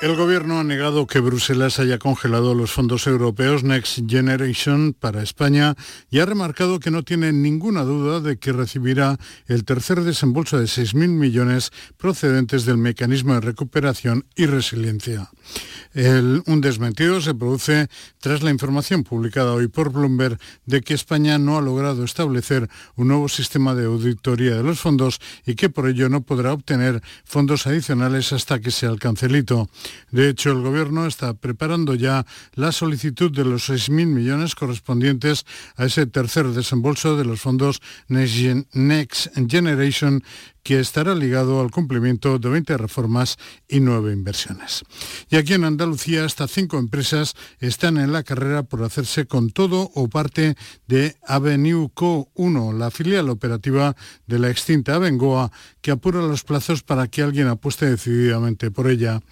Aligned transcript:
El 0.00 0.14
gobierno 0.14 0.60
ha 0.60 0.64
negado 0.64 1.08
que 1.08 1.18
Bruselas 1.18 1.80
haya 1.80 1.98
congelado 1.98 2.54
los 2.54 2.70
fondos 2.70 3.08
europeos 3.08 3.64
Next 3.64 3.98
Generation 4.08 4.92
para 4.92 5.24
España 5.24 5.74
y 6.08 6.20
ha 6.20 6.24
remarcado 6.24 6.78
que 6.78 6.92
no 6.92 7.02
tiene 7.02 7.32
ninguna 7.32 7.82
duda 7.82 8.20
de 8.20 8.38
que 8.38 8.52
recibirá 8.52 9.18
el 9.48 9.64
tercer 9.64 10.02
desembolso 10.02 10.56
de 10.56 10.66
6.000 10.66 11.08
millones 11.08 11.72
procedentes 11.96 12.64
del 12.64 12.78
mecanismo 12.78 13.34
de 13.34 13.40
recuperación 13.40 14.24
y 14.36 14.46
resiliencia. 14.46 15.30
un 15.94 16.60
desmentido 16.60 17.20
se 17.20 17.34
produce 17.34 17.88
tras 18.20 18.44
la 18.44 18.50
información 18.50 19.02
publicada 19.02 19.52
hoy 19.52 19.66
por 19.66 19.90
Bloomberg 19.90 20.38
de 20.64 20.80
que 20.80 20.94
España 20.94 21.38
no 21.38 21.58
ha 21.58 21.60
logrado 21.60 22.04
establecer 22.04 22.68
un 22.94 23.08
nuevo 23.08 23.28
sistema 23.28 23.74
de 23.74 23.86
auditoría 23.86 24.54
de 24.54 24.62
los 24.62 24.78
fondos 24.78 25.18
y 25.44 25.56
que 25.56 25.70
por 25.70 25.88
ello 25.88 26.08
no 26.08 26.20
podrá 26.20 26.52
obtener 26.52 27.02
fondos 27.24 27.66
adicionales 27.66 28.32
hasta 28.32 28.60
que 28.60 28.70
se 28.70 28.86
alcance 28.86 29.26
el 29.26 29.34
hito. 29.34 29.68
De 30.10 30.28
hecho, 30.28 30.52
el 30.52 30.62
Gobierno 30.62 31.06
está 31.06 31.34
preparando 31.34 31.94
ya 31.94 32.26
la 32.54 32.72
solicitud 32.72 33.30
de 33.30 33.44
los 33.44 33.68
6.000 33.68 34.06
millones 34.06 34.54
correspondientes 34.54 35.44
a 35.76 35.84
ese 35.84 36.06
tercer 36.06 36.46
desembolso 36.48 37.16
de 37.16 37.24
los 37.24 37.40
fondos 37.40 37.80
Next 38.08 39.28
Generation 39.48 40.22
que 40.68 40.80
estará 40.80 41.14
ligado 41.14 41.62
al 41.62 41.70
cumplimiento 41.70 42.38
de 42.38 42.50
20 42.50 42.76
reformas 42.76 43.38
y 43.68 43.80
9 43.80 44.12
inversiones. 44.12 44.84
Y 45.30 45.36
aquí 45.36 45.54
en 45.54 45.64
Andalucía 45.64 46.26
hasta 46.26 46.46
cinco 46.46 46.78
empresas 46.78 47.36
están 47.58 47.96
en 47.96 48.12
la 48.12 48.22
carrera 48.22 48.64
por 48.64 48.82
hacerse 48.82 49.24
con 49.24 49.48
todo 49.48 49.90
o 49.94 50.08
parte 50.08 50.56
de 50.86 51.16
Avenue 51.26 51.88
Co 51.94 52.28
1, 52.34 52.74
la 52.74 52.90
filial 52.90 53.30
operativa 53.30 53.96
de 54.26 54.38
la 54.38 54.50
extinta 54.50 54.96
Abengoa, 54.96 55.50
que 55.80 55.90
apura 55.90 56.20
los 56.20 56.44
plazos 56.44 56.82
para 56.82 57.08
que 57.08 57.22
alguien 57.22 57.48
apueste 57.48 57.86
decididamente 57.86 58.70
por 58.70 58.90
ella. 58.90 59.22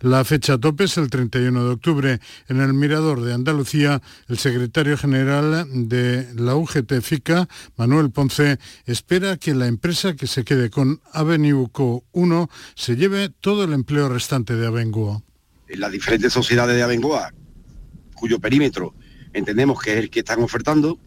La 0.00 0.24
fecha 0.24 0.58
tope 0.58 0.84
es 0.84 0.96
el 0.96 1.08
31 1.08 1.66
de 1.66 1.70
octubre. 1.70 2.20
En 2.48 2.60
el 2.60 2.74
Mirador 2.74 3.20
de 3.20 3.32
Andalucía, 3.32 4.02
el 4.26 4.38
secretario 4.38 4.98
general 4.98 5.68
de 5.88 6.34
la 6.34 6.56
UGT 6.56 7.00
FICA, 7.00 7.48
Manuel 7.76 8.10
Ponce, 8.10 8.58
espera 8.86 9.36
que 9.36 9.54
la 9.54 9.68
empresa 9.68 10.16
que 10.16 10.26
se 10.26 10.42
quede 10.42 10.68
con 10.68 10.79
con 10.80 11.02
Avenue 11.12 11.68
Co 11.70 12.04
1 12.12 12.48
se 12.74 12.96
lleve 12.96 13.28
todo 13.28 13.64
el 13.64 13.74
empleo 13.74 14.08
restante 14.08 14.56
de 14.56 14.66
Abengoa. 14.66 15.22
Las 15.68 15.92
diferentes 15.92 16.32
sociedades 16.32 16.74
de 16.74 16.82
Abengoa, 16.82 17.34
cuyo 18.14 18.38
perímetro 18.38 18.94
entendemos 19.34 19.78
que 19.78 19.92
es 19.92 19.98
el 19.98 20.08
que 20.08 20.20
están 20.20 20.42
ofertando, 20.42 20.98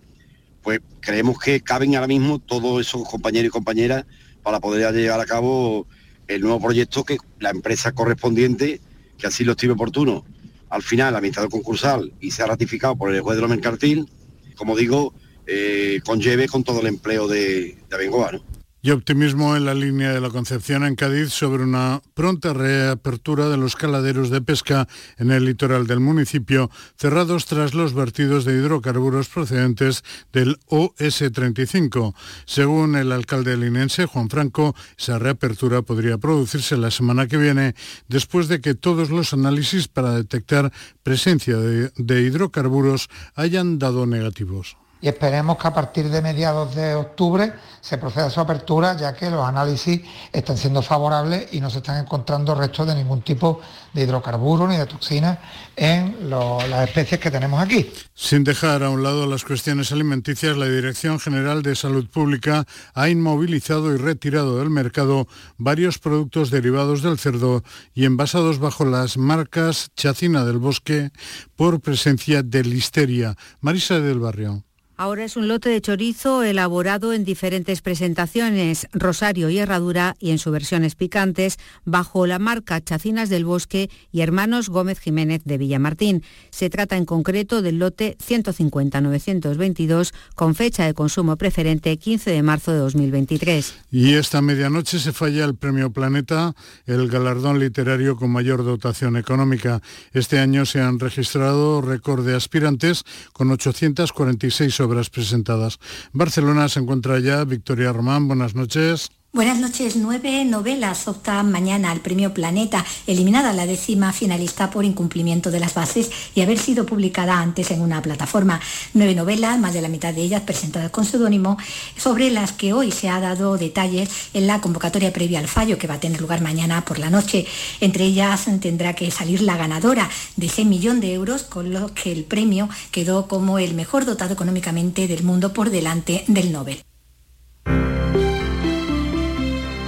pues 0.61 0.79
creemos 0.99 1.39
que 1.39 1.61
caben 1.61 1.95
ahora 1.95 2.05
mismo 2.05 2.37
todos 2.37 2.81
esos 2.81 3.09
compañeros 3.09 3.47
y 3.47 3.49
compañeras 3.49 4.05
para 4.43 4.59
poder 4.59 4.93
llevar 4.93 5.19
a 5.19 5.25
cabo 5.25 5.87
el 6.27 6.41
nuevo 6.41 6.61
proyecto 6.61 7.03
que 7.03 7.17
la 7.39 7.49
empresa 7.49 7.93
correspondiente, 7.93 8.79
que 9.17 9.25
así 9.25 9.43
lo 9.43 9.53
estime 9.53 9.73
oportuno, 9.73 10.23
al 10.69 10.83
final, 10.83 11.15
administrador 11.15 11.49
concursal 11.49 12.13
y 12.19 12.29
se 12.29 12.43
ha 12.43 12.45
ratificado 12.45 12.95
por 12.95 13.11
el 13.11 13.21
juez 13.21 13.37
de 13.37 13.41
lo 13.41 13.47
mercantil, 13.47 14.07
como 14.55 14.75
digo, 14.75 15.15
eh, 15.47 15.99
conlleve 16.05 16.47
con 16.47 16.63
todo 16.63 16.81
el 16.81 16.85
empleo 16.85 17.27
de, 17.27 17.75
de 17.89 17.95
Abengoa. 17.95 18.33
¿no? 18.33 18.52
Y 18.85 18.91
optimismo 18.91 19.55
en 19.55 19.63
la 19.63 19.73
línea 19.73 20.11
de 20.11 20.19
la 20.19 20.29
Concepción 20.29 20.83
en 20.83 20.95
Cádiz 20.95 21.29
sobre 21.29 21.63
una 21.63 22.01
pronta 22.13 22.51
reapertura 22.51 23.47
de 23.47 23.55
los 23.55 23.77
caladeros 23.77 24.29
de 24.29 24.41
pesca 24.41 24.89
en 25.17 25.31
el 25.31 25.45
litoral 25.45 25.87
del 25.87 26.01
municipio, 26.01 26.69
cerrados 26.97 27.45
tras 27.45 27.73
los 27.73 27.93
vertidos 27.93 28.43
de 28.43 28.55
hidrocarburos 28.55 29.29
procedentes 29.29 30.03
del 30.33 30.59
OS-35. 30.67 32.13
Según 32.45 32.97
el 32.97 33.13
alcalde 33.13 33.55
linense, 33.55 34.05
Juan 34.05 34.29
Franco, 34.29 34.75
esa 34.99 35.17
reapertura 35.17 35.81
podría 35.81 36.17
producirse 36.17 36.75
la 36.75 36.91
semana 36.91 37.27
que 37.27 37.37
viene, 37.37 37.75
después 38.09 38.49
de 38.49 38.59
que 38.59 38.75
todos 38.75 39.09
los 39.09 39.31
análisis 39.31 39.87
para 39.87 40.11
detectar 40.11 40.73
presencia 41.03 41.55
de, 41.55 41.89
de 41.95 42.21
hidrocarburos 42.23 43.09
hayan 43.35 43.79
dado 43.79 44.05
negativos 44.05 44.75
y 45.03 45.09
esperemos 45.09 45.57
que 45.57 45.67
a 45.67 45.73
partir 45.73 46.07
de 46.07 46.21
mediados 46.21 46.73
de 46.75 46.95
octubre 46.95 47.51
se 47.81 47.97
proceda 47.97 48.27
a 48.27 48.29
su 48.29 48.39
apertura, 48.39 48.95
ya 48.95 49.13
que 49.13 49.29
los 49.29 49.45
análisis 49.45 49.99
están 50.31 50.57
siendo 50.57 50.81
favorables 50.81 51.49
y 51.51 51.59
no 51.59 51.69
se 51.69 51.79
están 51.79 52.01
encontrando 52.01 52.55
restos 52.55 52.87
de 52.87 52.95
ningún 52.95 53.21
tipo 53.21 53.59
de 53.91 54.03
hidrocarburos 54.03 54.69
ni 54.69 54.77
de 54.77 54.85
toxinas 54.85 55.39
en 55.75 56.29
las 56.29 56.87
especies 56.87 57.19
que 57.19 57.29
tenemos 57.29 57.61
aquí. 57.61 57.91
Sin 58.13 58.45
dejar 58.45 58.81
a 58.81 58.89
un 58.89 59.03
lado 59.03 59.27
las 59.27 59.43
cuestiones 59.43 59.91
alimenticias, 59.91 60.55
la 60.55 60.67
Dirección 60.67 61.19
General 61.19 61.63
de 61.63 61.75
Salud 61.75 62.07
Pública 62.09 62.63
ha 62.93 63.09
inmovilizado 63.09 63.93
y 63.93 63.97
retirado 63.97 64.59
del 64.59 64.69
mercado 64.69 65.27
varios 65.57 65.99
productos 65.99 66.49
derivados 66.49 67.01
del 67.01 67.19
cerdo 67.19 67.61
y 67.93 68.05
envasados 68.05 68.59
bajo 68.59 68.85
las 68.85 69.17
marcas 69.17 69.89
Chacina 69.97 70.45
del 70.45 70.59
Bosque 70.59 71.11
por 71.57 71.81
presencia 71.81 72.41
de 72.41 72.63
listeria. 72.63 73.35
Marisa 73.59 73.99
del 73.99 74.19
Barrio. 74.19 74.63
Ahora 74.95 75.25
es 75.25 75.35
un 75.37 75.47
lote 75.47 75.69
de 75.69 75.81
chorizo 75.81 76.43
elaborado 76.43 77.13
en 77.13 77.25
diferentes 77.25 77.81
presentaciones, 77.81 78.87
rosario 78.93 79.49
y 79.49 79.57
herradura 79.57 80.15
y 80.19 80.29
en 80.29 80.37
sus 80.37 80.53
versiones 80.53 80.93
picantes, 80.93 81.57
bajo 81.83 82.27
la 82.27 82.37
marca 82.37 82.79
Chacinas 82.79 83.29
del 83.29 83.43
Bosque 83.43 83.89
y 84.11 84.21
Hermanos 84.21 84.69
Gómez 84.69 84.99
Jiménez 84.99 85.41
de 85.45 85.57
Villamartín. 85.57 86.23
Se 86.51 86.69
trata 86.69 86.95
en 86.95 87.05
concreto 87.05 87.63
del 87.63 87.79
lote 87.79 88.17
150-922 88.19 90.13
con 90.35 90.53
fecha 90.53 90.85
de 90.85 90.93
consumo 90.93 91.37
preferente 91.37 91.97
15 91.97 92.29
de 92.29 92.43
marzo 92.43 92.71
de 92.71 92.77
2023. 92.77 93.73
Y 93.89 94.13
esta 94.13 94.43
medianoche 94.43 94.99
se 94.99 95.11
falla 95.11 95.43
el 95.45 95.55
Premio 95.55 95.91
Planeta, 95.91 96.53
el 96.85 97.09
galardón 97.09 97.57
literario 97.57 98.15
con 98.15 98.29
mayor 98.29 98.63
dotación 98.63 99.17
económica. 99.17 99.81
Este 100.11 100.37
año 100.37 100.67
se 100.67 100.81
han 100.81 100.99
registrado 100.99 101.81
récord 101.81 102.23
de 102.23 102.35
aspirantes 102.35 103.03
con 103.33 103.49
846 103.49 104.82
obras 104.83 105.09
presentadas. 105.09 105.79
Barcelona 106.11 106.69
se 106.69 106.79
encuentra 106.79 107.19
ya 107.19 107.43
Victoria 107.43 107.91
Román, 107.93 108.27
buenas 108.27 108.55
noches. 108.55 109.11
Buenas 109.35 109.57
noches. 109.57 109.95
Nueve 109.95 110.45
novelas 110.45 111.07
optan 111.07 111.51
mañana 111.51 111.89
al 111.89 112.01
Premio 112.01 112.35
Planeta, 112.35 112.85
eliminada 113.07 113.51
la 113.51 113.65
décima 113.65 114.13
finalista 114.13 114.69
por 114.69 114.85
incumplimiento 114.85 115.49
de 115.49 115.59
las 115.59 115.73
bases 115.73 116.11
y 116.35 116.41
haber 116.41 116.59
sido 116.59 116.85
publicada 116.85 117.39
antes 117.39 117.71
en 117.71 117.81
una 117.81 117.99
plataforma. 118.03 118.61
Nueve 118.93 119.15
novelas, 119.15 119.57
más 119.57 119.73
de 119.73 119.81
la 119.81 119.89
mitad 119.89 120.13
de 120.13 120.21
ellas 120.21 120.43
presentadas 120.43 120.91
con 120.91 121.03
seudónimo, 121.03 121.57
sobre 121.97 122.29
las 122.29 122.51
que 122.51 122.73
hoy 122.73 122.91
se 122.91 123.09
ha 123.09 123.19
dado 123.19 123.57
detalles 123.57 124.07
en 124.35 124.45
la 124.45 124.61
convocatoria 124.61 125.11
previa 125.11 125.39
al 125.39 125.47
fallo 125.47 125.79
que 125.79 125.87
va 125.87 125.95
a 125.95 125.99
tener 125.99 126.21
lugar 126.21 126.41
mañana 126.41 126.85
por 126.85 126.99
la 126.99 127.09
noche. 127.09 127.47
Entre 127.81 128.03
ellas 128.03 128.45
tendrá 128.61 128.93
que 128.93 129.09
salir 129.09 129.41
la 129.41 129.57
ganadora 129.57 130.11
de 130.35 130.45
ese 130.45 130.63
millón 130.63 130.99
de 130.99 131.11
euros, 131.11 131.41
con 131.41 131.73
lo 131.73 131.91
que 131.95 132.11
el 132.11 132.23
premio 132.23 132.69
quedó 132.91 133.27
como 133.27 133.57
el 133.57 133.73
mejor 133.73 134.05
dotado 134.05 134.33
económicamente 134.33 135.07
del 135.07 135.23
mundo 135.23 135.53
por 135.53 135.71
delante 135.71 136.23
del 136.27 136.51
Nobel. 136.51 136.83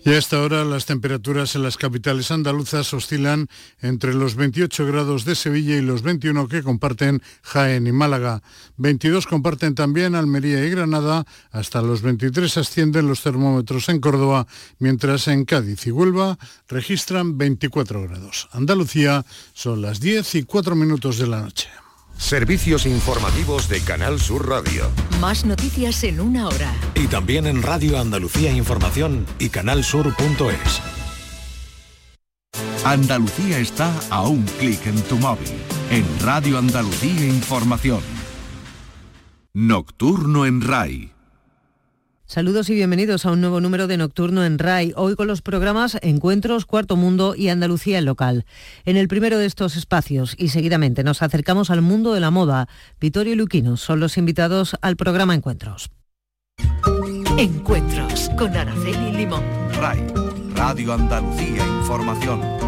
Y 0.08 0.12
a 0.12 0.16
esta 0.16 0.40
hora 0.40 0.64
las 0.64 0.86
temperaturas 0.86 1.54
en 1.54 1.62
las 1.62 1.76
capitales 1.76 2.30
andaluzas 2.30 2.94
oscilan 2.94 3.46
entre 3.82 4.14
los 4.14 4.36
28 4.36 4.86
grados 4.86 5.26
de 5.26 5.34
Sevilla 5.34 5.76
y 5.76 5.82
los 5.82 6.00
21 6.00 6.48
que 6.48 6.62
comparten 6.62 7.20
Jaén 7.42 7.86
y 7.86 7.92
Málaga. 7.92 8.42
22 8.78 9.26
comparten 9.26 9.74
también 9.74 10.14
Almería 10.14 10.64
y 10.64 10.70
Granada, 10.70 11.26
hasta 11.50 11.82
los 11.82 12.00
23 12.00 12.56
ascienden 12.56 13.06
los 13.06 13.22
termómetros 13.22 13.90
en 13.90 14.00
Córdoba, 14.00 14.46
mientras 14.78 15.28
en 15.28 15.44
Cádiz 15.44 15.86
y 15.86 15.90
Huelva 15.90 16.38
registran 16.68 17.36
24 17.36 18.04
grados. 18.04 18.48
Andalucía 18.52 19.26
son 19.52 19.82
las 19.82 20.00
10 20.00 20.36
y 20.36 20.42
4 20.44 20.74
minutos 20.74 21.18
de 21.18 21.26
la 21.26 21.42
noche. 21.42 21.68
Servicios 22.18 22.84
informativos 22.84 23.68
de 23.68 23.80
Canal 23.80 24.20
Sur 24.20 24.48
Radio. 24.48 24.90
Más 25.20 25.46
noticias 25.46 26.02
en 26.04 26.20
una 26.20 26.48
hora. 26.48 26.74
Y 26.94 27.06
también 27.06 27.46
en 27.46 27.62
Radio 27.62 27.98
Andalucía 27.98 28.52
Información 28.52 29.24
y 29.38 29.48
canalsur.es. 29.48 30.82
Andalucía 32.84 33.58
está 33.58 33.92
a 34.10 34.22
un 34.22 34.42
clic 34.58 34.84
en 34.86 35.00
tu 35.02 35.16
móvil. 35.16 35.48
En 35.90 36.04
Radio 36.20 36.58
Andalucía 36.58 37.24
Información 37.24 38.02
Nocturno 39.54 40.44
en 40.44 40.60
RAI. 40.60 41.12
Saludos 42.30 42.68
y 42.68 42.74
bienvenidos 42.74 43.24
a 43.24 43.32
un 43.32 43.40
nuevo 43.40 43.58
número 43.58 43.86
de 43.86 43.96
Nocturno 43.96 44.44
en 44.44 44.58
RAI, 44.58 44.92
hoy 44.96 45.16
con 45.16 45.26
los 45.28 45.40
programas 45.40 45.96
Encuentros, 46.02 46.66
Cuarto 46.66 46.94
Mundo 46.94 47.34
y 47.34 47.48
Andalucía 47.48 47.98
en 47.98 48.04
local. 48.04 48.44
En 48.84 48.98
el 48.98 49.08
primero 49.08 49.38
de 49.38 49.46
estos 49.46 49.76
espacios 49.76 50.34
y 50.36 50.48
seguidamente 50.48 51.02
nos 51.04 51.22
acercamos 51.22 51.70
al 51.70 51.80
mundo 51.80 52.12
de 52.12 52.20
la 52.20 52.30
moda. 52.30 52.68
Vittorio 53.00 53.32
y 53.32 53.36
Luquino 53.36 53.78
son 53.78 54.00
los 54.00 54.18
invitados 54.18 54.76
al 54.82 54.96
programa 54.96 55.34
Encuentros. 55.34 55.90
Encuentros 57.38 58.28
con 58.36 58.54
Araceli 58.54 59.10
Limón. 59.16 59.42
RAI, 59.80 60.06
Radio 60.54 60.92
Andalucía 60.92 61.66
Información. 61.80 62.67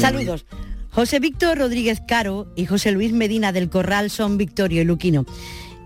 Saludos. 0.00 0.46
José 0.90 1.20
Víctor 1.20 1.58
Rodríguez 1.58 2.00
Caro 2.06 2.50
y 2.56 2.64
José 2.64 2.90
Luis 2.90 3.12
Medina 3.12 3.52
del 3.52 3.68
Corral 3.68 4.08
son 4.08 4.38
Victorio 4.38 4.80
y 4.80 4.84
Luquino. 4.84 5.26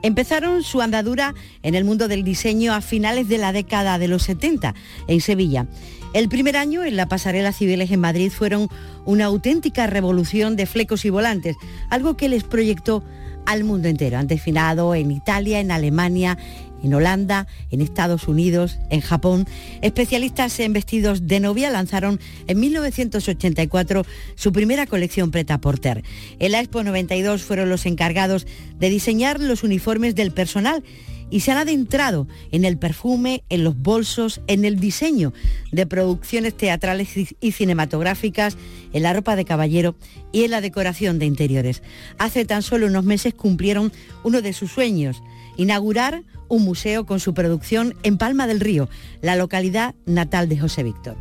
Empezaron 0.02 0.62
su 0.62 0.81
andadura 0.81 1.34
en 1.62 1.75
el 1.75 1.84
mundo 1.84 2.06
del 2.06 2.22
diseño 2.22 2.75
a 2.75 2.81
finales 2.81 3.28
de 3.28 3.38
la 3.38 3.52
década 3.52 3.99
de 3.99 4.06
los 4.06 4.22
70 4.22 4.75
en 5.08 5.20
Sevilla. 5.20 5.66
El 6.12 6.28
primer 6.28 6.56
año 6.56 6.84
en 6.84 6.96
la 6.96 7.08
pasarela 7.08 7.52
Cibeles 7.52 7.90
en 7.90 8.00
Madrid 8.00 8.31
fueron 8.31 8.69
una 9.05 9.25
auténtica 9.25 9.88
revolución 9.88 10.55
de 10.55 10.67
flecos 10.67 11.05
y 11.05 11.10
volantes, 11.10 11.56
algo 11.90 12.17
que 12.17 12.28
les 12.28 12.44
proyectó 12.44 13.02
al 13.46 13.64
mundo 13.64 13.88
entero. 13.88 14.19
Han 14.19 14.28
desfilado 14.28 14.94
en 14.94 15.10
Italia, 15.10 15.58
en 15.58 15.72
Alemania, 15.72 16.38
en 16.84 16.94
Holanda, 16.94 17.48
en 17.70 17.81
Estados 17.81 18.28
Unidos, 18.28 18.78
en 18.90 19.00
Japón. 19.00 19.46
Especialistas 19.82 20.60
en 20.60 20.72
vestidos 20.72 21.26
de 21.26 21.40
novia 21.40 21.70
lanzaron 21.70 22.20
en 22.46 22.60
1984 22.60 24.04
su 24.34 24.52
primera 24.52 24.86
colección 24.86 25.31
Preta 25.31 25.60
Porter. 25.60 26.04
En 26.38 26.52
la 26.52 26.60
Expo 26.60 26.84
92 26.84 27.42
fueron 27.42 27.70
los 27.70 27.86
encargados 27.86 28.46
de 28.78 28.90
diseñar 28.90 29.40
los 29.40 29.64
uniformes 29.64 30.14
del 30.14 30.32
personal 30.32 30.84
y 31.31 31.40
se 31.40 31.50
han 31.50 31.58
adentrado 31.58 32.28
en 32.52 32.64
el 32.64 32.78
perfume, 32.78 33.42
en 33.48 33.64
los 33.64 33.76
bolsos, 33.76 34.40
en 34.46 34.64
el 34.64 34.78
diseño 34.78 35.32
de 35.72 35.86
producciones 35.86 36.56
teatrales 36.56 37.08
y 37.40 37.52
cinematográficas, 37.52 38.56
en 38.92 39.02
la 39.02 39.12
ropa 39.12 39.34
de 39.34 39.44
caballero 39.44 39.96
y 40.32 40.44
en 40.44 40.52
la 40.52 40.60
decoración 40.60 41.19
de 41.19 41.26
interiores. 41.26 41.82
Hace 42.19 42.44
tan 42.44 42.62
solo 42.62 42.86
unos 42.86 43.04
meses 43.04 43.34
cumplieron 43.34 43.92
uno 44.22 44.42
de 44.42 44.52
sus 44.52 44.70
sueños, 44.70 45.22
inaugurar 45.56 46.23
un 46.49 46.62
museo 46.62 47.06
con 47.06 47.21
su 47.21 47.35
producción 47.35 47.95
en 48.03 48.19
Palma 48.19 48.47
del 48.47 48.61
Río, 48.61 48.89
la 49.21 49.37
localidad 49.37 49.95
natal 50.06 50.49
de 50.49 50.59
José 50.59 50.83
Víctor. 50.83 51.17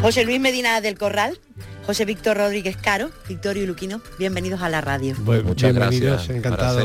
José 0.00 0.24
Luis 0.26 0.38
Medina 0.38 0.82
del 0.82 0.98
Corral, 0.98 1.40
José 1.86 2.04
Víctor 2.04 2.36
Rodríguez 2.36 2.76
Caro, 2.76 3.10
Victorio 3.26 3.62
y 3.62 3.66
Luquino, 3.66 4.02
bienvenidos 4.18 4.60
a 4.60 4.68
la 4.68 4.82
radio. 4.82 5.14
Muchas 5.44 5.74
gracias, 5.74 6.28
encantado. 6.28 6.80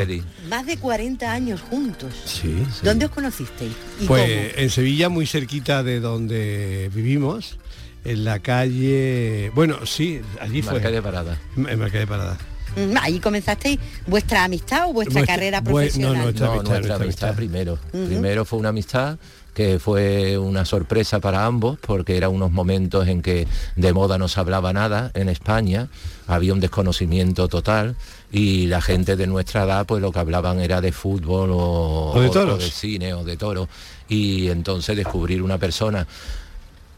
Más 0.50 0.66
de 0.66 0.78
40 0.78 1.30
años 1.30 1.60
juntos. 1.60 2.14
Sí. 2.24 2.64
¿Dónde 2.82 3.06
os 3.06 3.12
conocisteis? 3.12 3.74
pues 4.08 4.54
en 4.56 4.70
Sevilla, 4.70 5.10
muy 5.10 5.26
cerquita 5.26 5.84
de 5.84 6.00
donde 6.00 6.90
vivimos 6.94 7.58
en 8.04 8.26
la 8.26 8.40
calle... 8.40 9.52
Bueno, 9.54 9.86
sí, 9.86 10.22
allí 10.40 10.62
fue. 10.62 10.74
Marca 10.74 10.92
de 10.92 11.02
Parada. 11.02 11.40
En 11.56 11.80
Marca 11.80 12.00
de 12.00 12.08
Parada. 12.08 12.38
Mm, 12.76 12.98
ahí 13.02 13.20
comenzasteis 13.20 13.80
vuestra 14.08 14.44
amistad 14.44 14.90
o 14.90 14.94
vuestra 14.94 15.26
carrera 15.26 15.64
profesional. 15.64 16.34
no, 16.36 16.64
nuestra, 16.64 16.96
amistad, 16.96 17.36
primero. 17.36 17.80
Primero 17.92 18.46
fue 18.46 18.60
una 18.60 18.70
amistad 18.70 19.18
que 19.54 19.80
fue 19.80 20.38
una 20.38 20.64
sorpresa 20.64 21.20
para 21.20 21.46
ambos 21.46 21.78
porque 21.80 22.16
eran 22.16 22.32
unos 22.32 22.52
momentos 22.52 23.08
en 23.08 23.22
que 23.22 23.48
de 23.76 23.94
moda 23.94 24.18
no 24.18 24.28
se 24.28 24.40
hablaba 24.40 24.72
nada 24.72 25.12
en 25.16 25.28
España, 25.28 25.90
había 26.28 26.54
un 26.54 26.60
desconocimiento 26.60 27.48
total 27.48 27.96
y 28.32 28.68
la 28.68 28.80
gente 28.82 29.16
de 29.16 29.28
nuestra 29.28 29.64
edad 29.64 29.86
pues 29.86 30.02
lo 30.02 30.12
que 30.12 30.20
hablaban 30.20 30.60
era 30.62 30.80
de 30.80 30.92
fútbol 30.92 31.50
o, 31.52 32.14
de, 32.22 32.30
o 32.30 32.58
de 32.58 32.72
cine 32.72 33.14
o 33.14 33.24
de 33.24 33.36
toro 33.36 33.68
y 34.08 34.48
entonces 34.50 34.96
descubrir 34.96 35.42
una 35.42 35.58
persona 35.58 36.08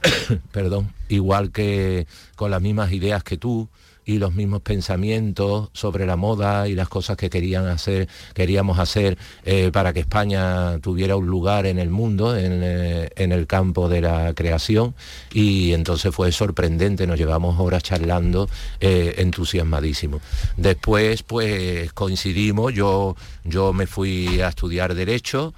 perdón, 0.51 0.94
igual 1.09 1.51
que 1.51 2.07
con 2.36 2.51
las 2.51 2.62
mismas 2.62 2.92
ideas 2.92 3.24
que 3.24 3.38
tú 3.38 3.69
y 4.06 4.18
los 4.18 4.33
mismos 4.33 4.62
pensamientos 4.62 5.69
sobre 5.74 6.06
la 6.06 6.15
moda 6.15 6.68
y 6.68 6.74
las 6.75 6.89
cosas 6.89 7.18
que 7.18 7.30
querían 7.30 7.68
hacer, 7.68 8.07
queríamos 8.33 8.80
hacer 8.80 9.18
eh, 9.45 9.69
para 9.71 9.94
que 9.94 10.00
España 10.01 10.80
tuviera 10.80 11.15
un 11.15 11.27
lugar 11.27 11.65
en 11.65 11.77
el 11.80 11.89
mundo, 11.89 12.36
eh, 12.36 13.09
en, 13.15 13.31
el 13.31 13.48
campo 13.48 13.89
de 13.89 14.01
la 14.01 14.33
creación. 14.33 14.95
Y 15.33 15.74
entonces 15.74 16.13
fue 16.13 16.31
sorprendente, 16.31 17.06
nos 17.07 17.18
llevamos 17.18 17.59
horas 17.59 17.83
charlando, 17.83 18.50
eh, 18.80 19.15
entusiasmadísimo. 19.18 20.19
Después, 20.57 21.24
pues 21.24 21.94
coincidimos, 21.94 22.74
yo, 22.74 23.15
yo 23.44 23.74
me 23.74 23.88
fui 23.88 24.42
a 24.42 24.50
estudiar 24.50 24.95
Derecho, 24.95 25.54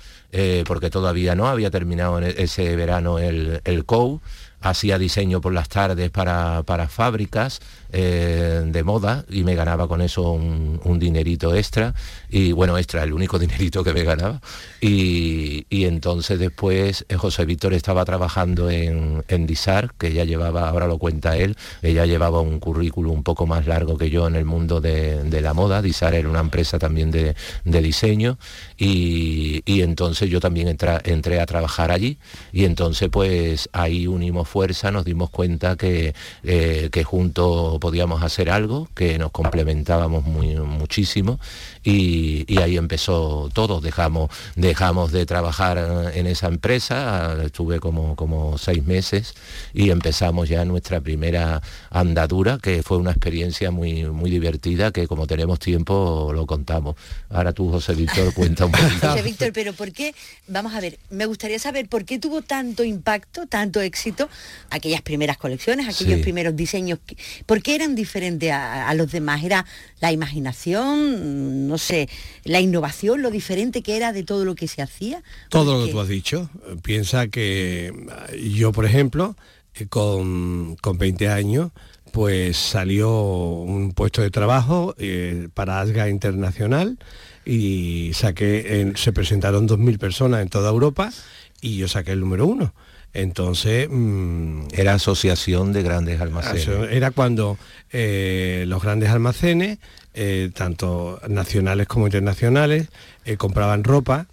porque 0.65 0.89
todavía 0.89 1.35
no 1.35 1.47
había 1.47 1.69
terminado 1.69 2.17
en 2.17 2.23
ese 2.23 2.75
verano 2.75 3.19
el, 3.19 3.61
el 3.65 3.85
COU 3.85 4.19
hacía 4.63 4.97
diseño 4.97 5.41
por 5.41 5.53
las 5.53 5.69
tardes 5.69 6.09
para, 6.09 6.63
fábricas 6.87 7.61
eh, 7.93 8.63
de 8.65 8.83
moda 8.83 9.23
y 9.29 9.43
me 9.43 9.55
ganaba 9.55 9.87
con 9.87 10.01
eso 10.01 10.31
un, 10.31 10.99
dinerito 10.99 11.55
extra. 11.55 11.93
Y 12.29 12.51
bueno 12.51 12.77
extra 12.77 13.03
el 13.03 13.13
único 13.13 13.39
dinerito 13.43 13.83
que 13.83 13.93
me 13.93 14.03
ganaba. 14.03 14.41
Y, 14.81 15.65
entonces 15.69 16.39
después 16.39 17.05
eh, 17.09 17.15
José 17.15 17.45
Víctor 17.45 17.73
estaba 17.73 18.05
trabajando 18.05 18.69
en, 18.69 19.23
en 19.27 19.45
Disar 19.45 19.93
que 19.97 20.13
ya 20.13 20.23
llevaba 20.23 20.69
ahora 20.69 20.87
lo 20.87 20.97
cuenta 20.97 21.37
él 21.37 21.55
ella 21.81 22.05
llevaba 22.05 22.39
un 22.41 22.59
currículum 22.59 23.13
un 23.13 23.23
poco 23.23 23.45
más 23.45 23.67
largo 23.67 23.97
que 23.97 24.09
yo 24.09 24.27
en 24.27 24.35
el 24.35 24.45
mundo 24.45 24.81
de, 24.81 25.41
la 25.41 25.53
moda. 25.53 25.81
Disar 25.81 26.15
era 26.15 26.29
una 26.29 26.39
empresa 26.39 26.79
también 26.79 27.11
de, 27.11 27.35
diseño. 27.63 28.37
Y, 28.77 29.61
entonces 29.65 30.29
yo 30.29 30.39
también 30.39 30.67
entré 30.67 31.39
a 31.39 31.45
trabajar 31.45 31.91
allí. 31.91 32.17
Y 32.51 32.65
entonces 32.65 33.09
pues 33.09 33.69
ahí 33.73 34.07
unimos 34.07 34.47
fuerza 34.47 34.91
nos 34.91 35.05
dimos 35.05 35.29
cuenta 35.29 35.75
que, 35.75 36.13
eh, 36.43 36.89
que 36.91 37.03
juntos 37.03 37.79
podíamos 37.83 38.23
hacer 38.23 38.49
algo, 38.49 38.87
que 38.95 39.17
nos 39.17 39.31
complementábamos 39.31 40.23
muy, 40.23 40.55
muchísimo 40.55 41.37
y, 41.83 42.57
ahí 42.57 42.77
empezó 42.77 43.49
todo. 43.53 43.81
Dejamos, 43.81 44.29
dejamos 44.55 45.11
de 45.11 45.25
trabajar 45.25 46.11
en 46.13 46.27
esa 46.27 46.47
empresa, 46.47 47.37
estuve 47.43 47.79
como, 47.79 48.15
como 48.15 48.57
seis 48.57 48.83
meses 48.85 49.33
y 49.73 49.89
empezamos 49.89 50.49
ya 50.49 50.65
nuestra 50.65 51.01
primera 51.01 51.61
andadura, 51.89 52.59
que 52.61 52.83
fue 52.83 52.97
una 52.97 53.11
experiencia 53.11 53.71
muy, 53.71 54.05
muy 54.05 54.29
divertida, 54.29 54.91
que 54.91 55.07
como 55.07 55.27
tenemos 55.27 55.59
tiempo 55.59 56.31
lo 56.33 56.45
contamos. 56.45 56.95
Ahora 57.29 57.53
tú, 57.53 57.69
José 57.69 57.93
Víctor, 57.95 58.33
cuenta 58.33 58.65
un 58.65 58.71
poquito. 58.73 59.09
José 59.09 59.21
Víctor, 59.21 59.51
pero 59.53 59.73
¿por 59.73 59.91
qué? 59.91 60.15
Vamos 60.47 60.73
a 60.73 60.79
ver, 60.79 60.99
me 61.09 61.25
gustaría 61.25 61.59
saber 61.59 61.87
por 61.89 62.05
qué 62.05 62.19
tuvo 62.19 62.41
tanto 62.41 62.83
impacto, 62.83 63.47
tanto 63.47 63.81
éxito 63.81 64.29
aquellas 64.69 65.01
primeras 65.01 65.37
colecciones, 65.37 65.87
aquellos 65.87 66.21
primeros 66.21 66.55
diseños. 66.55 66.99
¿Por 67.45 67.61
qué 67.61 67.75
eran 67.75 67.95
diferentes 67.95 68.51
a, 68.51 68.93
los 68.93 69.11
demás? 69.11 69.43
¿Era 69.43 69.65
la 69.99 70.11
imaginación, 70.11 71.72
no 71.73 71.79
sé, 71.79 72.07
la 72.43 72.61
innovación, 72.61 73.23
lo 73.23 73.31
diferente 73.31 73.81
que 73.81 73.97
era 73.97 74.13
de 74.13 74.21
todo 74.21 74.45
lo 74.45 74.53
que 74.53 74.67
se 74.67 74.83
hacía? 74.83 75.23
Todo 75.49 75.79
lo 75.79 75.85
que 75.87 75.91
tú 75.91 75.99
has 75.99 76.07
dicho. 76.07 76.51
Piensa 76.83 77.29
que 77.29 77.91
yo, 78.39 78.71
por 78.71 78.85
ejemplo, 78.85 79.35
eh, 79.73 79.87
con, 79.87 80.75
con 80.75 80.99
20 80.99 81.29
años, 81.29 81.71
pues 82.11 82.57
salió 82.57 83.11
un 83.11 83.93
puesto 83.93 84.21
de 84.21 84.29
trabajo 84.29 84.93
eh, 84.99 85.49
para 85.55 85.79
ASGA 85.79 86.09
Internacional 86.09 86.99
y 87.43 88.11
saqué, 88.13 88.93
se 88.95 89.11
presentaron 89.11 89.67
2.000 89.67 89.97
personas 89.97 90.43
en 90.43 90.49
toda 90.49 90.69
Europa 90.69 91.11
y 91.59 91.77
yo 91.77 91.87
saqué 91.87 92.11
el 92.11 92.19
número 92.19 92.45
uno. 92.45 92.75
Entonces... 93.13 93.87
Mm, 93.89 94.53
era 94.73 94.95
asociación 94.95 95.73
de 95.73 95.83
grandes 95.83 96.19
almacenes. 96.19 96.67
Era 96.91 97.11
cuando 97.11 97.57
eh, 97.91 98.65
los 98.67 98.81
grandes 98.81 99.09
almacenes, 99.09 99.77
eh, 100.13 100.49
tanto 100.53 101.19
nacionales 101.27 101.87
como 101.87 102.07
internacionales, 102.07 102.87
eh, 103.25 103.37
compraban 103.37 103.83
ropa. 103.83 104.27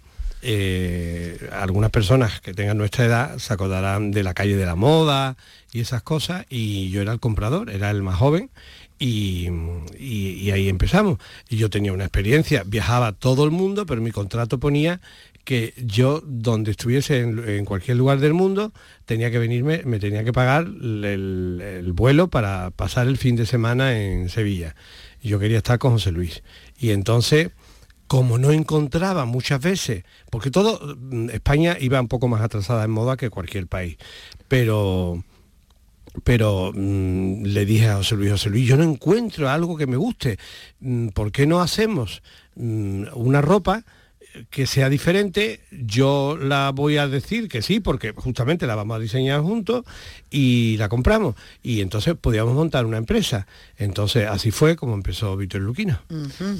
algunas 1.51 1.91
personas 1.91 2.41
que 2.41 2.53
tengan 2.53 2.77
nuestra 2.77 3.05
edad 3.05 3.37
se 3.37 3.53
acordarán 3.53 4.09
de 4.11 4.23
la 4.23 4.33
calle 4.33 4.55
de 4.55 4.65
la 4.65 4.75
moda 4.75 5.37
y 5.71 5.81
esas 5.81 6.01
cosas, 6.01 6.45
y 6.49 6.89
yo 6.89 7.01
era 7.01 7.13
el 7.13 7.19
comprador, 7.19 7.69
era 7.69 7.91
el 7.91 8.01
más 8.01 8.17
joven, 8.17 8.49
y, 9.01 10.51
ahí 10.51 10.69
empezamos. 10.69 11.17
Y 11.49 11.57
yo 11.57 11.69
tenía 11.69 11.93
una 11.93 12.05
experiencia, 12.05 12.63
viajaba 12.65 13.11
todo 13.13 13.45
el 13.45 13.51
mundo, 13.51 13.85
pero 13.85 14.01
mi 14.01 14.11
contrato 14.11 14.59
ponía 14.59 15.01
que 15.43 15.73
yo 15.77 16.21
donde 16.25 16.71
estuviese 16.71 17.19
en, 17.19 17.65
cualquier 17.65 17.97
lugar 17.97 18.19
del 18.19 18.33
mundo 18.33 18.71
tenía 19.05 19.31
que 19.31 19.39
venirme, 19.39 19.81
me 19.85 19.99
tenía 19.99 20.23
que 20.23 20.33
pagar 20.33 20.63
el, 20.63 21.91
vuelo 21.93 22.29
para 22.29 22.71
pasar 22.71 23.07
el 23.07 23.17
fin 23.17 23.35
de 23.35 23.45
semana 23.45 23.99
en 23.99 24.29
Sevilla. 24.29 24.75
yo 25.21 25.39
quería 25.39 25.57
estar 25.57 25.79
con 25.79 25.93
José 25.93 26.11
Luis. 26.11 26.43
Y 26.77 26.91
entonces 26.91 27.51
como 28.07 28.37
no 28.37 28.51
encontraba 28.51 29.23
muchas 29.23 29.61
veces, 29.61 30.03
porque 30.29 30.51
todo, 30.51 30.97
mm, 30.97 31.29
España 31.29 31.77
iba 31.79 32.01
un 32.01 32.09
poco 32.09 32.27
más 32.27 32.41
atrasada 32.41 32.83
en 32.83 32.91
moda 32.91 33.15
que 33.15 33.29
cualquier 33.29 33.67
país, 33.67 33.95
pero 34.49 35.23
pero 36.25 36.71
mm, 36.73 37.43
le 37.43 37.65
dije 37.65 37.87
a 37.87 37.95
José 37.95 38.15
Luis, 38.15 38.31
José 38.31 38.49
Luis, 38.49 38.67
yo 38.67 38.75
no 38.75 38.83
encuentro 38.83 39.49
algo 39.49 39.77
que 39.77 39.87
me 39.87 39.95
guste, 39.95 40.37
mm, 40.81 41.09
¿por 41.09 41.31
qué 41.31 41.47
no 41.47 41.61
hacemos 41.61 42.21
una 42.57 43.41
ropa 43.41 43.85
que 44.49 44.65
sea 44.65 44.89
diferente, 44.89 45.61
yo 45.71 46.37
la 46.37 46.71
voy 46.71 46.97
a 46.97 47.07
decir 47.07 47.47
que 47.47 47.61
sí, 47.61 47.79
porque 47.79 48.13
justamente 48.15 48.67
la 48.67 48.75
vamos 48.75 48.97
a 48.97 48.99
diseñar 48.99 49.41
juntos 49.41 49.83
y 50.31 50.77
la 50.77 50.87
compramos. 50.87 51.35
Y 51.61 51.81
entonces 51.81 52.15
podíamos 52.19 52.53
montar 52.55 52.85
una 52.85 52.97
empresa. 52.97 53.47
Entonces 53.77 54.27
así 54.27 54.51
fue 54.51 54.75
como 54.75 54.93
empezó 54.93 55.35
Víctor 55.35 55.61
Luquino. 55.61 55.99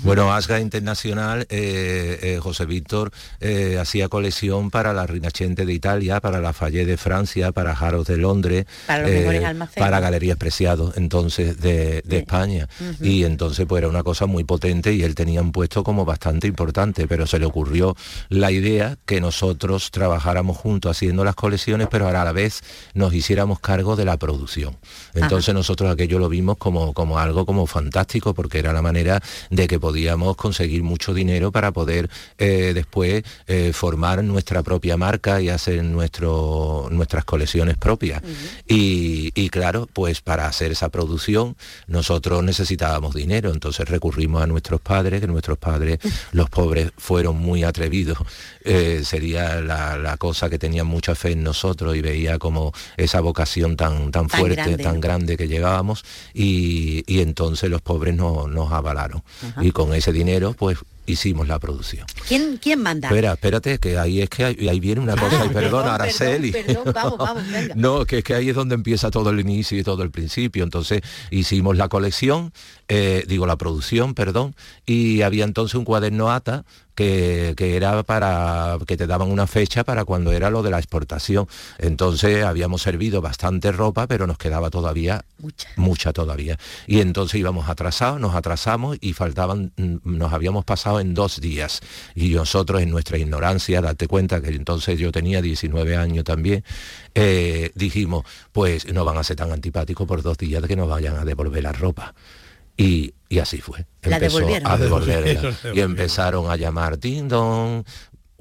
Bueno, 0.03 0.33
Asga 0.33 0.59
Internacional, 0.59 1.47
eh, 1.49 2.19
eh, 2.21 2.39
José 2.41 2.65
Víctor 2.65 3.11
eh, 3.39 3.77
hacía 3.79 4.09
colección 4.09 4.69
para 4.69 4.93
la 4.93 5.07
Rinascente 5.07 5.65
de 5.65 5.73
Italia, 5.73 6.19
para 6.19 6.41
la 6.41 6.51
Falle 6.51 6.85
de 6.85 6.97
Francia, 6.97 7.53
para 7.53 7.73
Jaros 7.75 8.05
de 8.05 8.17
Londres, 8.17 8.65
para, 8.85 9.99
Galerías 9.99 10.37
Preciados, 10.37 10.97
entonces 10.97 11.59
de, 11.61 12.03
España. 12.09 12.67
Y 12.99 13.23
entonces 13.23 13.65
pues 13.65 13.81
era 13.81 13.87
una 13.87 14.03
cosa 14.03 14.25
muy 14.25 14.43
potente 14.43 14.93
y 14.93 15.03
él 15.03 15.15
tenía 15.15 15.41
un 15.41 15.53
puesto 15.53 15.83
como 15.83 16.03
bastante 16.03 16.47
importante, 16.47 17.07
pero 17.07 17.25
se 17.25 17.39
le 17.39 17.45
ocurrió 17.45 17.61
ocurrió 17.61 17.95
la 18.29 18.51
idea 18.51 18.97
que 19.05 19.21
nosotros 19.21 19.91
trabajáramos 19.91 20.57
juntos 20.57 20.97
haciendo 20.97 21.23
las 21.23 21.35
colecciones, 21.35 21.87
pero 21.91 22.07
a 22.07 22.11
la 22.11 22.31
vez 22.31 22.63
nos 22.95 23.13
hiciéramos 23.13 23.59
cargo 23.61 23.95
de 23.95 24.05
la 24.05 24.17
producción. 24.17 24.77
Entonces 25.13 25.53
nosotros 25.53 25.91
aquello 25.91 26.17
lo 26.17 26.29
vimos 26.29 26.57
como, 26.57 26.93
como 26.93 27.19
algo 27.19 27.45
como 27.45 27.67
fantástico, 27.67 28.33
porque 28.33 28.59
era 28.59 28.73
la 28.73 28.81
manera 28.81 29.21
de 29.49 29.67
que 29.67 29.79
podíamos 29.79 30.35
conseguir 30.35 30.81
mucho 30.81 31.13
dinero 31.13 31.51
para 31.51 31.71
poder 31.71 32.09
eh, 32.37 32.71
después 32.73 33.23
eh, 33.47 33.71
formar 33.73 34.23
nuestra 34.23 34.63
propia 34.63 34.97
marca 34.97 35.41
y 35.41 35.49
hacer 35.49 35.83
nuestro, 35.83 36.87
nuestras 36.91 37.25
colecciones 37.25 37.77
propias. 37.77 38.23
y, 38.67 39.31
y 39.35 39.49
claro, 39.49 39.87
pues 39.91 40.21
para 40.21 40.47
hacer 40.47 40.71
esa 40.71 40.89
producción 40.89 41.55
nosotros 41.87 42.43
necesitábamos 42.43 43.13
dinero, 43.13 43.51
entonces 43.51 43.87
recurrimos 43.87 44.41
a 44.41 44.47
nuestros 44.47 44.81
padres, 44.81 45.21
que 45.21 45.27
nuestros 45.27 45.57
padres, 45.57 45.99
los 46.31 46.49
pobres, 46.49 46.91
fueron 46.97 47.37
muy 47.37 47.51
muy 47.51 47.65
atrevido, 47.65 48.15
eh, 48.63 49.01
sería 49.03 49.59
la, 49.59 50.15
cosa 50.17 50.49
que 50.49 50.57
tenía 50.57 50.85
mucha 50.85 51.15
fe 51.15 51.31
en 51.31 51.43
nosotros 51.43 51.97
y 51.97 52.01
veía 52.01 52.39
como 52.39 52.71
esa 52.95 53.19
vocación 53.19 53.50
tan, 53.75 54.11
tan, 54.11 54.29
fuerte, 54.29 54.77
tan 54.77 54.99
grande 54.99 55.37
que 55.37 55.47
llevábamos 55.47 56.03
y, 56.33 57.03
entonces 57.21 57.69
los 57.69 57.81
pobres 57.81 58.15
no, 58.15 58.47
nos 58.47 58.71
avalaron. 58.71 59.23
Y 59.61 59.71
con 59.71 59.93
ese 59.93 60.11
dinero 60.11 60.53
pues 60.57 60.77
hicimos 61.05 61.47
la 61.47 61.59
producción. 61.59 62.05
¿Quién, 62.27 62.57
quién 62.57 62.81
manda? 62.81 63.07
Espera, 63.07 63.33
espérate, 63.33 63.79
que 63.79 63.97
ahí 63.97 64.21
es 64.21 64.29
que 64.29 64.45
ahí 64.45 64.79
viene 64.79 65.01
una 65.01 65.15
cosa, 65.15 65.45
y 65.45 65.49
perdona, 65.49 65.95
Araceli. 65.95 66.53
no, 67.75 68.05
que 68.05 68.19
es 68.19 68.23
que 68.23 68.33
ahí 68.33 68.49
es 68.49 68.55
donde 68.55 68.75
empieza 68.75 69.11
todo 69.11 69.29
el 69.29 69.39
inicio 69.39 69.77
y 69.77 69.83
todo 69.83 70.03
el 70.03 70.11
principio. 70.11 70.63
Entonces 70.63 71.01
hicimos 71.29 71.77
la 71.77 71.89
colección, 71.89 72.53
eh, 72.87 73.23
digo 73.27 73.45
la 73.45 73.57
producción, 73.57 74.13
perdón, 74.13 74.55
y 74.85 75.21
había 75.21 75.43
entonces 75.43 75.75
un 75.75 75.85
cuaderno 75.85 76.31
ATA 76.31 76.65
que, 76.95 77.55
era 77.57 78.03
para 78.03 78.77
que 78.85 78.97
te 78.97 79.07
daban 79.07 79.31
una 79.31 79.47
fecha 79.47 79.83
para 79.83 80.05
cuando 80.05 80.31
era 80.31 80.49
lo 80.49 80.63
de 80.63 80.71
la 80.71 80.77
exportación. 80.77 81.47
Entonces 81.77 82.43
habíamos 82.43 82.81
servido 82.81 83.21
bastante 83.21 83.71
ropa, 83.71 84.07
pero 84.07 84.27
nos 84.27 84.37
quedaba 84.37 84.69
todavía 84.69 85.23
mucha, 85.39 85.69
mucha 85.75 86.13
todavía. 86.13 86.57
Y 86.87 86.99
entonces 86.99 87.39
íbamos 87.39 87.69
atrasados, 87.69 88.19
nos 88.19 88.35
atrasamos 88.35 88.97
y 89.01 89.13
faltaban, 89.13 89.71
mm, 89.77 89.97
nos 90.03 90.33
habíamos 90.33 90.65
pasado 90.65 90.99
en 90.99 91.13
dos 91.13 91.41
días. 91.41 91.81
Y 92.15 92.29
nosotros 92.29 92.81
en 92.81 92.89
nuestra 92.89 93.17
ignorancia, 93.17 93.81
date 93.81 94.07
cuenta 94.07 94.41
que 94.41 94.49
entonces 94.49 94.99
yo 94.99 95.11
tenía 95.11 95.41
19 95.41 95.95
años 95.95 96.23
también, 96.23 96.63
eh, 97.15 97.71
dijimos, 97.75 98.25
pues 98.51 98.91
no 98.91 99.05
van 99.05 99.17
a 99.17 99.23
ser 99.23 99.35
tan 99.37 99.51
antipáticos 99.51 100.07
por 100.07 100.21
dos 100.21 100.37
días 100.37 100.61
de 100.61 100.67
que 100.67 100.75
nos 100.75 100.89
vayan 100.89 101.17
a 101.17 101.25
devolver 101.25 101.63
la 101.63 101.71
ropa. 101.71 102.13
Y, 102.81 103.39
así 103.39 103.59
fue. 103.59 103.85
Empezó 104.01 104.39
a 104.65 104.77
devolverla. 104.77 105.53
Y 105.73 105.79
empezaron 105.79 106.49
a 106.49 106.55
llamar 106.55 106.99
Dindon, 106.99 107.85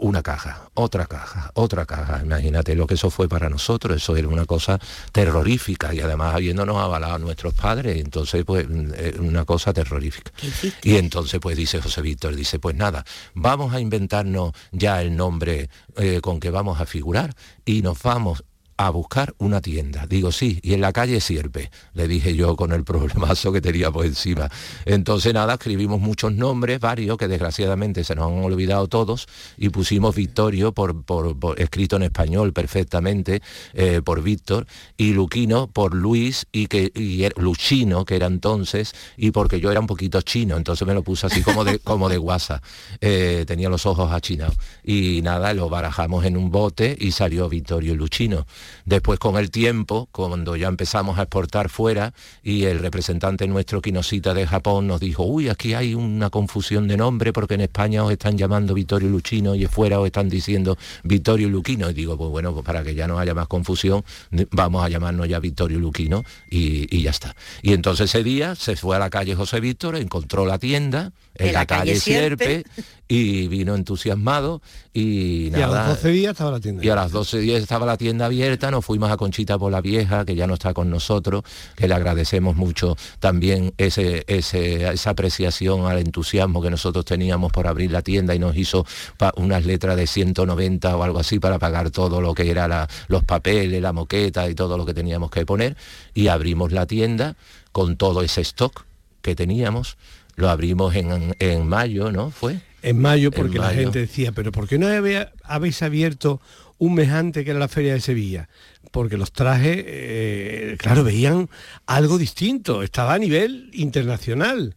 una 0.00 0.23
caja, 0.23 0.70
otra 0.75 1.06
caja, 1.06 1.50
otra 1.54 1.85
caja. 1.85 2.20
Imagínate 2.23 2.75
lo 2.75 2.87
que 2.87 2.94
eso 2.94 3.11
fue 3.11 3.28
para 3.28 3.49
nosotros, 3.49 3.97
eso 3.97 4.16
era 4.16 4.28
una 4.28 4.47
cosa 4.47 4.78
terrorífica 5.12 5.94
y 5.94 6.00
además 6.00 6.35
habiéndonos 6.35 6.76
avalado 6.78 7.14
a 7.14 7.18
nuestros 7.18 7.54
padres, 7.54 7.99
entonces 7.99 8.44
pues 8.44 8.66
eh, 8.70 9.16
una 9.20 9.44
cosa 9.44 9.73
terrorífica. 9.73 10.32
Y 10.82 10.97
entonces 10.97 11.38
pues 11.40 11.56
dice 11.56 11.80
José 11.80 12.00
Víctor, 12.02 12.35
dice 12.35 12.59
pues 12.59 12.75
nada, 12.76 13.04
vamos 13.35 13.75
a 13.75 13.80
inventarnos 13.80 14.52
ya 14.73 15.02
el 15.02 15.14
nombre 15.14 15.68
eh, 15.97 16.20
con 16.23 16.40
que 16.40 16.50
vamos 16.50 16.80
a 16.80 16.87
figurar 16.87 17.35
y 17.64 17.82
nos 17.82 18.02
vamos 18.02 18.44
a 18.80 18.88
buscar 18.88 19.34
una 19.37 19.60
tienda. 19.60 20.06
Digo, 20.06 20.32
sí, 20.32 20.58
y 20.62 20.72
en 20.72 20.80
la 20.80 20.90
calle 20.90 21.20
Sierpe, 21.20 21.70
le 21.92 22.08
dije 22.08 22.34
yo 22.34 22.56
con 22.56 22.72
el 22.72 22.82
problemazo 22.82 23.52
que 23.52 23.60
tenía 23.60 23.90
por 23.90 24.06
encima. 24.06 24.49
Entonces 24.87 25.34
nada, 25.34 25.52
escribimos 25.54 26.00
muchos 26.00 26.32
nombres, 26.32 26.80
varios, 26.80 27.18
que 27.18 27.28
desgraciadamente 27.28 28.04
se 28.04 28.14
nos 28.14 28.32
han 28.32 28.42
olvidado 28.42 28.88
todos, 28.88 29.28
y 29.58 29.68
pusimos 29.68 30.14
Victorio, 30.14 30.72
por, 30.72 31.04
por, 31.04 31.60
escrito 31.60 31.96
en 31.96 32.04
español 32.04 32.54
perfectamente, 32.54 33.42
eh, 33.75 34.00
por 34.02 34.22
Víctor, 34.22 34.66
y 34.96 35.12
Luquino 35.12 35.66
por 35.66 35.94
Luis, 35.94 36.46
y, 36.50 36.66
que, 36.66 36.90
y 36.94 37.28
Luchino, 37.37 38.06
que 38.06 38.16
era 38.16 38.28
entonces, 38.28 38.94
y 39.18 39.30
porque 39.30 39.60
yo 39.60 39.70
era 39.70 39.80
un 39.80 39.87
poquito 39.87 40.22
chino, 40.22 40.56
entonces 40.56 40.88
me 40.88 40.94
lo 40.94 41.02
puse 41.02 41.26
así 41.26 41.42
como 41.42 41.64
de, 41.64 41.80
como 41.80 42.08
de 42.08 42.16
guasa. 42.16 42.62
Eh, 43.02 43.44
tenía 43.46 43.68
los 43.68 43.84
ojos 43.84 44.10
achinados. 44.10 44.56
Y 44.82 45.20
nada, 45.20 45.52
lo 45.52 45.68
barajamos 45.68 46.25
en 46.25 46.38
un 46.38 46.50
bote 46.50 46.96
y 46.99 47.12
salió 47.12 47.46
Victorio 47.50 47.94
Luchino. 47.94 48.46
Después 48.84 49.18
con 49.18 49.36
el 49.36 49.50
tiempo, 49.50 50.08
cuando 50.12 50.56
ya 50.56 50.68
empezamos 50.68 51.18
a 51.18 51.22
exportar 51.22 51.68
fuera 51.68 52.12
y 52.42 52.64
el 52.64 52.78
representante 52.78 53.46
nuestro 53.46 53.80
Quinosita 53.80 54.34
de 54.34 54.46
Japón 54.46 54.86
nos 54.86 55.00
dijo, 55.00 55.24
uy, 55.24 55.48
aquí 55.48 55.74
hay 55.74 55.94
una 55.94 56.30
confusión 56.30 56.88
de 56.88 56.96
nombre 56.96 57.32
porque 57.32 57.54
en 57.54 57.62
España 57.62 58.04
os 58.04 58.12
están 58.12 58.36
llamando 58.36 58.74
Vittorio 58.74 59.08
Luchino 59.08 59.54
y 59.54 59.66
fuera 59.66 60.00
os 60.00 60.06
están 60.06 60.28
diciendo 60.28 60.76
Vittorio 61.04 61.48
Luquino. 61.48 61.90
Y 61.90 61.94
digo, 61.94 62.16
pues 62.16 62.30
bueno, 62.30 62.52
pues 62.52 62.64
para 62.64 62.82
que 62.82 62.94
ya 62.94 63.06
no 63.06 63.18
haya 63.18 63.34
más 63.34 63.48
confusión, 63.48 64.04
vamos 64.50 64.84
a 64.84 64.88
llamarnos 64.88 65.28
ya 65.28 65.38
Vittorio 65.38 65.78
Luquino 65.78 66.24
y, 66.48 67.02
ya 67.02 67.10
está. 67.10 67.34
Y 67.62 67.72
entonces 67.72 68.10
ese 68.10 68.22
día 68.22 68.54
se 68.54 68.76
fue 68.76 68.96
a 68.96 68.98
la 68.98 69.10
calle 69.10 69.34
José 69.34 69.60
Víctor, 69.60 69.96
encontró 69.96 70.44
la 70.46 70.58
tienda 70.58 71.12
en, 71.40 71.52
la, 71.52 71.66
calle, 71.66 71.97
Sierpe, 71.97 72.64
y 73.09 73.49
vino 73.49 73.75
entusiasmado 73.75 74.62
y, 74.94 75.49
nada. 75.50 75.59
Y 75.59 75.62
a 75.62 75.68
las 75.68 75.88
12 75.88 76.09
días 76.11 76.30
estaba 76.32 76.50
la 76.52 76.61
tienda. 76.61 76.85
Y 76.85 76.88
a 76.88 76.94
las 76.94 77.11
12 77.11 77.38
días 77.40 77.62
estaba 77.62 77.87
la 77.87 77.97
tienda 77.97 78.26
abierta, 78.26 78.70
nos 78.70 78.85
fuimos 78.85 79.11
a 79.11 79.16
Conchita 79.16 79.59
por 79.59 79.73
la 79.73 79.80
Vieja, 79.80 80.25
que 80.25 80.37
ya 80.37 80.47
no 80.47 80.54
está 80.54 80.75
con 80.75 80.90
nosotros, 80.90 81.42
que 81.75 81.88
le 81.88 81.94
agradecemos 81.94 82.54
mucho 82.54 82.97
también 83.18 83.75
ese, 83.78 84.25
esa 84.28 85.11
apreciación 85.11 85.87
al 85.87 85.99
entusiasmo 85.99 86.62
que 86.62 86.70
nosotros 86.70 87.04
teníamos 87.04 87.50
por 87.50 87.66
abrir 87.66 87.90
la 87.90 88.02
tienda 88.02 88.35
y 88.35 88.38
nos 88.38 88.56
hizo 88.56 88.87
unas 89.37 89.66
letras 89.66 89.97
de 89.97 90.06
190 90.06 90.97
o 90.97 91.02
algo 91.02 91.18
así 91.18 91.40
para 91.40 91.59
pagar 91.59 91.90
todo 91.90 92.20
lo 92.20 92.35
que 92.35 92.50
era 92.50 92.88
los 93.09 93.25
papeles, 93.25 93.82
la 93.82 93.92
moqueta 93.92 94.49
y 94.49 94.54
todo 94.54 94.78
lo 94.78 94.87
que 94.87 94.94
teníamos 94.94 95.30
que 95.30 95.44
poner. 95.44 95.76
Y 96.14 96.28
abrimos 96.28 96.73
la 96.73 96.87
tienda 96.87 97.37
con 97.73 97.97
todo 97.97 98.23
ese 98.23 98.40
stock 98.42 98.85
que 99.23 99.35
teníamos. 99.35 99.97
Lo 100.40 100.50
abrimos 100.50 100.94
en, 100.94 101.35
en 101.38 101.66
mayo, 101.68 102.11
¿no? 102.11 102.30
¿Fue? 102.30 102.61
en 102.82 102.99
mayo 102.99 103.30
porque 103.30 103.59
la 103.59 103.70
gente 103.70 103.99
decía, 103.99 104.32
pero 104.32 104.52
¿por 104.52 104.68
qué 104.68 104.78
no 104.78 104.87
habéis 105.44 105.82
abierto 105.82 106.40
un 106.78 106.94
mes 106.94 107.11
antes 107.11 107.44
que 107.44 107.50
era 107.50 107.59
la 107.61 107.68
Feria 107.68 107.94
de 107.94 108.00
Sevilla? 108.00 108.49
Porque 108.90 109.16
los 109.16 109.32
trajes, 109.32 109.85
eh, 109.87 110.76
claro, 110.78 111.04
veían 111.04 111.49
algo 111.87 112.18
distinto, 112.18 112.82
estaba 112.82 113.14
a 113.14 113.18
nivel 113.18 113.70
internacional. 113.73 114.75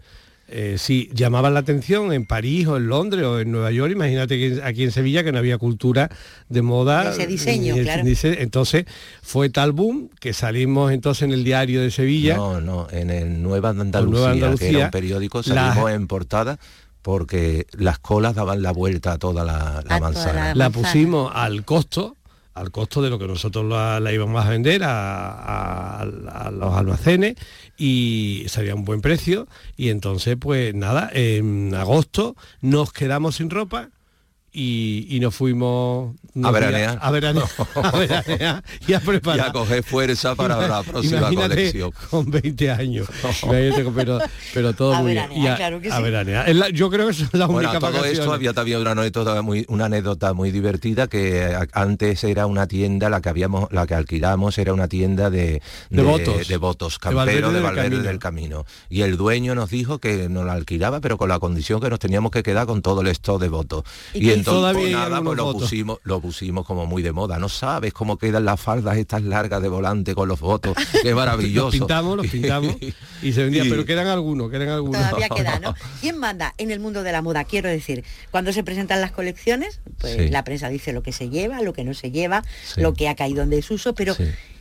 Eh, 0.55 0.77
si 0.77 1.09
llamaban 1.15 1.55
la 1.55 1.61
atención 1.61 2.13
en 2.13 2.27
París 2.27 2.67
o 2.67 2.77
en 2.77 2.85
Londres 2.85 3.25
o 3.25 3.39
en 3.39 3.51
Nueva 3.51 3.71
York, 3.71 3.91
imagínate 3.91 4.37
que 4.37 4.61
aquí 4.63 4.83
en 4.83 4.91
Sevilla 4.91 5.23
que 5.23 5.31
no 5.31 5.39
había 5.39 5.57
cultura 5.57 6.11
de 6.47 6.61
moda. 6.61 7.09
ese 7.09 7.25
diseño, 7.25 7.73
claro. 7.75 8.03
Entonces 8.05 8.85
fue 9.23 9.49
tal 9.49 9.71
boom 9.71 10.11
que 10.19 10.31
salimos 10.31 10.91
entonces 10.91 11.23
en 11.23 11.31
el 11.31 11.43
diario 11.43 11.81
de 11.81 11.89
Sevilla. 11.89 12.35
No, 12.35 12.61
no, 12.61 12.87
en 12.91 13.09
el 13.09 13.41
Nueva 13.41 13.69
Andalucía, 13.69 14.55
que 14.55 14.69
era 14.69 14.85
un 14.85 14.91
periódico, 14.91 15.41
salimos 15.41 15.89
en 15.89 16.05
portada 16.05 16.59
porque 17.01 17.65
las 17.71 17.97
colas 17.97 18.35
daban 18.35 18.61
la 18.61 18.71
vuelta 18.71 19.13
a 19.13 19.17
toda 19.17 19.43
la, 19.43 19.83
manzana. 19.99 20.53
la, 20.53 20.69
pusimos 20.69 21.31
al 21.33 21.65
costo, 21.65 22.15
al 22.53 22.71
costo 22.71 23.01
de 23.01 23.09
lo 23.09 23.19
que 23.19 23.27
nosotros 23.27 23.65
la, 23.65 24.11
íbamos 24.11 24.45
a 24.45 24.49
vender 24.49 24.81
a, 24.83 26.05
los 26.51 26.73
almacenes 26.75 27.35
y 27.77 28.45
salía 28.47 28.75
un 28.75 28.85
buen 28.85 29.01
precio. 29.01 29.47
Y 29.75 29.89
entonces 29.89 30.37
pues 30.39 30.73
nada, 30.75 31.09
en 31.13 31.73
agosto 31.75 32.35
nos 32.61 32.93
quedamos 32.93 33.35
sin 33.35 33.49
ropa 33.49 33.89
y, 34.53 35.07
y 35.09 35.19
nos 35.19 35.33
fuimos 35.35 36.15
A 36.43 36.51
veranear. 36.51 36.99
a 37.01 37.09
veranear, 37.11 37.47
a 37.83 37.91
veranear 37.97 38.63
y 38.87 38.93
a 38.93 38.99
preparar. 38.99 39.47
Y 39.47 39.49
a 39.49 39.51
coger 39.51 39.83
fuerza 39.83 40.35
para 40.35 40.67
la 40.67 40.83
próxima 40.83 41.29
colección. 41.33 41.91
con 42.11 42.29
20 42.29 42.71
años. 42.71 43.07
Pero, 43.49 44.19
pero 44.53 44.73
todo 44.73 44.93
A 44.93 45.01
muy 45.01 45.13
veranear, 45.13 45.29
bien. 45.33 45.43
Y 45.43 45.47
a, 45.47 45.55
claro 45.55 45.81
que 45.81 45.91
a 45.91 45.97
sí. 45.97 46.03
veranear. 46.03 46.47
Es 46.49 46.55
la- 46.55 46.69
yo 46.69 46.89
creo 46.89 47.07
que 47.07 47.11
es 47.13 47.33
la 47.33 47.45
Bueno, 47.47 47.69
única 47.69 47.79
todo 47.79 47.91
vacaciones. 47.91 48.19
esto 48.19 48.31
había 48.33 48.53
también 48.53 48.79
una 48.79 48.91
anécdota 48.91 49.41
muy, 49.41 49.65
una 49.69 49.85
anécdota 49.85 50.33
muy 50.33 50.51
divertida 50.51 51.07
que 51.07 51.43
a- 51.45 51.67
antes 51.73 52.23
era 52.23 52.45
una 52.45 52.67
tienda, 52.67 53.09
la 53.09 53.21
que 53.21 53.29
habíamos, 53.29 53.71
la 53.71 53.87
que 53.87 53.95
alquilamos 53.95 54.57
era 54.57 54.73
una 54.73 54.87
tienda 54.87 55.29
de, 55.29 55.61
De 55.89 56.01
votos. 56.03 56.47
de 56.47 56.57
votos, 56.57 56.93
De 56.93 56.99
campero 56.99 57.17
Valverde 57.17 57.47
de 57.47 57.53
del 57.53 57.63
Valverde 57.63 57.89
Camino. 57.89 58.03
del 58.03 58.19
Camino. 58.19 58.65
Y 58.89 59.01
el 59.01 59.17
dueño 59.17 59.55
nos 59.55 59.69
dijo 59.69 59.99
que 59.99 60.29
nos 60.29 60.45
la 60.45 60.53
alquilaba, 60.53 60.99
pero 61.01 61.17
con 61.17 61.29
la 61.29 61.39
condición 61.39 61.79
que 61.81 61.89
nos 61.89 61.99
teníamos 61.99 62.31
que 62.31 62.43
quedar 62.43 62.67
con 62.67 62.81
todo 62.81 63.01
el 63.01 63.07
stock 63.07 63.41
de 63.41 63.49
votos. 63.49 63.83
¿Y 64.13 64.29
Y? 64.29 64.31
Entonces 64.51 64.77
pues 64.81 64.91
nada, 64.91 65.21
pues 65.21 65.37
lo 65.37 65.43
votos. 65.45 65.61
pusimos, 65.63 65.99
lo 66.03 66.19
pusimos 66.21 66.65
como 66.65 66.85
muy 66.85 67.01
de 67.01 67.11
moda. 67.11 67.39
No 67.39 67.49
sabes 67.49 67.93
cómo 67.93 68.17
quedan 68.17 68.45
las 68.45 68.59
faldas 68.59 68.97
estas 68.97 69.21
largas 69.23 69.61
de 69.61 69.69
volante 69.69 70.15
con 70.15 70.27
los 70.27 70.39
votos. 70.39 70.75
Qué 71.01 71.13
maravilloso. 71.15 71.65
Los 71.67 71.75
pintamos, 71.75 72.17
los 72.17 72.27
pintamos 72.27 72.75
y 73.21 73.33
se 73.33 73.43
vendía, 73.43 73.63
Y- 73.65 73.69
pero 73.69 73.85
quedan 73.85 74.07
algunos, 74.07 74.49
quedan 74.51 74.69
algunos. 74.69 75.01
Todavía 75.09 75.29
queda, 75.29 75.59
¿no? 75.59 75.75
¿Quién 76.01 76.17
manda 76.17 76.53
en 76.57 76.71
el 76.71 76.79
mundo 76.79 77.03
de 77.03 77.11
la 77.11 77.21
moda? 77.21 77.43
Quiero 77.43 77.69
decir, 77.69 78.03
cuando 78.31 78.51
se 78.53 78.63
presentan 78.63 79.01
las 79.01 79.11
colecciones, 79.11 79.79
pues 79.99 80.13
Sí. 80.15 80.29
la 80.29 80.43
prensa 80.43 80.69
dice 80.69 80.93
lo 80.93 81.03
que 81.03 81.11
se 81.11 81.29
lleva, 81.29 81.61
lo 81.61 81.73
que 81.73 81.83
no 81.83 81.93
se 81.93 82.11
lleva, 82.11 82.43
Sí. 82.73 82.81
lo 82.81 82.93
que 82.93 83.07
ha 83.09 83.15
caído 83.15 83.43
en 83.43 83.49
desuso, 83.49 83.93
pero 83.95 84.15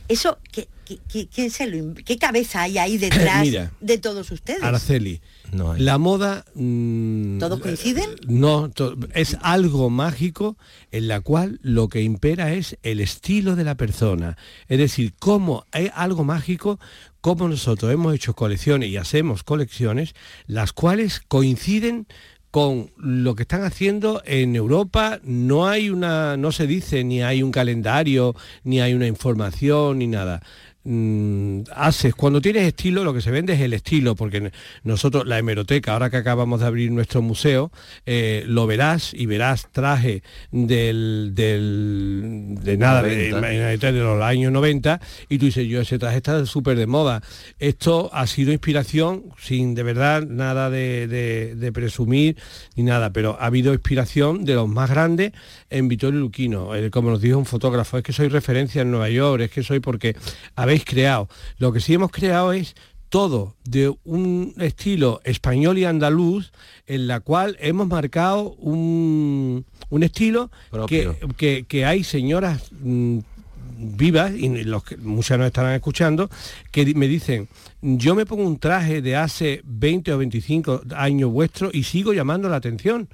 eso, 0.07 0.37
¿qué, 0.85 0.97
qué, 0.97 0.99
qué- 1.07 1.27
quién 1.27 1.49
se 1.51 1.67
lo 1.67 1.93
qué 1.93 2.17
cabeza 2.17 2.61
hay 2.63 2.77
ahí 2.77 2.97
detrás 2.99 3.41
Mira, 3.41 3.71
de 3.81 3.97
todos 3.97 4.29
ustedes? 4.31 4.63
Araceli, 4.63 5.21
la 5.77 5.97
moda... 5.97 6.45
mm, 6.55 7.37
¿Todos 7.39 7.59
coinciden? 7.59 8.09
No, 8.27 8.69
to- 8.69 8.95
es 9.13 9.37
algo 9.41 9.89
mágico 9.89 10.57
en 10.91 11.07
la 11.07 11.21
cual 11.21 11.59
lo 11.61 11.89
que 11.89 12.01
impera 12.01 12.53
es 12.53 12.77
el 12.83 12.99
estilo 12.99 13.55
de 13.55 13.63
la 13.63 13.75
persona. 13.75 14.37
Es 14.67 14.77
decir, 14.79 15.13
cómo 15.19 15.65
es 15.73 15.91
algo 15.95 16.23
mágico, 16.23 16.79
como 17.21 17.47
nosotros 17.47 17.91
hemos 17.91 18.13
hecho 18.15 18.33
colecciones 18.35 18.89
y 18.89 18.97
hacemos 18.97 19.43
colecciones, 19.43 20.13
las 20.47 20.73
cuales 20.73 21.21
coinciden 21.27 22.07
con 22.51 22.91
lo 22.97 23.33
que 23.33 23.41
están 23.43 23.63
haciendo 23.63 24.21
en 24.27 24.55
Europa 24.55 25.19
no 25.23 25.67
hay 25.67 25.89
una 25.89 26.37
no 26.37 26.51
se 26.51 26.67
dice 26.67 27.03
ni 27.03 27.23
hay 27.23 27.41
un 27.41 27.49
calendario 27.51 28.35
ni 28.63 28.79
hay 28.79 28.93
una 28.93 29.07
información 29.07 29.97
ni 29.97 30.05
nada 30.05 30.43
haces 31.73 32.13
cuando 32.15 32.41
tienes 32.41 32.63
estilo 32.63 33.03
lo 33.03 33.13
que 33.13 33.21
se 33.21 33.31
vende 33.31 33.53
es 33.53 33.61
el 33.61 33.73
estilo 33.73 34.15
porque 34.15 34.51
nosotros 34.83 35.25
la 35.25 35.37
hemeroteca 35.39 35.93
ahora 35.93 36.09
que 36.09 36.17
acabamos 36.17 36.59
de 36.59 36.65
abrir 36.65 36.91
nuestro 36.91 37.21
museo 37.21 37.71
eh, 38.05 38.43
lo 38.47 38.67
verás 38.67 39.13
y 39.13 39.25
verás 39.25 39.67
traje 39.71 40.23
del, 40.51 41.31
del 41.33 42.55
de 42.61 42.77
nada 42.77 43.01
de, 43.01 43.29
90. 43.29 43.37
imagínate, 43.39 43.91
de 43.93 43.99
los 43.99 44.21
años 44.21 44.51
90 44.51 44.99
y 45.29 45.37
tú 45.37 45.45
dices 45.45 45.67
yo 45.67 45.81
ese 45.81 45.97
traje 45.99 46.17
está 46.17 46.45
súper 46.45 46.77
de 46.77 46.87
moda 46.87 47.21
esto 47.59 48.09
ha 48.13 48.27
sido 48.27 48.51
inspiración 48.51 49.23
sin 49.39 49.75
de 49.75 49.83
verdad 49.83 50.23
nada 50.27 50.69
de, 50.69 51.07
de- 51.07 51.55
de 51.55 51.71
presumir 51.71 52.37
ni 52.75 52.83
nada 52.83 53.11
pero 53.13 53.37
ha 53.39 53.45
habido 53.45 53.73
inspiración 53.73 54.45
de 54.45 54.55
los 54.55 54.67
más 54.67 54.89
grandes 54.89 55.31
en 55.77 55.87
Vittorio 55.87 56.19
Luquino 56.19 56.73
Eh, 56.75 56.89
como 56.89 57.09
nos 57.09 57.21
dijo 57.21 57.37
un 57.37 57.45
fotógrafo 57.45 57.97
es 57.97 58.03
que 58.03 58.13
soy 58.13 58.27
referencia 58.29 58.81
en 58.81 58.91
Nueva 58.91 59.09
York 59.09 59.41
es 59.43 59.51
que 59.51 59.63
soy 59.63 59.79
porque 59.79 60.15
habéis 60.55 60.85
creado 60.85 61.27
lo 61.57 61.71
que 61.73 61.79
sí 61.79 61.93
hemos 61.93 62.11
creado 62.11 62.53
es 62.53 62.75
todo 63.09 63.55
de 63.63 63.93
un 64.05 64.55
estilo 64.57 65.21
español 65.23 65.77
y 65.77 65.85
andaluz 65.85 66.51
en 66.87 67.05
la 67.07 67.19
cual 67.19 67.57
hemos 67.59 67.87
marcado 67.87 68.53
un, 68.53 69.65
un 69.89 70.03
estilo 70.03 70.49
que, 70.87 71.03
que- 71.37 71.65
que 71.67 71.85
hay 71.85 72.03
señoras 72.03 72.71
mm, 72.81 73.19
vivas, 73.77 74.33
y 74.33 74.47
los 74.63 74.83
que 74.83 74.97
muchas 74.97 75.37
nos 75.37 75.47
estarán 75.47 75.73
escuchando, 75.73 76.29
que 76.71 76.93
me 76.95 77.07
dicen, 77.07 77.47
yo 77.81 78.15
me 78.15 78.25
pongo 78.25 78.43
un 78.47 78.57
traje 78.57 79.01
de 79.01 79.15
hace 79.15 79.61
20 79.65 80.13
o 80.13 80.17
25 80.19 80.81
años 80.95 81.31
vuestro 81.31 81.69
y 81.73 81.83
sigo 81.83 82.13
llamando 82.13 82.47
la 82.49 82.55
atención. 82.57 83.09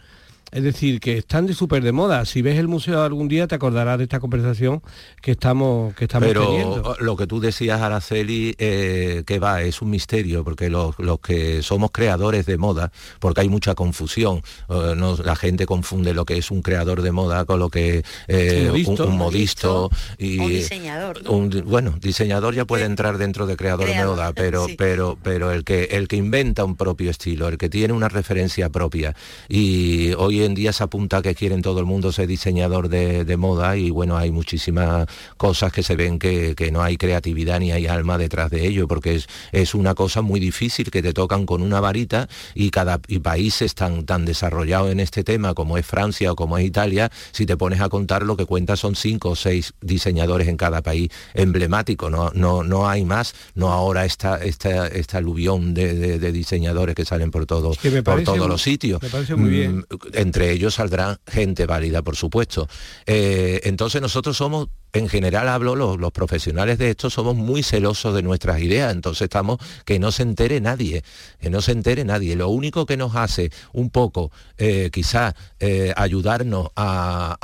Es 0.51 0.63
decir, 0.63 0.99
que 0.99 1.17
están 1.17 1.45
de 1.45 1.53
súper 1.53 1.83
de 1.83 1.91
moda. 1.91 2.25
Si 2.25 2.41
ves 2.41 2.57
el 2.57 2.67
museo 2.67 3.03
algún 3.03 3.27
día 3.27 3.47
te 3.47 3.55
acordarás 3.55 3.97
de 3.97 4.03
esta 4.05 4.19
conversación 4.19 4.81
que 5.21 5.31
estamos, 5.31 5.93
que 5.93 6.05
estamos 6.05 6.27
Pero 6.27 6.45
teniendo. 6.47 6.95
lo 6.99 7.15
que 7.15 7.27
tú 7.27 7.39
decías, 7.39 7.79
Araceli, 7.81 8.55
eh, 8.57 9.23
que 9.25 9.39
va, 9.39 9.61
es 9.61 9.81
un 9.81 9.89
misterio, 9.91 10.43
porque 10.43 10.69
los, 10.69 10.97
los 10.99 11.19
que 11.19 11.61
somos 11.61 11.91
creadores 11.91 12.45
de 12.45 12.57
moda, 12.57 12.91
porque 13.19 13.41
hay 13.41 13.49
mucha 13.49 13.75
confusión, 13.75 14.41
eh, 14.69 14.93
no- 14.97 15.17
la 15.17 15.35
gente 15.35 15.65
confunde 15.65 16.13
lo 16.13 16.25
que 16.25 16.37
es 16.37 16.49
un 16.51 16.61
creador 16.61 17.01
de 17.01 17.11
moda 17.11 17.45
con 17.45 17.59
lo 17.59 17.69
que 17.69 18.03
eh, 18.27 18.61
Un 18.63 18.67
modisto. 18.69 19.03
un, 19.05 19.11
un 19.11 19.17
modisto 19.17 19.89
y 20.17 20.39
O 20.39 20.47
diseñador, 20.49 21.23
¿no? 21.23 21.31
un- 21.31 21.63
bueno, 21.65 21.95
diseñador 22.01 22.55
ya 22.55 22.65
puede 22.65 22.85
entrar 22.85 23.17
dentro 23.17 23.45
de 23.45 23.55
creador 23.55 23.87
de 23.87 24.05
moda, 24.05 24.33
pero 24.35 24.65
sí. 24.65 24.75
pero 24.77 25.17
pero 25.21 25.51
el 25.51 25.63
que 25.63 25.83
el 25.91 26.07
que 26.07 26.15
inventa 26.15 26.63
un 26.65 26.75
propio 26.75 27.11
estilo, 27.11 27.47
el 27.47 27.57
que 27.57 27.69
tiene 27.69 27.93
una 27.93 28.09
referencia 28.09 28.69
propia 28.69 29.15
y 29.47 30.13
hoy 30.13 30.38
en 30.45 30.53
día 30.55 30.73
se 30.73 30.83
apunta 30.83 31.21
que 31.21 31.35
quieren 31.35 31.61
todo 31.61 31.79
el 31.79 31.85
mundo 31.85 32.11
ser 32.11 32.27
diseñador 32.27 32.89
de, 32.89 33.25
de 33.25 33.37
moda 33.37 33.77
y 33.77 33.89
bueno, 33.89 34.17
hay 34.17 34.31
muchísimas 34.31 35.07
cosas 35.37 35.71
que 35.71 35.83
se 35.83 35.95
ven 35.95 36.19
que, 36.19 36.55
que 36.55 36.71
no 36.71 36.81
hay 36.83 36.97
creatividad 36.97 37.59
ni 37.59 37.71
hay 37.71 37.87
alma 37.87 38.17
detrás 38.17 38.49
de 38.51 38.65
ello, 38.67 38.87
porque 38.87 39.15
es, 39.15 39.27
es 39.51 39.73
una 39.75 39.95
cosa 39.95 40.21
muy 40.21 40.39
difícil 40.39 40.91
que 40.91 41.01
te 41.01 41.13
tocan 41.13 41.45
con 41.45 41.61
una 41.61 41.79
varita 41.79 42.27
y 42.55 42.69
cada 42.71 42.99
y 43.07 43.19
países 43.19 43.75
tan, 43.75 44.05
tan 44.05 44.25
desarrollados 44.25 44.91
en 44.91 44.99
este 44.99 45.23
tema 45.23 45.53
como 45.53 45.77
es 45.77 45.85
Francia 45.85 46.31
o 46.31 46.35
como 46.35 46.57
es 46.57 46.65
Italia, 46.65 47.11
si 47.31 47.45
te 47.45 47.57
pones 47.57 47.81
a 47.81 47.89
contar 47.89 48.23
lo 48.23 48.35
que 48.37 48.45
cuenta 48.45 48.75
son 48.75 48.95
cinco 48.95 49.29
o 49.31 49.35
seis 49.35 49.73
diseñadores 49.81 50.47
en 50.47 50.57
cada 50.57 50.81
país 50.81 51.09
emblemático, 51.33 52.09
no, 52.09 52.31
no, 52.33 52.63
no 52.63 52.87
hay 52.87 53.03
más, 53.05 53.33
no 53.55 53.71
ahora 53.71 54.05
esta, 54.05 54.37
esta, 54.43 54.87
esta 54.87 55.17
aluvión 55.17 55.73
de, 55.73 55.93
de- 55.95 56.19
de 56.19 56.31
diseñadores 56.31 56.95
que 56.95 57.05
salen 57.05 57.31
por, 57.31 57.45
todo, 57.45 57.71
Que 57.81 58.03
por 58.03 58.23
todos 58.23 58.37
muy- 58.39 58.47
los 58.47 58.61
sitios. 58.61 59.01
me 59.01 59.09
parece 59.09 59.35
muy 59.35 59.49
bien. 59.49 59.77
Mm, 59.77 59.83
entre 60.29 60.51
ellos 60.51 60.75
saldrá 60.75 61.19
gente 61.25 61.65
válida, 61.65 62.03
por 62.03 62.15
supuesto. 62.15 62.67
Eh, 63.07 63.61
entonces 63.63 63.99
nosotros 63.99 64.37
somos, 64.37 64.67
en 64.93 65.07
general 65.09 65.47
hablo, 65.49 65.75
los, 65.75 66.11
profesionales 66.11 66.77
de 66.79 66.89
esto 66.89 67.09
somos 67.09 67.35
muy 67.35 67.63
celosos 67.63 68.15
de 68.15 68.23
nuestras 68.23 68.59
ideas, 68.61 68.91
entonces 68.93 69.23
estamos 69.23 69.59
que 69.85 69.99
no 69.99 70.11
se 70.11 70.23
entere 70.23 70.59
nadie, 70.61 71.03
que 71.39 71.49
no 71.49 71.61
se 71.61 71.71
entere 71.71 72.03
nadie. 72.03 72.35
Lo 72.35 72.49
único 72.49 72.85
que 72.85 72.97
nos 72.97 73.15
hace 73.15 73.51
un 73.73 73.89
poco, 73.89 74.31
eh, 74.57 74.89
quizá, 74.91 75.35
eh, 75.59 75.93
ayudarnos 75.95 76.69
a, 76.75 77.37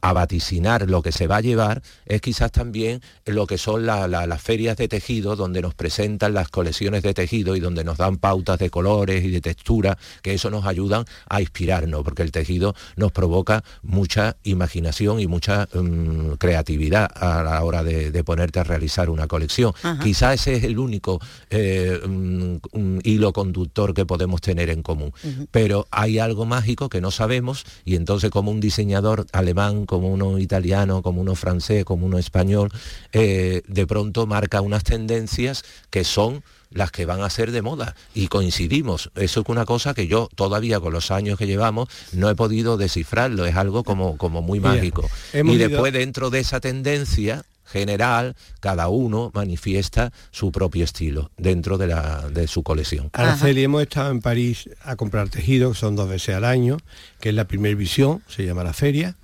a- 0.00 0.12
vaticinar 0.12 0.88
lo 0.90 1.02
que 1.02 1.12
se 1.12 1.26
va 1.26 1.36
a 1.36 1.40
llevar, 1.40 1.82
es 2.04 2.20
quizás 2.20 2.50
también 2.52 3.00
lo 3.24 3.46
que 3.46 3.56
son 3.58 3.86
la- 3.86 4.08
la- 4.08 4.26
las 4.26 4.42
ferias 4.42 4.76
de 4.76 4.88
tejido, 4.88 5.36
donde 5.36 5.62
nos 5.62 5.74
presentan 5.74 6.34
las 6.34 6.48
colecciones 6.48 7.02
de 7.02 7.14
tejido 7.14 7.56
y 7.56 7.60
donde 7.60 7.84
nos 7.84 7.96
dan 7.98 8.16
pautas 8.18 8.58
de 8.58 8.70
colores 8.70 9.24
y 9.24 9.30
de 9.30 9.40
textura, 9.40 9.96
que 10.22 10.34
eso 10.34 10.50
nos 10.50 10.66
ayudan 10.66 11.04
a 11.28 11.40
inspirarnos, 11.40 12.02
porque 12.02 12.22
el 12.22 12.32
tejido 12.32 12.74
nos 12.96 13.12
provoca 13.12 13.62
mucha 13.82 14.36
imaginación 14.42 15.20
y 15.20 15.26
mucha 15.26 15.68
mm, 15.72 16.32
creatividad 16.40 17.08
a 17.14 17.44
la 17.44 17.62
hora 17.62 17.84
de, 17.84 18.10
de 18.10 18.24
ponerte 18.24 18.58
a 18.58 18.64
realizar 18.64 19.08
una 19.10 19.28
colección. 19.28 19.72
Ajá. 19.82 20.02
Quizá 20.02 20.34
ese 20.34 20.56
es 20.56 20.64
el 20.64 20.80
único 20.80 21.20
eh, 21.50 22.00
mm, 22.04 22.56
un 22.72 23.00
hilo 23.04 23.32
conductor 23.32 23.94
que 23.94 24.04
podemos 24.04 24.40
tener 24.40 24.70
en 24.70 24.82
común. 24.82 25.12
Pero 25.52 25.86
hay 25.92 26.18
algo 26.18 26.46
mágico 26.46 26.88
que 26.88 27.00
no 27.00 27.10
sabemos 27.10 27.64
y 27.84 27.94
entonces 27.94 28.30
como 28.30 28.50
un 28.50 28.58
diseñador 28.58 29.26
alemán, 29.32 29.86
como 29.86 30.08
uno 30.08 30.38
italiano, 30.38 31.02
como 31.02 31.20
uno 31.20 31.36
francés, 31.36 31.84
como 31.84 32.06
uno 32.06 32.18
español, 32.18 32.70
eh, 33.12 33.62
de 33.68 33.86
pronto 33.86 34.26
marca 34.26 34.60
unas 34.60 34.82
tendencias 34.82 35.64
que 35.90 36.02
son 36.04 36.42
las 36.70 36.90
que 36.92 37.04
van 37.04 37.22
a 37.22 37.30
ser 37.30 37.50
de 37.52 37.62
moda 37.62 37.94
y 38.14 38.28
coincidimos. 38.28 39.10
Eso 39.16 39.40
es 39.40 39.48
una 39.48 39.64
cosa 39.64 39.94
que 39.94 40.06
yo 40.06 40.28
todavía 40.34 40.80
con 40.80 40.92
los 40.92 41.10
años 41.10 41.38
que 41.38 41.46
llevamos 41.46 41.88
no 42.12 42.30
he 42.30 42.34
podido 42.34 42.76
descifrarlo, 42.76 43.46
es 43.46 43.56
algo 43.56 43.84
como, 43.84 44.16
como 44.16 44.40
muy 44.42 44.60
mágico. 44.60 45.08
hemos 45.32 45.54
Y 45.54 45.58
ido- 45.58 45.68
después 45.68 45.92
dentro 45.92 46.30
de 46.30 46.40
esa 46.40 46.60
tendencia 46.60 47.44
general, 47.64 48.34
cada 48.58 48.88
uno 48.88 49.30
manifiesta 49.32 50.12
su 50.32 50.50
propio 50.50 50.82
estilo 50.84 51.30
dentro 51.36 51.78
de, 51.78 51.86
la, 51.86 52.28
de 52.28 52.48
su 52.48 52.64
colección. 52.64 53.10
Araceli, 53.12 53.62
hemos 53.62 53.82
estado 53.82 54.10
en 54.10 54.20
París 54.20 54.68
a 54.82 54.96
comprar 54.96 55.28
tejido, 55.28 55.70
que 55.70 55.78
son 55.78 55.94
dos 55.94 56.08
veces 56.08 56.34
al 56.34 56.44
año, 56.44 56.78
que 57.20 57.28
es 57.28 57.34
la 57.36 57.44
primera 57.46 57.76
visión, 57.76 58.22
se 58.28 58.44
llama 58.44 58.64
la 58.64 58.72
feria, 58.72 59.14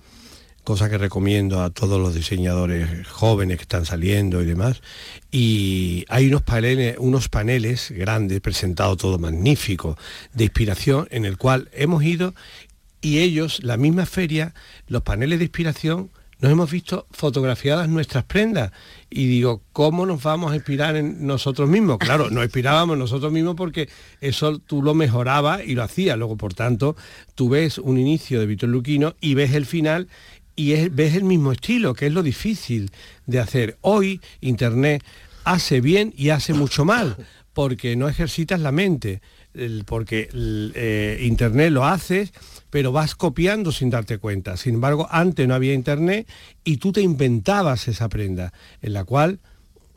cosa 0.67 0.89
que 0.89 0.97
recomiendo 0.97 1.61
a 1.61 1.69
todos 1.69 1.97
los 1.97 2.13
diseñadores 2.13 3.07
jóvenes 3.07 3.55
que 3.55 3.61
están 3.61 3.85
saliendo 3.85 4.41
y 4.41 4.45
demás. 4.45 4.81
Y 5.31 6.03
hay 6.09 6.27
unos 6.27 6.41
paneles, 6.41 6.97
unos 6.99 7.29
paneles 7.29 7.89
grandes, 7.91 8.41
presentados 8.41 8.97
todo 8.97 9.17
magnífico, 9.17 9.97
de 10.33 10.43
inspiración, 10.43 11.07
en 11.09 11.23
el 11.23 11.37
cual 11.37 11.69
hemos 11.71 12.03
ido 12.03 12.35
y 12.99 13.19
ellos, 13.19 13.63
la 13.63 13.77
misma 13.77 14.05
feria, 14.05 14.53
los 14.89 15.03
paneles 15.03 15.39
de 15.39 15.45
inspiración 15.45 16.09
nos 16.39 16.51
hemos 16.51 16.69
visto 16.69 17.07
fotografiadas 17.11 17.89
nuestras 17.89 18.23
prendas 18.25 18.71
y 19.09 19.25
digo, 19.25 19.63
¿cómo 19.73 20.05
nos 20.05 20.21
vamos 20.21 20.51
a 20.51 20.55
inspirar 20.55 20.95
en 20.95 21.25
nosotros 21.25 21.67
mismos? 21.67 21.97
Claro, 21.97 22.29
nos 22.29 22.43
inspirábamos 22.43 22.97
nosotros 22.97 23.31
mismos 23.31 23.55
porque 23.55 23.89
eso 24.21 24.59
tú 24.59 24.83
lo 24.83 24.93
mejorabas 24.93 25.61
y 25.65 25.73
lo 25.73 25.83
hacías. 25.83 26.17
Luego, 26.17 26.37
por 26.37 26.53
tanto, 26.53 26.95
tú 27.33 27.49
ves 27.49 27.79
un 27.79 27.97
inicio 27.97 28.39
de 28.39 28.45
Víctor 28.45 28.69
Luquino 28.69 29.15
y 29.19 29.33
ves 29.33 29.53
el 29.53 29.65
final 29.65 30.09
y 30.57 30.89
ves 30.89 31.15
el 31.15 31.23
mismo 31.23 31.53
estilo, 31.53 31.93
que 31.93 32.07
es 32.07 32.11
lo 32.11 32.23
difícil 32.23 32.91
de 33.27 33.39
hacer. 33.39 33.77
Hoy 33.81 34.19
Internet 34.41 35.03
hace 35.45 35.79
bien 35.79 36.13
y 36.17 36.29
hace 36.29 36.53
mucho 36.53 36.83
mal, 36.83 37.15
porque 37.53 37.95
no 37.95 38.09
ejercitas 38.09 38.59
la 38.59 38.71
mente, 38.71 39.21
porque 39.85 40.29
eh, 40.33 41.19
Internet 41.21 41.71
lo 41.71 41.85
haces, 41.85 42.33
pero 42.71 42.91
vas 42.91 43.15
copiando 43.15 43.71
sin 43.71 43.91
darte 43.91 44.17
cuenta. 44.17 44.57
Sin 44.57 44.73
embargo, 44.73 45.07
antes 45.11 45.47
no 45.47 45.53
había 45.53 45.73
Internet 45.73 46.27
y 46.63 46.77
tú 46.77 46.91
te 46.91 47.01
inventabas 47.01 47.87
esa 47.87 48.09
prenda, 48.09 48.51
en 48.81 48.93
la 48.93 49.03
cual 49.03 49.39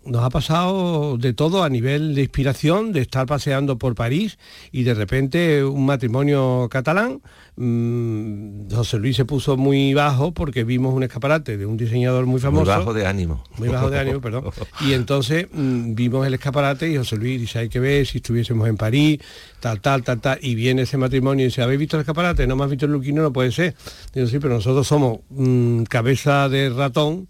nos 0.05 0.25
ha 0.25 0.31
pasado 0.31 1.19
de 1.19 1.33
todo 1.33 1.63
a 1.63 1.69
nivel 1.69 2.15
de 2.15 2.23
inspiración, 2.23 2.93
de 2.93 3.01
estar 3.01 3.27
paseando 3.27 3.79
por 3.79 3.95
París 3.95 4.39
y 4.73 4.83
de 4.83 4.95
repente 4.95 5.65
un 5.65 5.87
matrimonio 5.87 6.69
catalán. 6.71 7.21
Mm, 7.63 8.73
José 8.73 8.97
Luis 8.97 9.17
se 9.17 9.27
puso 9.27 9.59
muy 9.59 9.93
bajo 9.93 10.33
porque 10.33 10.65
vimos 10.65 10.95
un 10.95 11.03
escaparate 11.03 11.59
de 11.59 11.67
un 11.67 11.77
diseñador 11.77 12.25
muy 12.25 12.41
famoso. 12.41 12.65
Muy 12.65 12.75
bajo 12.75 12.95
de 12.95 13.07
ánimo. 13.07 13.45
Muy 13.59 13.69
bajo 13.69 13.91
de 13.91 13.99
ánimo, 13.99 14.23
perdón. 14.23 14.45
Y 14.81 14.95
entonces 14.95 15.47
mm, 15.53 15.95
vimos 15.95 16.27
el 16.27 16.33
escaparate 16.33 16.89
y 16.89 16.97
José 16.97 17.17
Luis 17.17 17.39
dice, 17.39 17.59
hay 17.59 17.69
que 17.69 17.79
ver 17.79 18.07
si 18.07 18.17
estuviésemos 18.17 18.67
en 18.67 18.79
París, 18.79 19.21
tal, 19.61 19.79
tal, 19.83 20.03
tal, 20.03 20.23
tal. 20.23 20.39
Y 20.41 20.55
viene 20.55 20.83
ese 20.83 20.97
matrimonio 20.97 21.45
y 21.45 21.49
dice, 21.49 21.61
¿habéis 21.61 21.81
visto 21.81 21.99
el 21.99 22.01
escaparate? 22.01 22.47
No 22.47 22.57
más 22.57 22.71
visto 22.71 22.87
el 22.87 22.93
Luquino, 22.93 23.21
no 23.21 23.31
puede 23.31 23.53
ser. 23.53 23.75
Digo, 24.15 24.27
sí, 24.27 24.39
pero 24.39 24.55
nosotros 24.55 24.89
somos 24.89 25.19
mm, 25.29 25.83
cabeza 25.83 26.49
de 26.49 26.71
ratón 26.71 27.29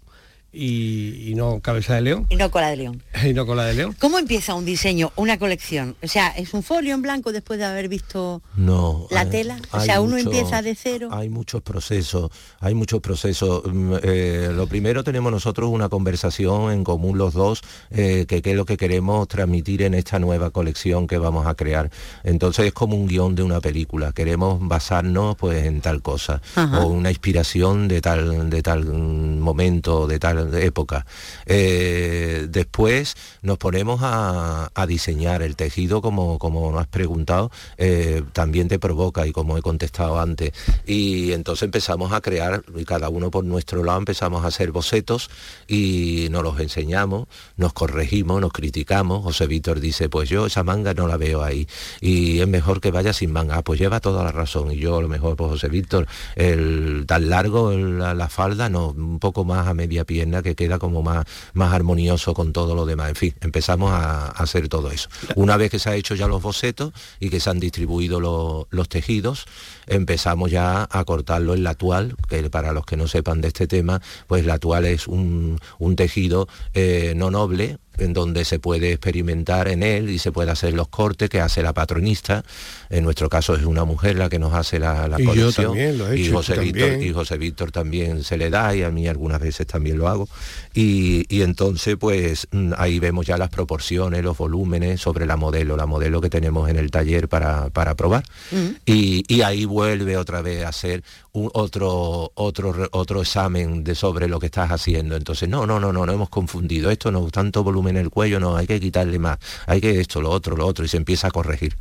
y, 0.53 1.33
no 1.35 1.61
cabeza 1.61 1.95
de 1.95 2.01
león. 2.01 2.27
Y 2.29 2.35
no 2.35 2.51
cola 2.51 2.69
de 2.69 2.77
león. 2.77 3.01
y 3.25 3.33
no 3.33 3.45
cola 3.45 3.65
de 3.65 3.73
león. 3.73 3.95
¿Cómo 3.99 4.19
empieza 4.19 4.53
un 4.53 4.65
diseño, 4.65 5.11
una 5.15 5.39
colección? 5.39 5.95
O 6.03 6.07
sea, 6.07 6.29
¿es 6.29 6.53
un 6.53 6.63
folio 6.63 6.93
en 6.93 7.01
blanco 7.01 7.31
después 7.31 7.59
de 7.59 7.65
haber 7.65 7.87
visto 7.87 8.41
no, 8.55 9.07
la 9.09 9.29
tela? 9.29 9.59
O 9.71 9.79
sea, 9.79 10.01
uno 10.01 10.17
empieza 10.17 10.61
de 10.61 10.75
cero. 10.75 11.09
Hay 11.11 11.29
muchos 11.29 11.61
procesos, 11.61 12.31
hay 12.59 12.73
muchos 12.73 12.99
procesos. 13.01 13.63
Mm, 13.65 13.93
eh, 14.03 14.49
lo 14.53 14.67
primero 14.67 15.03
tenemos 15.03 15.31
nosotros 15.31 15.69
una 15.69 15.89
conversación 15.89 16.71
en 16.71 16.83
común 16.83 17.17
los 17.17 17.33
dos, 17.33 17.61
eh, 17.89 18.25
que 18.27 18.41
qué 18.41 18.51
es 18.51 18.57
lo 18.57 18.65
que 18.65 18.77
queremos 18.77 19.27
transmitir 19.27 19.83
en 19.83 19.93
esta 19.93 20.19
nueva 20.19 20.49
colección 20.49 21.07
que 21.07 21.17
vamos 21.17 21.47
a 21.47 21.55
crear. 21.55 21.89
Entonces 22.23 22.67
es 22.67 22.73
como 22.73 22.95
un 22.95 23.07
guion 23.07 23.35
de 23.35 23.43
una 23.43 23.61
película. 23.61 24.11
Queremos 24.11 24.59
basarnos 24.67 25.37
pues 25.37 25.65
en 25.65 25.81
tal 25.81 26.01
cosa. 26.01 26.41
O 26.55 26.87
una 26.87 27.09
inspiración 27.09 27.87
de 27.87 28.01
tal, 28.01 28.49
de 28.49 28.61
tal 28.61 28.85
momento, 28.85 30.07
de 30.07 30.19
tal 30.19 30.40
época. 30.53 31.05
Eh, 31.45 32.47
después 32.49 33.15
nos 33.41 33.57
ponemos 33.57 34.01
a, 34.03 34.69
diseñar 34.87 35.41
el 35.41 35.55
tejido, 35.55 36.01
como, 36.01 36.39
como 36.39 36.77
has 36.79 36.87
preguntado, 36.87 37.51
eh, 37.77 38.23
también 38.33 38.67
te 38.67 38.79
provoca 38.79 39.27
y 39.27 39.31
como 39.31 39.57
he 39.57 39.61
contestado 39.61 40.19
antes. 40.19 40.51
Y 40.85 41.31
entonces 41.33 41.63
empezamos 41.63 42.11
a 42.11 42.21
crear, 42.21 42.63
y 42.75 42.83
cada 42.83 43.09
uno 43.09 43.31
por 43.31 43.45
nuestro 43.45 43.83
lado 43.83 43.99
empezamos 43.99 44.43
a 44.43 44.47
hacer 44.47 44.71
bocetos 44.71 45.29
y 45.67 46.27
nos 46.31 46.43
los 46.43 46.59
enseñamos, 46.59 47.27
nos 47.57 47.73
corregimos, 47.73 48.41
nos 48.41 48.51
criticamos. 48.51 49.23
José 49.23 49.47
Víctor 49.47 49.79
dice, 49.79 50.09
pues 50.09 50.29
yo 50.29 50.47
esa 50.47 50.63
manga 50.63 50.93
no 50.93 51.07
la 51.07 51.17
veo 51.17 51.43
ahí 51.43 51.67
y 51.99 52.39
es 52.39 52.47
mejor 52.47 52.81
que 52.81 52.91
vaya 52.91 53.13
sin 53.13 53.31
manga. 53.31 53.57
Ah, 53.57 53.61
pues 53.63 53.79
lleva 53.79 53.99
toda 53.99 54.23
la 54.23 54.31
razón. 54.31 54.71
Y 54.71 54.77
yo 54.77 54.97
a 54.97 55.01
lo 55.01 55.07
mejor, 55.07 55.35
pues 55.35 55.51
José 55.51 55.69
Víctor, 55.69 56.07
el 56.35 57.05
tan 57.07 57.29
largo 57.29 57.71
la, 57.71 58.13
la 58.13 58.29
falda, 58.29 58.69
no, 58.69 58.89
un 58.89 59.19
poco 59.19 59.43
más 59.43 59.67
a 59.67 59.73
media 59.73 60.05
pierna 60.05 60.30
que 60.41 60.55
queda 60.55 60.79
como 60.79 61.03
más, 61.03 61.25
más 61.53 61.73
armonioso 61.73 62.33
con 62.33 62.53
todo 62.53 62.75
lo 62.75 62.85
demás. 62.85 63.09
En 63.09 63.15
fin, 63.15 63.35
empezamos 63.41 63.91
a, 63.91 64.27
hacer 64.27 64.69
todo 64.69 64.91
eso. 64.91 65.09
Una 65.35 65.57
vez 65.57 65.71
que 65.71 65.79
se 65.79 65.89
ha 65.89 65.95
hecho 65.95 66.15
ya 66.15 66.27
los 66.27 66.41
bocetos 66.41 66.93
y 67.19 67.29
que 67.29 67.39
se 67.39 67.49
han 67.49 67.59
distribuido 67.59 68.19
los 68.19 68.89
tejidos, 68.89 69.45
empezamos 69.87 70.51
ya 70.51 70.87
a 70.89 71.03
cortarlo 71.03 71.53
en 71.53 71.63
la 71.63 71.71
actual, 71.71 72.15
que 72.29 72.49
para 72.49 72.71
los 72.71 72.85
que 72.85 72.97
no 72.97 73.07
sepan 73.07 73.41
de 73.41 73.49
este 73.49 73.67
tema, 73.67 74.01
pues 74.27 74.45
la 74.45 74.55
actual 74.55 74.85
es 74.85 75.07
un, 75.07 75.59
tejido 75.95 76.47
eh, 76.73 77.13
no 77.15 77.31
noble, 77.31 77.77
en 78.03 78.13
donde 78.13 78.45
se 78.45 78.59
puede 78.59 78.91
experimentar 78.91 79.67
en 79.67 79.83
él 79.83 80.09
y 80.09 80.19
se 80.19 80.31
puede 80.31 80.51
hacer 80.51 80.73
los 80.73 80.87
cortes 80.87 81.29
que 81.29 81.39
hace 81.39 81.63
la 81.63 81.73
patronista. 81.73 82.43
En 82.89 83.03
nuestro 83.03 83.29
caso 83.29 83.55
es 83.55 83.63
una 83.63 83.85
mujer 83.85 84.15
la 84.17 84.29
que 84.29 84.39
nos 84.39 84.53
hace 84.53 84.79
la, 84.79 85.07
la 85.07 85.21
y 85.21 85.25
colección. 85.25 85.77
y, 86.17 86.29
José 86.29 86.59
Víctor, 86.59 87.01
y 87.01 87.13
José 87.13 87.37
Víctor 87.37 87.71
también 87.71 88.23
se 88.23 88.37
le 88.37 88.49
da 88.49 88.75
y 88.75 88.83
a 88.83 88.91
mí 88.91 89.07
algunas 89.07 89.39
veces 89.39 89.67
también 89.67 89.97
lo 89.97 90.07
hago. 90.07 90.27
Y, 90.73 91.25
entonces 91.41 91.97
pues 91.99 92.47
mm, 92.51 92.73
ahí 92.77 92.99
vemos 92.99 93.25
ya 93.25 93.37
las 93.37 93.49
proporciones, 93.49 94.23
los 94.23 94.37
volúmenes 94.37 95.01
sobre 95.01 95.25
la 95.25 95.37
modelo, 95.37 95.75
la 95.75 95.85
modelo 95.85 96.21
que 96.21 96.29
tenemos 96.29 96.69
en 96.69 96.77
el 96.77 96.91
taller 96.91 97.27
para, 97.27 97.69
para 97.69 97.95
probar. 97.95 98.23
Mm. 98.51 98.67
y, 98.85 99.23
y, 99.27 99.41
ahí 99.41 99.65
vuelve 99.65 100.17
otra 100.17 100.41
vez 100.41 100.63
a 100.63 100.69
hacer 100.69 101.03
un, 101.33 101.49
otro, 101.53 102.31
otro, 102.35 102.89
otro 102.91 103.21
examen 103.21 103.83
de 103.83 103.95
sobre 103.95 104.27
lo 104.27 104.39
que 104.39 104.47
estás 104.47 104.71
haciendo. 104.71 105.15
Entonces, 105.15 105.47
no, 105.47 105.65
no, 105.65 105.79
no, 105.79 105.93
no, 105.93 106.05
no 106.05 106.11
hemos 106.11 106.29
confundido. 106.29 106.91
Esto 106.91 107.11
no, 107.11 107.29
tanto 107.29 107.63
volumen 107.63 107.90
en 107.91 107.97
el 107.97 108.09
cuello, 108.09 108.39
no, 108.39 108.57
hay 108.57 108.67
que 108.67 108.79
quitarle 108.79 109.19
más. 109.19 109.37
Hay 109.67 109.79
que 109.79 109.99
esto, 109.99 110.21
lo 110.21 110.31
otro, 110.31 110.57
lo 110.57 110.65
otro, 110.65 110.83
y 110.83 110.87
se 110.87 110.97
empieza 110.97 111.27
a 111.27 111.31
corregir. 111.31 111.75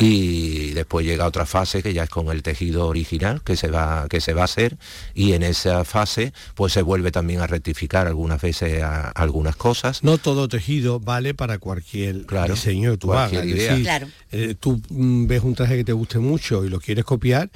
Y 0.00 0.70
después 0.70 1.04
llega 1.04 1.26
otra 1.26 1.44
fase 1.44 1.82
que 1.82 1.92
ya 1.92 2.04
es 2.04 2.10
con 2.10 2.28
el 2.28 2.42
tejido 2.42 2.86
original 2.86 3.42
que 3.42 3.56
se 3.56 3.68
va, 3.68 4.06
que 4.08 4.20
se 4.20 4.32
va 4.32 4.42
a 4.42 4.44
hacer, 4.44 4.78
y 5.14 5.32
en 5.32 5.42
esa 5.42 5.84
fase 5.84 6.32
pues 6.54 6.72
se 6.72 6.82
vuelve 6.82 7.10
también 7.10 7.40
a 7.40 7.46
rectificar 7.46 8.06
algunas 8.06 8.40
veces 8.40 8.82
algunas 9.14 9.56
cosas. 9.56 10.02
No 10.02 10.18
todo 10.18 10.48
tejido 10.48 11.00
vale 11.00 11.34
para 11.34 11.58
cualquier 11.58 12.26
diseño 12.48 12.92
que 12.92 12.98
tú 12.98 13.12
hagas. 13.12 13.44
Idea. 13.44 14.06
Eh, 14.30 14.54
tú 14.58 14.80
mm, 14.88 15.26
ves 15.26 15.42
un 15.42 15.54
traje 15.54 15.76
que 15.76 15.84
te 15.84 15.92
guste 15.92 16.18
mucho 16.18 16.64
y 16.64 16.68
lo 16.68 16.80
quieres 16.80 17.04
copiar 17.04 17.50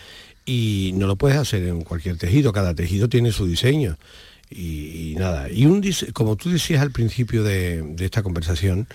y 0.45 0.93
no 0.95 1.07
lo 1.07 1.17
puedes 1.17 1.39
hacer 1.39 1.63
en 1.65 1.83
cualquier 1.83 2.17
tejido, 2.17 2.53
cada 2.53 2.75
tejido 2.75 3.09
tiene 3.09 3.33
su 3.33 3.47
diseño. 3.47 3.97
Y, 4.55 5.15
nada, 5.19 5.51
y 5.51 5.67
un 5.67 5.83
como 6.13 6.37
tú 6.37 6.51
decías 6.51 6.83
al 6.83 6.91
principio 6.91 7.43
de, 7.43 7.95
esta 8.01 8.23
conversación, 8.23 8.87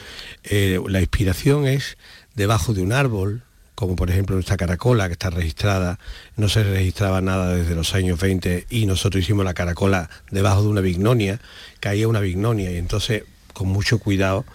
eh, 0.43 0.79
la 0.87 0.99
inspiración 0.99 1.65
es 1.65 1.97
debajo 2.35 2.73
de 2.73 2.81
un 2.81 2.93
árbol, 2.93 3.43
como 3.75 3.95
por 3.95 4.09
ejemplo 4.09 4.35
nuestra 4.35 4.57
caracola 4.57 5.07
que 5.07 5.13
está 5.13 5.29
registrada, 5.29 5.99
no 6.35 6.49
se 6.49 6.63
registraba 6.63 7.21
nada 7.21 7.55
desde 7.55 7.75
los 7.75 7.93
años 7.93 8.19
20 8.19 8.67
y 8.69 8.85
nosotros 8.85 9.23
hicimos 9.23 9.45
la 9.45 9.53
caracola 9.53 10.09
debajo 10.31 10.63
de 10.63 10.69
una 10.69 10.81
vignonia, 10.81 11.39
caía 11.79 12.07
una 12.07 12.19
vignonia 12.19 12.71
y 12.71 12.77
entonces 12.77 13.23
con 13.53 13.67
mucho 13.67 13.99
cuidado 13.99 14.45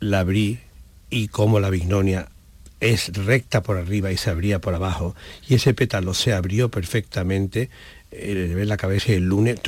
la 0.00 0.20
abrí 0.20 0.60
y 1.10 1.28
como 1.28 1.60
la 1.60 1.70
vignonia 1.70 2.28
es 2.80 3.12
recta 3.12 3.62
por 3.62 3.76
arriba 3.76 4.12
y 4.12 4.16
se 4.16 4.30
abría 4.30 4.60
por 4.60 4.74
abajo. 4.74 5.14
Y 5.48 5.54
ese 5.54 5.74
pétalo 5.74 6.14
se 6.14 6.32
abrió 6.32 6.70
perfectamente 6.70 7.70
eh, 8.10 8.52
ve 8.54 8.64
la 8.64 8.76
cabeza 8.76 9.12
y 9.12 9.16
el 9.16 9.24
lunes 9.24 9.60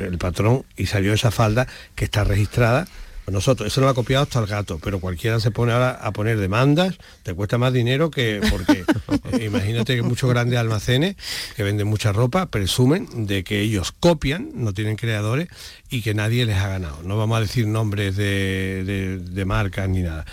el 0.00 0.18
patrón 0.18 0.64
y 0.76 0.86
salió 0.86 1.12
esa 1.12 1.30
falda 1.30 1.66
que 1.94 2.04
está 2.04 2.24
registrada 2.24 2.86
nosotros, 3.30 3.68
eso 3.68 3.80
no 3.80 3.86
lo 3.86 3.92
ha 3.92 3.94
copiado 3.94 4.24
hasta 4.24 4.40
el 4.40 4.46
gato, 4.46 4.78
pero 4.82 5.00
cualquiera 5.00 5.40
se 5.40 5.50
pone 5.50 5.72
ahora 5.72 5.90
a 5.90 6.12
poner 6.12 6.38
demandas, 6.38 6.96
te 7.22 7.34
cuesta 7.34 7.58
más 7.58 7.72
dinero 7.72 8.10
que 8.10 8.40
porque 8.50 8.84
eh, 9.32 9.44
imagínate 9.44 9.96
que 9.96 10.02
muchos 10.02 10.28
grandes 10.28 10.58
almacenes 10.58 11.16
que 11.56 11.62
venden 11.62 11.86
mucha 11.86 12.12
ropa 12.12 12.46
presumen 12.46 13.26
de 13.26 13.44
que 13.44 13.60
ellos 13.60 13.92
copian, 13.92 14.50
no 14.54 14.72
tienen 14.72 14.96
creadores 14.96 15.48
y 15.88 16.02
que 16.02 16.14
nadie 16.14 16.44
les 16.46 16.56
ha 16.56 16.68
ganado. 16.68 17.02
No 17.04 17.16
vamos 17.16 17.38
a 17.38 17.40
decir 17.40 17.66
nombres 17.66 18.16
de, 18.16 19.18
de, 19.20 19.44
marcas 19.44 19.88
ni 19.88 20.02
nada, 20.02 20.24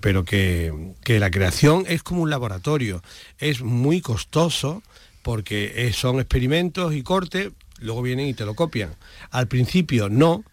pero 0.00 0.24
que, 0.24 0.72
que 1.04 1.20
la 1.20 1.30
creación 1.30 1.84
es 1.88 2.02
como 2.02 2.22
un 2.22 2.30
laboratorio, 2.30 3.02
es 3.38 3.62
muy 3.62 4.00
costoso 4.00 4.82
porque 5.22 5.90
son 5.94 6.20
experimentos 6.20 6.94
y 6.94 7.02
cortes, 7.02 7.50
luego 7.78 8.02
vienen 8.02 8.28
y 8.28 8.34
te 8.34 8.44
lo 8.44 8.54
copian. 8.54 8.94
Al 9.30 9.48
principio 9.48 10.08
no, 10.08 10.44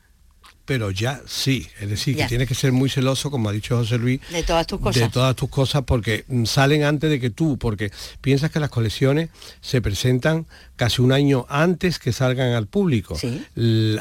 pero 0.69 0.91
ya 0.91 1.19
sí. 1.25 1.67
Es 1.79 1.89
decir, 1.89 2.15
que 2.15 2.25
tienes 2.25 2.47
que 2.47 2.53
ser 2.53 2.71
muy 2.71 2.91
celoso, 2.91 3.31
como 3.31 3.49
ha 3.49 3.51
dicho 3.51 3.75
José 3.75 3.97
Luis, 3.97 4.21
de 4.29 4.43
todas 4.43 4.67
tus 4.67 4.79
cosas. 4.79 5.01
De 5.01 5.09
todas 5.09 5.35
tus 5.35 5.49
cosas, 5.49 5.81
porque 5.83 6.25
mm, 6.27 6.45
salen 6.45 6.83
antes 6.83 7.09
de 7.09 7.19
que 7.19 7.31
tú, 7.31 7.57
porque 7.57 7.91
piensas 8.21 8.51
que 8.51 8.59
las 8.59 8.69
colecciones 8.69 9.29
se 9.61 9.81
presentan 9.81 10.45
casi 10.75 11.01
un 11.01 11.11
año 11.11 11.47
antes 11.49 11.97
que 11.97 12.13
salgan 12.13 12.51
al 12.51 12.67
público. 12.67 13.17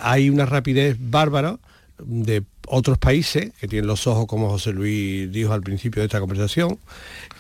Hay 0.02 0.28
una 0.28 0.44
rapidez 0.44 0.98
bárbara 1.00 1.58
de 1.98 2.44
otros 2.70 2.98
países 2.98 3.52
que 3.60 3.68
tienen 3.68 3.86
los 3.86 4.06
ojos 4.06 4.26
como 4.26 4.48
José 4.50 4.72
Luis 4.72 5.30
dijo 5.32 5.52
al 5.52 5.62
principio 5.62 6.00
de 6.02 6.06
esta 6.06 6.20
conversación 6.20 6.78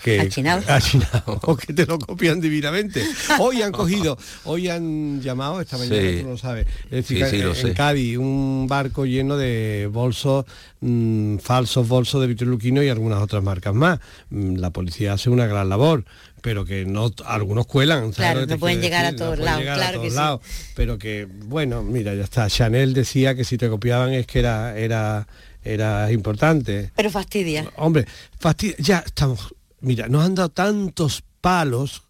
que 0.02 0.20
Achinados. 0.20 0.64
achinados, 0.68 1.38
o 1.42 1.56
que 1.56 1.72
te 1.72 1.86
lo 1.86 1.98
copian 1.98 2.40
divinamente 2.40 3.02
hoy 3.40 3.62
han 3.62 3.72
cogido 3.72 4.16
hoy 4.44 4.68
han 4.68 5.20
llamado 5.20 5.60
esta 5.60 5.76
mañana 5.78 5.96
Sí. 6.10 6.20
tú 6.22 6.28
lo 6.28 6.38
sabes 6.38 6.66
es 6.84 6.90
decir 6.90 7.24
Sí, 7.26 7.36
sí, 7.36 7.42
en 7.42 7.54
sé. 7.54 7.72
Cádiz 7.74 8.16
un 8.18 8.66
barco 8.68 9.04
lleno 9.06 9.36
de 9.36 9.88
bolsos 9.92 10.44
mm, 10.80 11.38
falsos 11.38 11.86
bolsos 11.88 12.20
de 12.20 12.26
Víctor 12.28 12.48
Luquino 12.48 12.82
y 12.82 12.88
algunas 12.88 13.20
otras 13.22 13.42
marcas 13.42 13.74
más 13.74 13.98
Mm, 14.30 14.56
la 14.56 14.70
policía 14.70 15.14
hace 15.14 15.30
una 15.30 15.46
gran 15.46 15.68
labor 15.68 16.04
pero 16.40 16.64
que 16.64 16.84
no 16.84 17.10
algunos 17.26 17.66
cuelan 17.66 18.12
¿sabes 18.12 18.32
Claro, 18.32 18.46
no 18.46 18.58
pueden 18.58 18.80
llegar 18.80 19.04
a 19.04 19.10
decir? 19.10 19.18
Todos 19.26 19.38
lados, 19.40 19.66
a 19.66 19.90
todos 19.90 20.02
que 20.04 20.10
sí. 20.10 20.16
lados 20.16 20.40
pero 20.76 20.96
que 20.98 21.26
bueno 21.46 21.82
mira 21.82 22.14
ya 22.14 22.22
está 22.24 22.48
Chanel 22.48 22.94
decía 22.94 23.34
que 23.34 23.42
si 23.44 23.58
te 23.58 23.68
copiaban 23.68 24.12
es 24.12 24.26
que 24.28 24.38
era 24.38 24.78
era 24.78 25.17
era 25.62 26.10
importante 26.12 26.92
Pero 26.94 27.10
fastidia. 27.10 27.70
hombre 27.76 28.06
fastid- 28.40 28.76
ya 28.78 28.98
estamos 29.06 29.54
mira 29.80 30.08
nos 30.08 30.24
han 30.24 30.34
dado 30.34 30.48
tantos 30.50 31.22
palos 31.40 32.02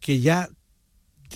que 0.00 0.20
ya 0.20 0.48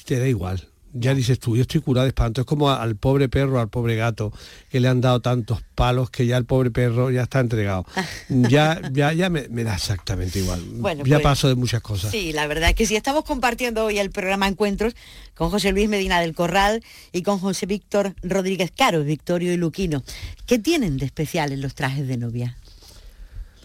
te 0.05 0.19
da 0.19 0.27
igual 0.29 0.69
ya 0.93 1.15
dices 1.15 1.39
tú, 1.39 1.57
yo 1.57 1.63
estoy 1.63 1.81
curado 1.81 2.05
de 2.05 2.09
espanto. 2.09 2.41
Es 2.41 2.47
como 2.47 2.71
a- 2.71 2.83
al 2.83 2.97
pobre 2.97 3.29
perro, 3.29 3.61
al 3.61 3.69
pobre 3.69 3.97
gato, 3.97 4.33
que 4.71 4.81
le 4.81 4.89
han 4.89 5.01
dado 5.01 5.21
tantos 5.21 5.61
palos 5.75 6.11
que 6.11 6.27
ya 6.27 6.37
el 6.37 6.45
pobre 6.45 6.71
perro 6.71 7.11
ya 7.11 7.23
está 7.23 7.41
entregado. 7.41 7.85
Ya, 8.29 8.81
ya, 8.93 9.13
ya 9.13 9.31
me, 9.31 9.49
me 9.49 9.65
da 9.65 9.75
exactamente 9.75 10.39
igual. 10.41 10.61
Bueno, 10.75 11.05
ya 11.05 11.17
pues, 11.17 11.23
paso 11.23 11.49
de 11.49 11.55
muchas 11.55 11.81
cosas. 11.81 12.11
Sí, 12.11 12.33
la 12.33 12.47
verdad 12.47 12.71
es 12.71 12.75
que 12.75 12.87
sí, 12.87 12.97
estamos 12.97 13.25
compartiendo 13.25 13.85
hoy 13.85 13.99
el 13.99 14.11
programa 14.11 14.49
Encuentros 14.49 14.95
con 15.35 15.51
José 15.51 15.73
Luis 15.73 15.89
Medina 15.89 16.21
del 16.21 16.35
Corral 16.35 16.83
y 17.13 17.23
con 17.23 17.39
José 17.39 17.67
Víctor 17.67 18.15
Rodríguez 18.23 18.73
Caro, 18.77 19.03
Victorio 19.05 19.53
y 19.53 19.57
Luquino. 19.57 20.03
¿Qué 20.47 20.59
tienen 20.59 20.97
de 20.99 21.07
especial 21.07 21.53
en 21.53 21.61
los 21.63 21.75
trajes 21.75 22.07
de 22.09 22.17
novia? 22.17 22.57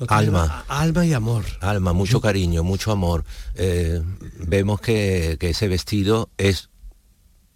Alma. 0.10 0.66
Alma 0.68 1.06
y 1.06 1.14
amor. 1.14 1.46
Alma, 1.62 1.94
mucho 1.94 2.20
cariño, 2.20 2.64
mucho 2.64 2.92
amor. 2.92 3.24
Eh, 3.56 4.02
vemos 4.40 4.82
que, 4.82 5.38
que 5.40 5.52
ese 5.52 5.68
vestido 5.70 6.30
es 6.38 6.70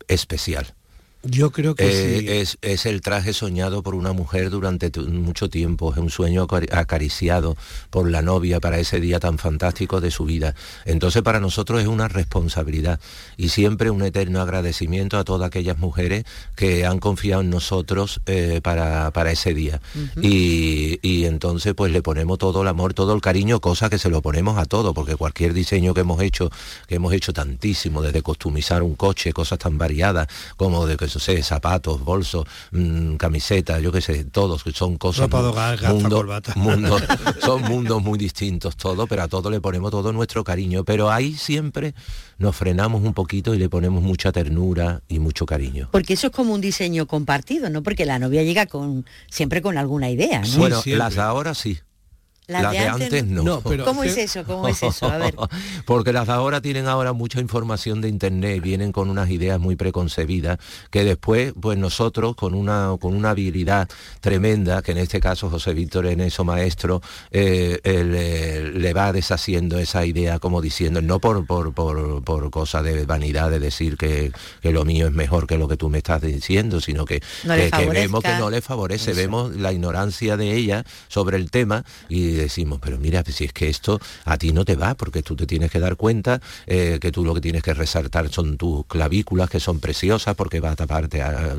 especial. 0.10 0.76
Yo 1.22 1.52
creo 1.52 1.76
que 1.76 1.86
Eh, 1.90 2.20
sí. 2.20 2.28
es, 2.30 2.58
es 2.62 2.86
el 2.86 3.02
traje 3.02 3.34
soñado 3.34 3.84
por 3.84 3.94
una 3.94 4.14
mujer 4.14 4.50
durante 4.50 4.90
mucho 5.02 5.50
tiempo, 5.50 5.92
es 5.92 5.98
un 5.98 6.10
sueño 6.10 6.48
acari- 6.48 6.72
acariciado 6.72 7.58
por 7.90 8.10
la 8.10 8.22
novia 8.22 8.62
para 8.62 8.80
ese 8.80 9.02
día 9.02 9.20
tan 9.20 9.38
fantástico 9.38 10.00
de 10.00 10.12
su 10.12 10.24
vida. 10.24 10.56
Entonces 10.86 11.22
para 11.22 11.42
nosotros 11.42 11.82
es 11.82 11.88
una 11.88 12.08
responsabilidad 12.08 13.02
y 13.36 13.50
siempre 13.50 13.90
un 13.90 14.02
eterno 14.04 14.40
agradecimiento 14.40 15.18
a 15.18 15.26
todas 15.26 15.48
aquellas 15.48 15.78
mujeres 15.78 16.24
que 16.56 16.86
han 16.86 17.00
confiado 17.00 17.42
en 17.42 17.50
nosotros 17.50 18.22
eh, 18.26 18.62
para, 18.64 19.12
para 19.12 19.34
ese 19.34 19.54
día. 19.54 19.82
y, 20.22 21.00
y 21.02 21.26
entonces 21.26 21.74
pues 21.76 21.92
le 21.92 22.02
ponemos 22.02 22.38
todo 22.38 22.62
el 22.62 22.68
amor, 22.70 22.94
todo 22.94 23.14
el 23.14 23.20
cariño, 23.20 23.60
cosa 23.60 23.90
que 23.90 24.00
se 24.00 24.10
lo 24.10 24.22
ponemos 24.22 24.58
a 24.58 24.64
todo, 24.64 24.94
porque 24.94 25.18
cualquier 25.18 25.54
diseño 25.54 25.94
que 25.94 26.00
hemos 26.02 26.22
hecho, 26.22 26.50
que 26.88 26.96
hemos 26.96 27.12
hecho 27.12 27.34
tantísimo, 27.34 28.02
desde 28.02 28.22
customizar 28.22 28.84
un 28.84 28.96
coche, 28.96 29.34
cosas 29.34 29.60
tan 29.60 29.78
variadas 29.78 30.30
como 30.56 30.86
de 30.88 30.96
que 30.96 31.09
eso 31.10 31.20
sé, 31.20 31.42
zapatos, 31.44 32.04
bolsos, 32.04 32.46
mm, 32.72 33.16
camisetas, 33.16 33.82
yo 33.82 33.92
qué 33.92 34.02
sé, 34.02 34.24
todos, 34.26 34.64
que 34.64 34.72
son 34.72 34.98
cosas 34.98 35.24
Ropa 35.30 35.42
hogar, 35.42 35.80
mundo- 35.94 36.24
mundo- 36.56 36.98
son 37.44 37.62
mundos 37.64 38.02
muy 38.02 38.18
distintos 38.18 38.78
todo, 38.78 39.08
pero 39.08 39.24
a 39.24 39.28
todo 39.28 39.50
le 39.50 39.60
ponemos 39.60 39.92
todo 39.92 40.14
nuestro 40.14 40.44
cariño. 40.44 40.84
Pero 40.84 41.12
ahí 41.12 41.34
siempre 41.36 41.94
nos 42.38 42.56
frenamos 42.56 43.04
un 43.04 43.14
poquito 43.14 43.54
y 43.54 43.58
le 43.58 43.70
ponemos 43.70 44.02
mucha 44.04 44.32
ternura 44.32 45.02
y 45.08 45.20
mucho 45.20 45.46
cariño. 45.46 45.90
Porque 45.92 46.14
eso 46.14 46.28
es 46.28 46.34
como 46.34 46.54
un 46.54 46.62
diseño 46.62 47.08
compartido, 47.08 47.70
¿no? 47.70 47.84
Porque 47.84 48.06
la 48.06 48.20
novia 48.20 48.44
llega 48.44 48.66
con 48.68 49.06
siempre 49.30 49.62
con 49.62 49.78
alguna 49.78 50.10
idea, 50.10 50.42
¿no? 50.42 50.58
bueno, 50.58 50.82
las 50.96 51.16
de 51.16 51.22
ahora 51.22 51.54
sí. 51.56 51.80
Las, 52.50 52.72
de, 52.72 52.80
antes, 52.80 53.26
no. 53.26 53.44
No, 53.44 53.62
pero- 53.62 53.86
¿Cómo 53.86 54.04
es 54.04 54.18
eso? 54.18 54.44
¿Cómo 54.44 54.68
es 54.68 54.82
eso? 54.84 55.06
A 55.10 55.18
ver. 55.18 55.36
Porque 55.86 56.12
las 56.12 56.28
de 56.28 56.34
ahora 56.34 56.62
tienen 56.62 56.88
ahora 56.88 57.14
mucha 57.14 57.40
información 57.40 58.02
de 58.02 58.10
internet, 58.10 58.62
vienen 58.62 58.92
con 58.92 59.10
unas 59.10 59.30
ideas 59.30 59.60
muy 59.60 59.76
preconcebidas, 59.76 60.58
que 60.90 61.04
después, 61.04 61.54
pues 61.60 61.78
nosotros, 61.78 62.36
con 62.36 62.54
una, 62.56 62.96
con 63.00 63.16
una 63.16 63.30
habilidad 63.32 63.88
tremenda, 64.20 64.82
que 64.82 64.92
en 64.92 64.98
este 64.98 65.20
caso 65.20 65.50
José 65.50 65.74
Víctor 65.74 66.08
en 66.08 66.22
eso 66.22 66.44
maestro, 66.44 67.02
eh, 67.32 67.80
eh, 67.84 68.72
le 68.76 68.94
va 68.94 69.14
deshaciendo 69.14 69.78
esa 69.80 70.06
idea 70.06 70.40
como 70.40 70.62
diciendo, 70.62 71.02
no 71.02 71.20
por, 71.20 71.46
por, 71.46 71.74
por, 71.74 72.24
por 72.24 72.50
cosa 72.52 72.82
de 72.82 73.06
vanidad 73.06 73.52
de 73.52 73.60
decir 73.60 73.96
que, 73.98 74.32
que 74.62 74.72
lo 74.72 74.86
mío 74.86 75.08
es 75.08 75.14
mejor 75.14 75.48
que 75.48 75.58
lo 75.58 75.68
que 75.68 75.78
tú 75.78 75.90
me 75.90 76.00
estás 76.00 76.22
diciendo, 76.22 76.82
sino 76.82 77.06
que, 77.06 77.22
No 77.44 77.56
le 77.56 77.70
que- 77.70 77.78
que 77.78 77.86
vemos 77.90 78.22
que 78.24 78.30
no 78.40 78.50
le 78.50 78.62
favorece, 78.62 79.14
vemos 79.14 79.56
la 79.56 79.72
ignorancia 79.72 80.36
de 80.38 80.56
ella 80.56 80.84
sobre 81.08 81.38
el 81.38 81.52
tema 81.52 81.84
y 82.10 82.39
decimos, 82.42 82.80
pero 82.82 82.98
mira, 82.98 83.24
si 83.28 83.46
es 83.46 83.54
que 83.54 83.70
esto 83.70 84.00
a 84.26 84.38
ti 84.38 84.52
no 84.52 84.66
te 84.66 84.76
va, 84.76 84.96
porque 84.96 85.22
tú 85.24 85.36
te 85.36 85.46
tienes 85.46 85.72
que 85.72 85.80
dar 85.80 85.96
cuenta 85.96 86.42
eh, 86.68 86.98
que 87.02 87.12
tú 87.12 87.24
lo 87.26 87.34
que 87.34 87.42
tienes 87.42 87.64
que 87.64 87.74
resaltar 87.74 88.30
son 88.30 88.58
tus 88.58 88.86
clavículas, 88.88 89.50
que 89.50 89.60
son 89.60 89.80
preciosas, 89.80 90.36
porque 90.36 90.60
va 90.60 90.72
a 90.72 90.76
taparte 90.76 91.22
a- 91.22 91.56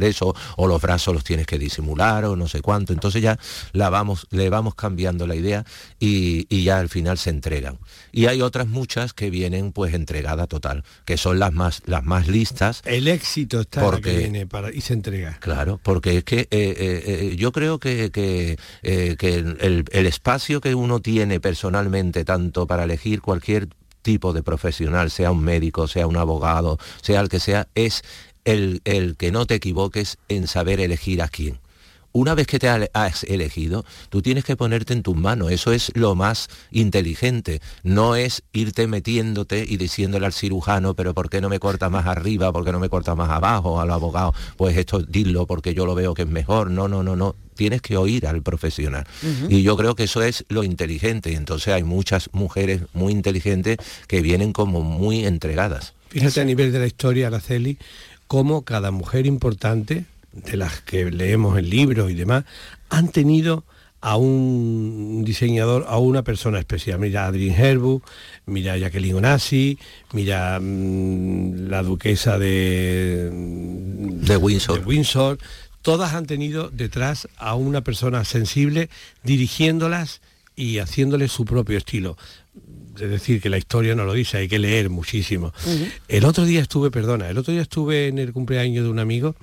eso, 0.00 0.34
o 0.56 0.66
los 0.66 0.80
brazos 0.82 1.14
los 1.14 1.24
tienes 1.24 1.46
que 1.46 1.58
disimular, 1.58 2.24
o 2.24 2.36
no 2.36 2.48
sé 2.48 2.60
cuánto. 2.60 2.92
Entonces 2.92 3.22
ya 3.22 3.38
la 3.72 3.90
vamos, 3.90 4.26
le 4.30 4.48
vamos 4.50 4.74
cambiando 4.74 5.26
la 5.26 5.34
idea 5.36 5.64
y, 6.00 6.46
y 6.54 6.64
ya 6.64 6.78
al 6.78 6.88
final 6.88 7.18
se 7.18 7.30
entregan. 7.30 7.78
Y 8.12 8.26
hay 8.26 8.42
otras 8.42 8.66
muchas 8.66 9.12
que 9.12 9.30
vienen 9.30 9.72
pues 9.72 9.94
entregada 9.94 10.46
total, 10.46 10.84
que 11.04 11.16
son 11.16 11.38
las 11.38 11.52
más, 11.52 11.82
las 11.86 12.04
más 12.04 12.28
listas. 12.28 12.82
El 12.84 13.08
éxito 13.08 13.60
está 13.60 13.80
Porque- 13.80 14.10
que 14.12 14.18
viene 14.18 14.46
para, 14.46 14.72
y 14.72 14.80
se 14.80 14.92
entrega. 14.94 15.38
Claro, 15.40 15.80
porque 15.82 16.18
es 16.18 16.24
que 16.24 16.40
eh, 16.40 16.48
eh, 16.50 17.36
yo 17.36 17.52
creo 17.52 17.78
que, 17.78 18.10
que, 18.10 18.56
que 18.82 19.34
el, 19.34 19.84
el 19.90 20.06
espacio 20.24 20.62
que 20.62 20.74
uno 20.74 21.00
tiene 21.00 21.38
personalmente, 21.38 22.24
tanto 22.24 22.66
para 22.66 22.84
elegir 22.84 23.20
cualquier 23.20 23.68
tipo 24.00 24.32
de 24.32 24.42
profesional, 24.42 25.10
sea 25.10 25.30
un 25.30 25.44
médico, 25.44 25.86
sea 25.86 26.06
un 26.06 26.16
abogado, 26.16 26.78
sea 27.02 27.20
el 27.20 27.28
que 27.28 27.40
sea, 27.40 27.68
es 27.74 28.02
el, 28.46 28.80
el 28.86 29.18
que 29.18 29.30
no 29.30 29.44
te 29.44 29.56
equivoques 29.56 30.16
en 30.30 30.46
saber 30.46 30.80
elegir 30.80 31.20
a 31.20 31.28
quién. 31.28 31.58
Una 32.16 32.36
vez 32.36 32.46
que 32.46 32.60
te 32.60 32.68
ha- 32.68 32.88
has 32.92 33.24
elegido, 33.24 33.84
tú 34.08 34.22
tienes 34.22 34.44
que 34.44 34.54
ponerte 34.56 34.92
en 34.92 35.02
tus 35.02 35.16
manos. 35.16 35.50
Eso 35.50 35.72
es 35.72 35.90
lo 35.96 36.14
más 36.14 36.48
inteligente. 36.70 37.60
No 37.82 38.14
es 38.14 38.42
irte 38.52 38.86
metiéndote 38.86 39.64
y 39.68 39.76
diciéndole 39.78 40.24
al 40.26 40.32
cirujano, 40.32 40.94
pero 40.94 41.12
¿por 41.12 41.28
qué 41.28 41.40
no 41.40 41.48
me 41.48 41.58
corta 41.58 41.90
más 41.90 42.06
arriba? 42.06 42.52
¿Por 42.52 42.64
qué 42.64 42.70
no 42.70 42.78
me 42.78 42.88
corta 42.88 43.16
más 43.16 43.30
abajo? 43.30 43.80
Al 43.80 43.90
abogado, 43.90 44.32
pues 44.56 44.76
esto 44.76 45.00
dilo 45.00 45.46
porque 45.48 45.74
yo 45.74 45.86
lo 45.86 45.96
veo 45.96 46.14
que 46.14 46.22
es 46.22 46.28
mejor. 46.28 46.70
No, 46.70 46.86
no, 46.86 47.02
no, 47.02 47.16
no. 47.16 47.34
Tienes 47.56 47.82
que 47.82 47.96
oír 47.96 48.28
al 48.28 48.42
profesional. 48.42 49.04
Y 49.48 49.62
yo 49.62 49.76
creo 49.76 49.96
que 49.96 50.04
eso 50.04 50.22
es 50.22 50.44
lo 50.48 50.62
inteligente. 50.62 51.32
Y 51.32 51.34
entonces 51.34 51.74
hay 51.74 51.82
muchas 51.82 52.30
mujeres 52.32 52.82
muy 52.92 53.12
inteligentes 53.12 53.78
que 54.06 54.22
vienen 54.22 54.52
como 54.52 54.82
muy 54.82 55.24
entregadas. 55.26 55.94
Fíjate 56.10 56.40
a 56.40 56.44
nivel 56.44 56.70
de 56.70 56.78
la 56.78 56.86
historia, 56.86 57.26
Araceli, 57.26 57.76
cómo 58.28 58.62
cada 58.62 58.92
mujer 58.92 59.26
importante, 59.26 60.04
de 60.34 60.56
las 60.56 60.80
que 60.80 61.10
leemos 61.10 61.58
en 61.58 61.70
libros 61.70 62.10
y 62.10 62.14
demás, 62.14 62.44
han 62.88 63.10
tenido 63.10 63.64
a 64.04 64.16
un 64.16 65.22
diseñador, 65.24 65.86
a 65.88 65.96
una 65.96 66.22
persona 66.22 66.58
especial. 66.58 66.98
Mira 66.98 67.24
a 67.24 67.28
Adrien 67.28 67.54
Herbu, 67.54 68.02
mira 68.44 68.74
a 68.74 68.76
Jacqueline 68.76 69.14
Onassi, 69.14 69.78
mira 70.12 70.60
mm, 70.60 71.68
la 71.70 71.82
duquesa 71.82 72.38
de, 72.38 73.30
De 73.32 74.36
Windsor. 74.36 74.80
de 74.80 74.84
Windsor. 74.84 75.38
Todas 75.80 76.12
han 76.12 76.26
tenido 76.26 76.68
detrás 76.68 77.28
a 77.38 77.54
una 77.54 77.80
persona 77.80 78.24
sensible 78.26 78.90
dirigiéndolas 79.22 80.20
y 80.54 80.80
haciéndole 80.80 81.28
su 81.28 81.46
propio 81.46 81.78
estilo. 81.78 82.18
Es 82.96 83.08
decir, 83.08 83.40
que 83.40 83.48
la 83.48 83.58
historia 83.58 83.94
no 83.94 84.04
lo 84.04 84.12
dice, 84.12 84.36
hay 84.36 84.48
que 84.48 84.58
leer 84.58 84.90
muchísimo. 84.90 85.52
El 86.08 86.26
otro 86.26 86.44
día 86.44 86.60
estuve, 86.60 86.90
perdona, 86.90 87.28
el 87.30 87.38
otro 87.38 87.52
día 87.52 87.62
estuve 87.62 88.08
en 88.08 88.18
el 88.18 88.32
cumpleaños 88.34 88.84
de 88.84 88.90
un 88.90 88.98
amigo 88.98 89.34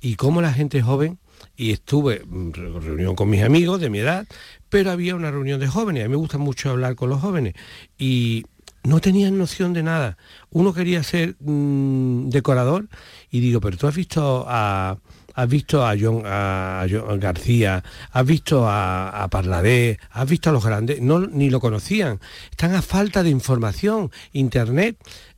y 0.00 0.16
como 0.16 0.40
la 0.42 0.52
gente 0.52 0.82
joven, 0.82 1.18
y 1.56 1.72
estuve 1.72 2.22
en 2.22 2.52
reunión 2.52 3.14
con 3.14 3.28
mis 3.30 3.42
amigos 3.42 3.80
de 3.80 3.90
mi 3.90 3.98
edad, 3.98 4.26
pero 4.68 4.90
había 4.90 5.14
una 5.14 5.30
reunión 5.30 5.60
de 5.60 5.68
jóvenes, 5.68 6.04
a 6.04 6.08
mí 6.08 6.10
me 6.10 6.16
gusta 6.16 6.38
mucho 6.38 6.70
hablar 6.70 6.96
con 6.96 7.10
los 7.10 7.20
jóvenes, 7.20 7.54
y 7.98 8.44
no 8.86 9.00
tenían 9.00 9.36
noción 9.36 9.72
de 9.72 9.82
nada. 9.82 10.16
Uno 10.50 10.72
quería 10.72 11.02
ser 11.02 11.36
mm, 11.40 12.28
decorador 12.28 12.88
y 13.30 13.40
digo, 13.40 13.60
pero 13.60 13.76
tú 13.76 13.88
has 13.88 13.96
visto 13.96 14.44
a, 14.46 14.98
has 15.34 15.48
visto 15.48 15.84
a 15.84 15.94
John, 16.00 16.22
a 16.24 16.86
John 16.88 17.18
García, 17.18 17.82
has 18.12 18.26
visto 18.26 18.68
a, 18.68 19.24
a 19.24 19.28
Parladé, 19.28 19.98
has 20.10 20.28
visto 20.28 20.50
a 20.50 20.52
los 20.52 20.64
grandes, 20.64 21.00
no, 21.00 21.20
ni 21.20 21.50
lo 21.50 21.58
conocían. 21.58 22.20
Están 22.50 22.74
a 22.74 22.82
falta 22.82 23.22
de 23.22 23.30
información. 23.30 24.10
Internet 24.32 24.96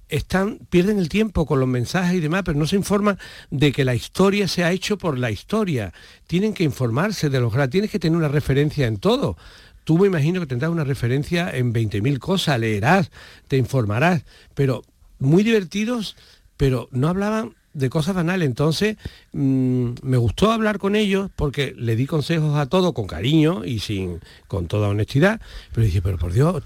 están, 0.08 0.58
pierden 0.70 0.98
el 0.98 1.08
tiempo 1.08 1.46
con 1.46 1.60
los 1.60 1.68
mensajes 1.68 2.16
y 2.16 2.20
demás, 2.20 2.42
pero 2.44 2.58
no 2.58 2.66
se 2.66 2.76
informan 2.76 3.18
de 3.50 3.72
que 3.72 3.84
la 3.84 3.94
historia 3.94 4.48
se 4.48 4.64
ha 4.64 4.72
hecho 4.72 4.98
por 4.98 5.18
la 5.18 5.30
historia. 5.30 5.92
Tienen 6.26 6.54
que 6.54 6.64
informarse 6.64 7.30
de 7.30 7.40
los 7.40 7.52
grandes, 7.52 7.72
tienes 7.72 7.90
que 7.90 7.98
tener 7.98 8.16
una 8.16 8.28
referencia 8.28 8.86
en 8.86 8.98
todo. 8.98 9.36
Tú 9.84 9.98
me 9.98 10.06
imagino 10.06 10.40
que 10.40 10.46
tendrás 10.46 10.70
una 10.70 10.84
referencia 10.84 11.50
en 11.50 11.72
20.000 11.72 12.18
cosas, 12.18 12.60
leerás, 12.60 13.10
te 13.46 13.56
informarás, 13.56 14.24
pero 14.54 14.82
muy 15.18 15.42
divertidos, 15.42 16.16
pero 16.56 16.88
no 16.90 17.08
hablaban 17.08 17.54
de 17.78 17.90
cosas 17.90 18.14
banales. 18.14 18.46
Entonces, 18.46 18.96
mm, 19.32 19.90
me 20.02 20.16
gustó 20.16 20.50
hablar 20.50 20.78
con 20.78 20.96
ellos 20.96 21.30
porque 21.36 21.74
le 21.76 21.96
di 21.96 22.06
consejos 22.06 22.56
a 22.56 22.66
todo 22.66 22.92
con 22.92 23.06
cariño 23.06 23.64
y 23.64 23.78
sin 23.78 24.20
con 24.46 24.66
toda 24.66 24.88
honestidad. 24.88 25.40
Pero 25.72 25.84
dije, 25.84 26.02
pero 26.02 26.18
por 26.18 26.32
Dios, 26.32 26.54
a 26.56 26.60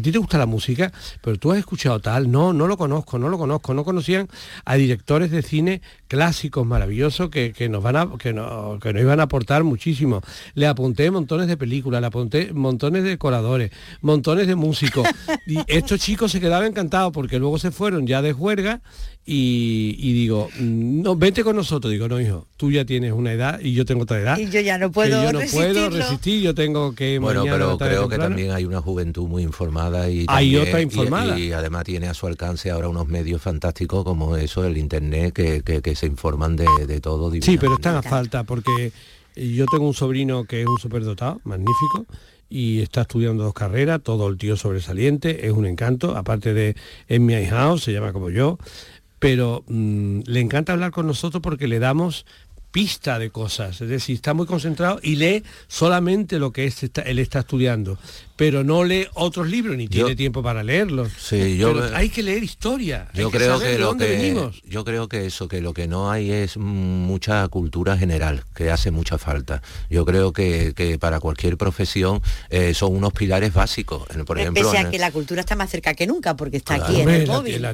ti 0.00 0.12
te 0.12 0.18
gusta 0.18 0.38
la 0.38 0.46
música, 0.46 0.92
pero 1.22 1.38
tú 1.38 1.52
has 1.52 1.58
escuchado 1.58 2.00
tal, 2.00 2.30
no, 2.30 2.52
no 2.52 2.66
lo 2.66 2.76
conozco, 2.76 3.18
no 3.18 3.28
lo 3.28 3.38
conozco, 3.38 3.74
no 3.74 3.84
conocían 3.84 4.28
a 4.64 4.74
directores 4.74 5.30
de 5.30 5.42
cine 5.42 5.80
clásicos 6.08 6.66
maravillosos 6.66 7.30
que, 7.30 7.68
nos 7.68 7.82
van 7.82 7.96
a, 7.96 8.08
que, 8.18 8.32
no, 8.32 8.78
que 8.80 8.92
nos 8.92 9.02
iban 9.02 9.20
a 9.20 9.24
aportar 9.24 9.62
muchísimo. 9.62 10.20
Le 10.54 10.66
apunté 10.66 11.10
montones 11.10 11.46
de 11.46 11.56
películas, 11.56 12.00
le 12.00 12.06
apunté 12.08 12.52
montones 12.52 13.04
de 13.04 13.10
decoradores, 13.10 13.70
montones 14.00 14.46
de 14.46 14.56
músicos. 14.56 15.06
y 15.46 15.58
estos 15.66 16.00
chicos 16.00 16.32
se 16.32 16.40
quedaban 16.40 16.68
encantados 16.68 17.12
porque 17.12 17.38
luego 17.38 17.58
se 17.58 17.70
fueron 17.70 18.06
ya 18.06 18.22
de 18.22 18.32
juerga 18.32 18.80
y, 19.30 20.12
digo, 20.14 20.48
mm, 20.58 21.02
no, 21.02 21.14
vete 21.14 21.44
con 21.44 21.54
nosotros. 21.54 21.92
Digo, 21.92 22.08
no, 22.08 22.18
hijo, 22.18 22.46
tú 22.56 22.70
ya 22.70 22.86
tienes 22.86 23.12
una 23.12 23.32
edad 23.32 23.60
y 23.60 23.74
yo 23.74 23.84
tengo 23.84 24.04
otra 24.04 24.18
edad. 24.18 24.38
Y 24.38 24.48
yo 24.48 24.60
ya 24.60 24.78
no 24.78 24.90
puedo 24.90 25.22
yo 25.22 25.32
no 25.34 25.40
puedo 25.52 25.90
resistir, 25.90 26.40
yo 26.40 26.54
tengo 26.54 26.94
que... 26.94 27.18
Bueno, 27.18 27.44
pero 27.44 27.76
creo 27.76 28.08
que 28.08 28.16
también 28.16 28.52
hay 28.52 28.64
una 28.64 28.80
juventud 28.80 29.28
muy 29.28 29.42
informada 29.42 30.08
y... 30.08 30.24
Hay 30.28 30.56
otra 30.56 30.80
informada. 30.80 31.38
Y, 31.38 31.52
además 31.52 31.84
tiene 31.84 32.08
a 32.08 32.14
su 32.14 32.26
alcance 32.26 32.70
ahora 32.70 32.88
unos 32.88 33.06
medios 33.06 33.42
fantásticos 33.42 34.02
como 34.02 34.34
eso, 34.36 34.64
el 34.64 34.78
Internet, 34.78 35.34
que, 35.34 35.94
se 35.94 36.06
informan 36.06 36.56
de, 36.56 36.66
de 36.86 37.00
todo. 37.00 37.30
Sí, 37.42 37.58
pero 37.58 37.74
están 37.74 37.96
a 37.96 38.02
falta 38.02 38.44
porque 38.44 38.92
yo 39.36 39.66
tengo 39.66 39.86
un 39.86 39.94
sobrino 39.94 40.44
que 40.44 40.62
es 40.62 40.66
un 40.66 40.78
superdotado, 40.78 41.40
magnífico, 41.44 42.06
y 42.50 42.80
está 42.80 43.02
estudiando 43.02 43.44
dos 43.44 43.52
carreras, 43.52 44.02
todo 44.02 44.28
el 44.28 44.38
tío 44.38 44.56
sobresaliente, 44.56 45.46
es 45.46 45.52
un 45.52 45.66
encanto, 45.66 46.16
aparte 46.16 46.54
de 46.54 46.76
en 47.08 47.26
mi 47.26 47.34
house, 47.46 47.84
se 47.84 47.92
llama 47.92 48.12
como 48.12 48.30
yo, 48.30 48.58
pero 49.18 49.64
mm, 49.66 50.20
le 50.26 50.40
encanta 50.40 50.72
hablar 50.72 50.90
con 50.90 51.06
nosotros 51.06 51.42
porque 51.42 51.68
le 51.68 51.78
damos 51.78 52.26
pista 52.70 53.18
de 53.18 53.30
cosas, 53.30 53.80
es 53.80 53.88
decir, 53.88 54.16
está 54.16 54.34
muy 54.34 54.46
concentrado 54.46 55.00
y 55.02 55.16
lee 55.16 55.42
solamente 55.68 56.38
lo 56.38 56.52
que 56.52 56.70
él 57.06 57.18
está 57.18 57.40
estudiando 57.40 57.98
pero 58.38 58.62
no 58.62 58.84
lee 58.84 59.08
otros 59.14 59.48
libros 59.48 59.76
ni 59.76 59.88
tiene 59.88 60.14
tiempo 60.14 60.44
para 60.44 60.62
leerlos. 60.62 61.10
Sí, 61.18 61.56
yo, 61.56 61.74
hay 61.92 62.08
que 62.08 62.22
leer 62.22 62.44
historia. 62.44 63.08
Yo 63.12 63.32
creo 63.32 63.58
que, 63.58 63.76
lo 63.80 63.96
que 63.96 64.52
yo 64.64 64.84
creo 64.84 65.08
que 65.08 65.26
eso, 65.26 65.48
que 65.48 65.60
lo 65.60 65.74
que 65.74 65.88
no 65.88 66.08
hay 66.08 66.30
es 66.30 66.56
mucha 66.56 67.48
cultura 67.48 67.98
general, 67.98 68.44
que 68.54 68.70
hace 68.70 68.92
mucha 68.92 69.18
falta. 69.18 69.60
Yo 69.90 70.06
creo 70.06 70.32
que, 70.32 70.96
para 71.00 71.18
cualquier 71.18 71.56
profesión 71.56 72.22
eh, 72.48 72.74
son 72.74 72.94
unos 72.94 73.12
pilares 73.12 73.52
básicos. 73.52 74.06
Por 74.24 74.38
ejemplo, 74.38 74.70
Pese 74.70 74.78
a 74.78 74.88
que 74.88 75.00
la 75.00 75.10
cultura 75.10 75.40
está 75.40 75.56
más 75.56 75.68
cerca 75.68 75.94
que 75.94 76.06
nunca, 76.06 76.36
porque 76.36 76.58
está 76.58 76.76
aquí 76.76 77.00
en 77.00 77.08
el 77.08 77.26
móvil. 77.26 77.66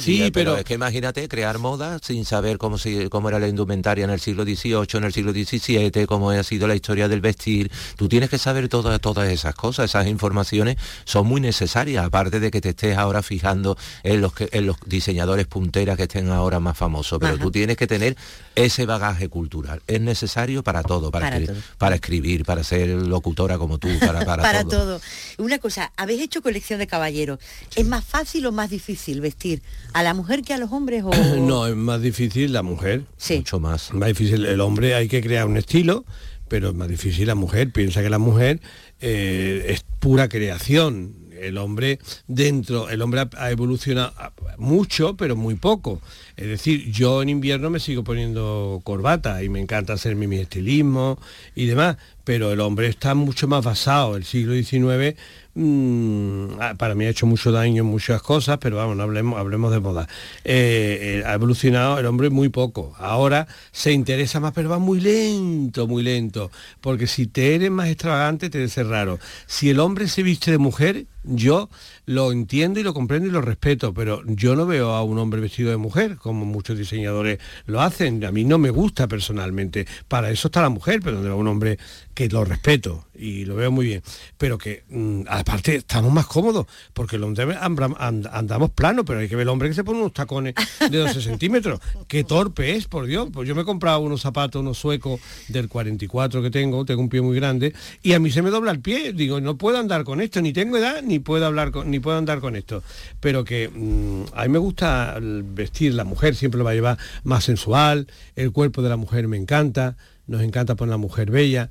sí, 0.00 0.30
pero, 0.32 0.56
es 0.56 0.64
que 0.64 0.72
imagínate 0.72 1.28
crear 1.28 1.58
moda 1.58 1.98
sin 2.02 2.24
saber 2.24 2.56
cómo, 2.56 2.78
cómo 3.10 3.28
era 3.28 3.38
la 3.38 3.48
indumentaria 3.48 4.04
en 4.04 4.10
el 4.10 4.20
siglo 4.20 4.44
XVIII, 4.44 4.86
en 4.94 5.04
el 5.04 5.12
siglo 5.12 5.32
XVII, 5.32 6.06
cómo 6.06 6.30
ha 6.30 6.42
sido 6.44 6.66
la 6.66 6.74
historia 6.74 7.08
del 7.08 7.20
vestir. 7.20 7.70
Tú 7.96 8.08
tienes 8.08 8.30
que 8.30 8.38
saber 8.38 8.70
todas 8.70 8.98
todas 8.98 9.30
esas 9.30 9.54
cosas 9.54 9.81
esas 9.90 10.06
informaciones 10.06 10.76
son 11.04 11.26
muy 11.26 11.40
necesarias, 11.40 12.04
aparte 12.04 12.40
de 12.40 12.50
que 12.50 12.60
te 12.60 12.70
estés 12.70 12.96
ahora 12.96 13.22
fijando 13.22 13.76
en 14.02 14.20
los, 14.20 14.32
que, 14.32 14.48
en 14.52 14.66
los 14.66 14.76
diseñadores 14.86 15.46
punteras 15.46 15.96
que 15.96 16.04
estén 16.04 16.30
ahora 16.30 16.60
más 16.60 16.76
famosos, 16.76 17.18
pero 17.20 17.38
tú 17.38 17.50
tienes 17.50 17.76
que 17.76 17.86
tener 17.86 18.16
ese 18.54 18.86
bagaje 18.86 19.28
cultural. 19.28 19.82
Es 19.86 20.00
necesario 20.00 20.62
para 20.62 20.82
todo, 20.82 21.10
para, 21.10 21.94
escribir, 21.94 22.44
para 22.44 22.64
ser 22.64 22.88
locutora 22.88 23.58
como 23.58 23.78
tú, 23.78 23.88
para, 24.00 24.24
para, 24.24 24.64
todo. 24.64 25.00
Una 25.38 25.58
cosa, 25.58 25.92
habéis 25.96 26.22
hecho 26.22 26.42
colección 26.42 26.78
de 26.78 26.86
caballeros. 26.86 27.38
¿Es 27.76 27.86
más 27.86 28.04
fácil 28.04 28.46
o 28.46 28.52
más 28.52 28.70
difícil 28.70 29.20
vestir 29.20 29.62
a 29.92 30.02
la 30.02 30.14
mujer 30.14 30.42
que 30.42 30.54
a 30.54 30.58
los 30.58 30.72
hombres? 30.72 31.04
O... 31.04 31.10
no, 31.36 31.66
es 31.66 31.76
más 31.76 32.00
difícil 32.00 32.52
la 32.52 32.62
mujer. 32.62 33.04
Sí. 33.16 33.38
Mucho 33.38 33.60
más. 33.60 33.92
Más 33.92 34.08
difícil. 34.08 34.44
El 34.44 34.60
hombre 34.60 34.94
hay 34.94 35.08
que 35.08 35.20
crear 35.22 35.46
un 35.46 35.56
estilo 35.56 36.04
pero 36.52 36.68
es 36.68 36.74
más 36.74 36.86
difícil 36.86 37.26
la 37.28 37.34
mujer. 37.34 37.72
Piensa 37.72 38.02
que 38.02 38.10
la 38.10 38.18
mujer 38.18 38.60
eh, 39.02 39.66
es 39.68 39.84
pura 39.98 40.28
creación. 40.28 41.16
El 41.40 41.58
hombre 41.58 41.98
dentro, 42.28 42.88
el 42.88 43.02
hombre 43.02 43.28
ha, 43.36 43.50
evolucionado 43.50 44.12
mucho, 44.58 45.16
pero 45.16 45.34
muy 45.34 45.56
poco. 45.56 46.00
Es 46.36 46.46
decir, 46.46 46.92
yo 46.92 47.20
en 47.20 47.28
invierno 47.28 47.68
me 47.68 47.80
sigo 47.80 48.04
poniendo 48.04 48.80
corbata 48.84 49.42
y 49.42 49.48
me 49.48 49.60
encanta 49.60 49.94
hacerme 49.94 50.28
mi 50.28 50.36
estilismo 50.36 51.18
y 51.56 51.66
demás, 51.66 51.96
pero 52.24 52.52
el 52.52 52.60
hombre 52.60 52.88
está 52.88 53.14
mucho 53.14 53.48
más 53.48 53.64
basado. 53.64 54.16
El 54.16 54.24
siglo 54.24 54.54
XIX 54.54 55.16
Mm, 55.54 56.58
ah, 56.60 56.74
para 56.78 56.94
mí 56.94 57.04
ha 57.04 57.10
hecho 57.10 57.26
mucho 57.26 57.52
daño 57.52 57.82
en 57.82 57.88
muchas 57.88 58.22
cosas, 58.22 58.56
pero 58.58 58.76
vamos, 58.76 58.96
no 58.96 59.02
hablemos, 59.02 59.38
hablemos 59.38 59.70
de 59.70 59.80
moda. 59.80 60.08
Eh, 60.44 61.20
eh, 61.20 61.24
ha 61.26 61.34
evolucionado 61.34 61.98
el 61.98 62.06
hombre 62.06 62.30
muy 62.30 62.48
poco. 62.48 62.94
Ahora 62.98 63.46
se 63.70 63.92
interesa 63.92 64.40
más, 64.40 64.52
pero 64.54 64.70
va 64.70 64.78
muy 64.78 65.00
lento, 65.00 65.86
muy 65.86 66.02
lento. 66.02 66.50
Porque 66.80 67.06
si 67.06 67.26
te 67.26 67.54
eres 67.54 67.70
más 67.70 67.88
extravagante, 67.88 68.48
te 68.48 68.66
ser 68.68 68.86
raro. 68.86 69.18
Si 69.46 69.68
el 69.68 69.80
hombre 69.80 70.08
se 70.08 70.22
viste 70.22 70.50
de 70.50 70.58
mujer, 70.58 71.04
yo 71.24 71.68
lo 72.06 72.32
entiendo 72.32 72.80
y 72.80 72.82
lo 72.82 72.94
comprendo 72.94 73.28
y 73.28 73.30
lo 73.30 73.40
respeto, 73.40 73.94
pero 73.94 74.22
yo 74.26 74.56
no 74.56 74.66
veo 74.66 74.90
a 74.90 75.02
un 75.02 75.18
hombre 75.18 75.40
vestido 75.40 75.70
de 75.70 75.76
mujer, 75.76 76.16
como 76.16 76.44
muchos 76.44 76.76
diseñadores 76.76 77.38
lo 77.66 77.80
hacen. 77.80 78.24
A 78.24 78.32
mí 78.32 78.44
no 78.44 78.58
me 78.58 78.70
gusta 78.70 79.08
personalmente. 79.08 79.86
Para 80.08 80.30
eso 80.30 80.48
está 80.48 80.62
la 80.62 80.68
mujer, 80.68 81.00
pero 81.02 81.22
va 81.22 81.34
un 81.34 81.48
hombre 81.48 81.78
que 82.14 82.28
lo 82.28 82.44
respeto 82.44 83.06
y 83.22 83.44
lo 83.44 83.54
veo 83.54 83.70
muy 83.70 83.86
bien. 83.86 84.02
Pero 84.36 84.58
que 84.58 84.82
mm, 84.88 85.22
aparte 85.28 85.76
estamos 85.76 86.12
más 86.12 86.26
cómodos, 86.26 86.66
porque 86.92 87.16
el 87.16 87.24
hombre 87.24 87.56
andamos 87.60 88.70
plano, 88.70 89.04
pero 89.04 89.20
hay 89.20 89.28
que 89.28 89.36
ver 89.36 89.44
el 89.44 89.48
hombre 89.48 89.68
que 89.68 89.74
se 89.74 89.84
pone 89.84 90.00
unos 90.00 90.12
tacones 90.12 90.54
de 90.90 90.98
12 90.98 91.20
centímetros. 91.22 91.80
Qué 92.08 92.24
torpe 92.24 92.74
es, 92.74 92.86
por 92.86 93.06
Dios. 93.06 93.28
Pues 93.32 93.48
yo 93.48 93.54
me 93.54 93.62
he 93.62 93.64
comprado 93.64 94.00
unos 94.00 94.20
zapatos, 94.20 94.60
unos 94.60 94.78
suecos 94.78 95.20
del 95.48 95.68
44 95.68 96.42
que 96.42 96.50
tengo, 96.50 96.84
tengo 96.84 97.00
un 97.00 97.08
pie 97.08 97.20
muy 97.20 97.36
grande, 97.36 97.74
y 98.02 98.12
a 98.14 98.18
mí 98.18 98.30
se 98.30 98.42
me 98.42 98.50
dobla 98.50 98.72
el 98.72 98.80
pie. 98.80 99.12
Digo, 99.12 99.40
no 99.40 99.56
puedo 99.56 99.78
andar 99.78 100.04
con 100.04 100.20
esto, 100.20 100.42
ni 100.42 100.52
tengo 100.52 100.76
edad, 100.76 101.02
ni 101.02 101.18
puedo 101.20 101.46
hablar 101.46 101.70
con, 101.70 101.90
ni 101.90 102.00
puedo 102.00 102.18
andar 102.18 102.40
con 102.40 102.56
esto. 102.56 102.82
Pero 103.20 103.44
que 103.44 103.68
mm, 103.68 104.34
a 104.34 104.42
mí 104.42 104.48
me 104.48 104.58
gusta 104.58 105.16
vestir, 105.20 105.94
la 105.94 106.04
mujer 106.04 106.34
siempre 106.34 106.58
lo 106.58 106.64
va 106.64 106.72
a 106.72 106.74
llevar 106.74 106.98
más 107.22 107.44
sensual, 107.44 108.08
el 108.34 108.50
cuerpo 108.52 108.82
de 108.82 108.88
la 108.88 108.96
mujer 108.96 109.28
me 109.28 109.36
encanta, 109.36 109.96
nos 110.26 110.42
encanta 110.42 110.74
poner 110.74 110.90
la 110.90 110.96
mujer 110.96 111.30
bella. 111.30 111.70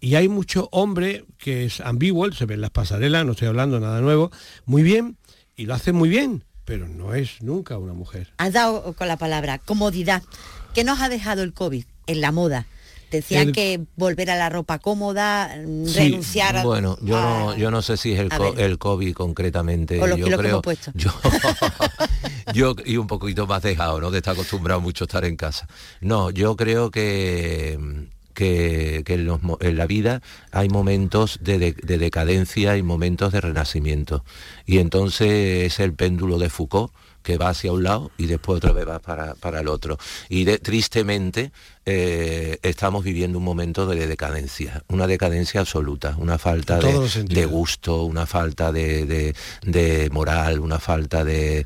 Y 0.00 0.14
hay 0.14 0.28
mucho 0.28 0.68
hombre 0.72 1.24
que 1.38 1.64
es 1.64 1.80
ambiguo, 1.80 2.30
se 2.32 2.46
ve 2.46 2.54
en 2.54 2.60
las 2.60 2.70
pasarelas, 2.70 3.24
no 3.24 3.32
estoy 3.32 3.48
hablando 3.48 3.80
nada 3.80 4.00
nuevo, 4.00 4.30
muy 4.64 4.82
bien, 4.82 5.16
y 5.56 5.66
lo 5.66 5.74
hace 5.74 5.92
muy 5.92 6.08
bien, 6.08 6.44
pero 6.64 6.86
no 6.86 7.14
es 7.14 7.42
nunca 7.42 7.78
una 7.78 7.94
mujer. 7.94 8.32
Has 8.38 8.52
dado 8.52 8.92
con 8.92 9.08
la 9.08 9.16
palabra 9.16 9.58
comodidad. 9.58 10.22
¿Qué 10.74 10.84
nos 10.84 11.00
ha 11.00 11.08
dejado 11.08 11.42
el 11.42 11.54
COVID 11.54 11.84
en 12.06 12.20
la 12.20 12.32
moda? 12.32 12.66
Decían 13.10 13.52
que 13.52 13.80
volver 13.94 14.30
a 14.30 14.36
la 14.36 14.48
ropa 14.48 14.80
cómoda, 14.80 15.54
renunciar 15.54 16.56
a... 16.56 16.64
Bueno, 16.64 16.98
yo, 17.00 17.20
no, 17.20 17.56
yo 17.56 17.70
no 17.70 17.80
sé 17.80 17.96
si 17.96 18.12
es 18.12 18.18
el, 18.18 18.30
el 18.58 18.78
COVID 18.78 19.14
concretamente. 19.14 19.96
Los 20.04 20.18
yo 20.18 20.36
creo, 20.36 20.60
que 20.60 20.64
puesto. 20.64 20.90
Yo, 20.94 21.10
yo, 22.52 22.74
y 22.84 22.96
un 22.96 23.06
poquito 23.06 23.46
más 23.46 23.62
dejado, 23.62 24.00
¿no? 24.00 24.10
De 24.10 24.18
estar 24.18 24.34
acostumbrado 24.34 24.80
mucho 24.80 25.04
a 25.04 25.06
estar 25.06 25.24
en 25.24 25.36
casa. 25.36 25.68
No, 26.00 26.30
yo 26.30 26.56
creo 26.56 26.90
que 26.90 28.08
que, 28.36 29.02
en, 29.08 29.76
la 29.76 29.86
vida 29.86 30.22
hay 30.52 30.68
momentos 30.68 31.38
de, 31.40 31.58
decadencia 31.58 32.76
y 32.76 32.82
momentos 32.82 33.32
de 33.32 33.40
renacimiento. 33.40 34.24
Y 34.66 34.78
entonces 34.78 35.72
es 35.72 35.80
el 35.80 35.94
péndulo 35.94 36.38
de 36.38 36.50
Foucault 36.50 36.92
que 37.22 37.38
va 37.38 37.48
hacia 37.48 37.72
un 37.72 37.82
lado 37.82 38.12
y 38.18 38.26
después 38.26 38.58
otra 38.58 38.72
vez 38.72 38.86
va 38.86 39.00
para, 39.00 39.34
para 39.34 39.60
el 39.60 39.68
otro. 39.68 39.98
Y 40.28 40.44
tristemente 40.58 41.50
eh, 41.88 42.58
estamos 42.62 43.04
viviendo 43.04 43.38
un 43.38 43.44
momento 43.44 43.86
de 43.86 44.08
decadencia, 44.08 44.82
una 44.88 45.06
decadencia 45.06 45.60
absoluta, 45.60 46.16
una 46.18 46.36
falta 46.36 46.80
de, 46.80 47.46
gusto, 47.46 48.02
una 48.02 48.26
falta 48.26 48.72
de, 48.72 49.32
moral, 50.10 50.58
una 50.58 50.80
falta 50.80 51.22
de, 51.24 51.64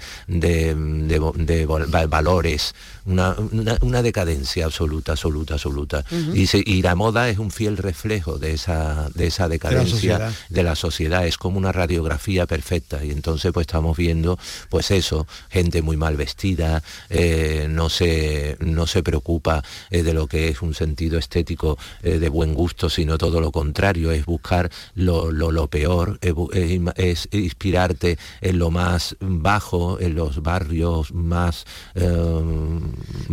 valores, 2.08 2.74
una, 3.06 4.02
decadencia 4.02 4.66
absoluta, 4.66 5.12
absoluta, 5.12 5.54
absoluta. 5.54 6.04
y, 6.34 6.82
la 6.82 6.94
moda 6.94 7.30
es 7.30 7.38
un 7.38 7.50
fiel 7.50 7.78
reflejo 7.78 8.38
de 8.38 8.52
esa, 8.52 9.08
de 9.14 9.26
esa 9.26 9.48
decadencia 9.48 10.30
de 10.50 10.62
la, 10.62 10.74
sociedad, 10.76 11.26
es 11.26 11.38
como 11.38 11.56
una 11.56 11.72
radiografía 11.72 12.46
perfecta. 12.46 13.02
Y 13.02 13.10
entonces 13.10 13.52
pues 13.52 13.64
estamos 13.64 13.96
viendo, 13.96 14.38
pues 14.68 14.90
eso, 14.90 15.26
gente 15.48 15.80
muy 15.80 15.96
mal 15.96 16.18
vestida, 16.18 16.82
eh, 17.08 17.68
no, 17.70 17.88
se, 17.88 18.58
no 18.60 18.86
se 18.86 19.02
preocupa 19.02 19.62
eh, 19.90 20.09
lo 20.12 20.26
que 20.26 20.48
es 20.48 20.62
un 20.62 20.74
sentido 20.74 21.18
estético 21.18 21.78
eh, 22.02 22.18
de 22.18 22.28
buen 22.28 22.54
gusto, 22.54 22.88
sino 22.88 23.18
todo 23.18 23.40
lo 23.40 23.52
contrario, 23.52 24.12
es 24.12 24.24
buscar 24.24 24.70
lo, 24.94 25.66
peor, 25.68 26.18
es, 26.96 27.28
inspirarte 27.32 28.18
en 28.40 28.58
lo 28.58 28.70
más 28.70 29.16
bajo, 29.20 30.00
en 30.00 30.14
los 30.14 30.42
barrios 30.42 31.12
más... 31.12 31.64
Eh, 31.94 32.80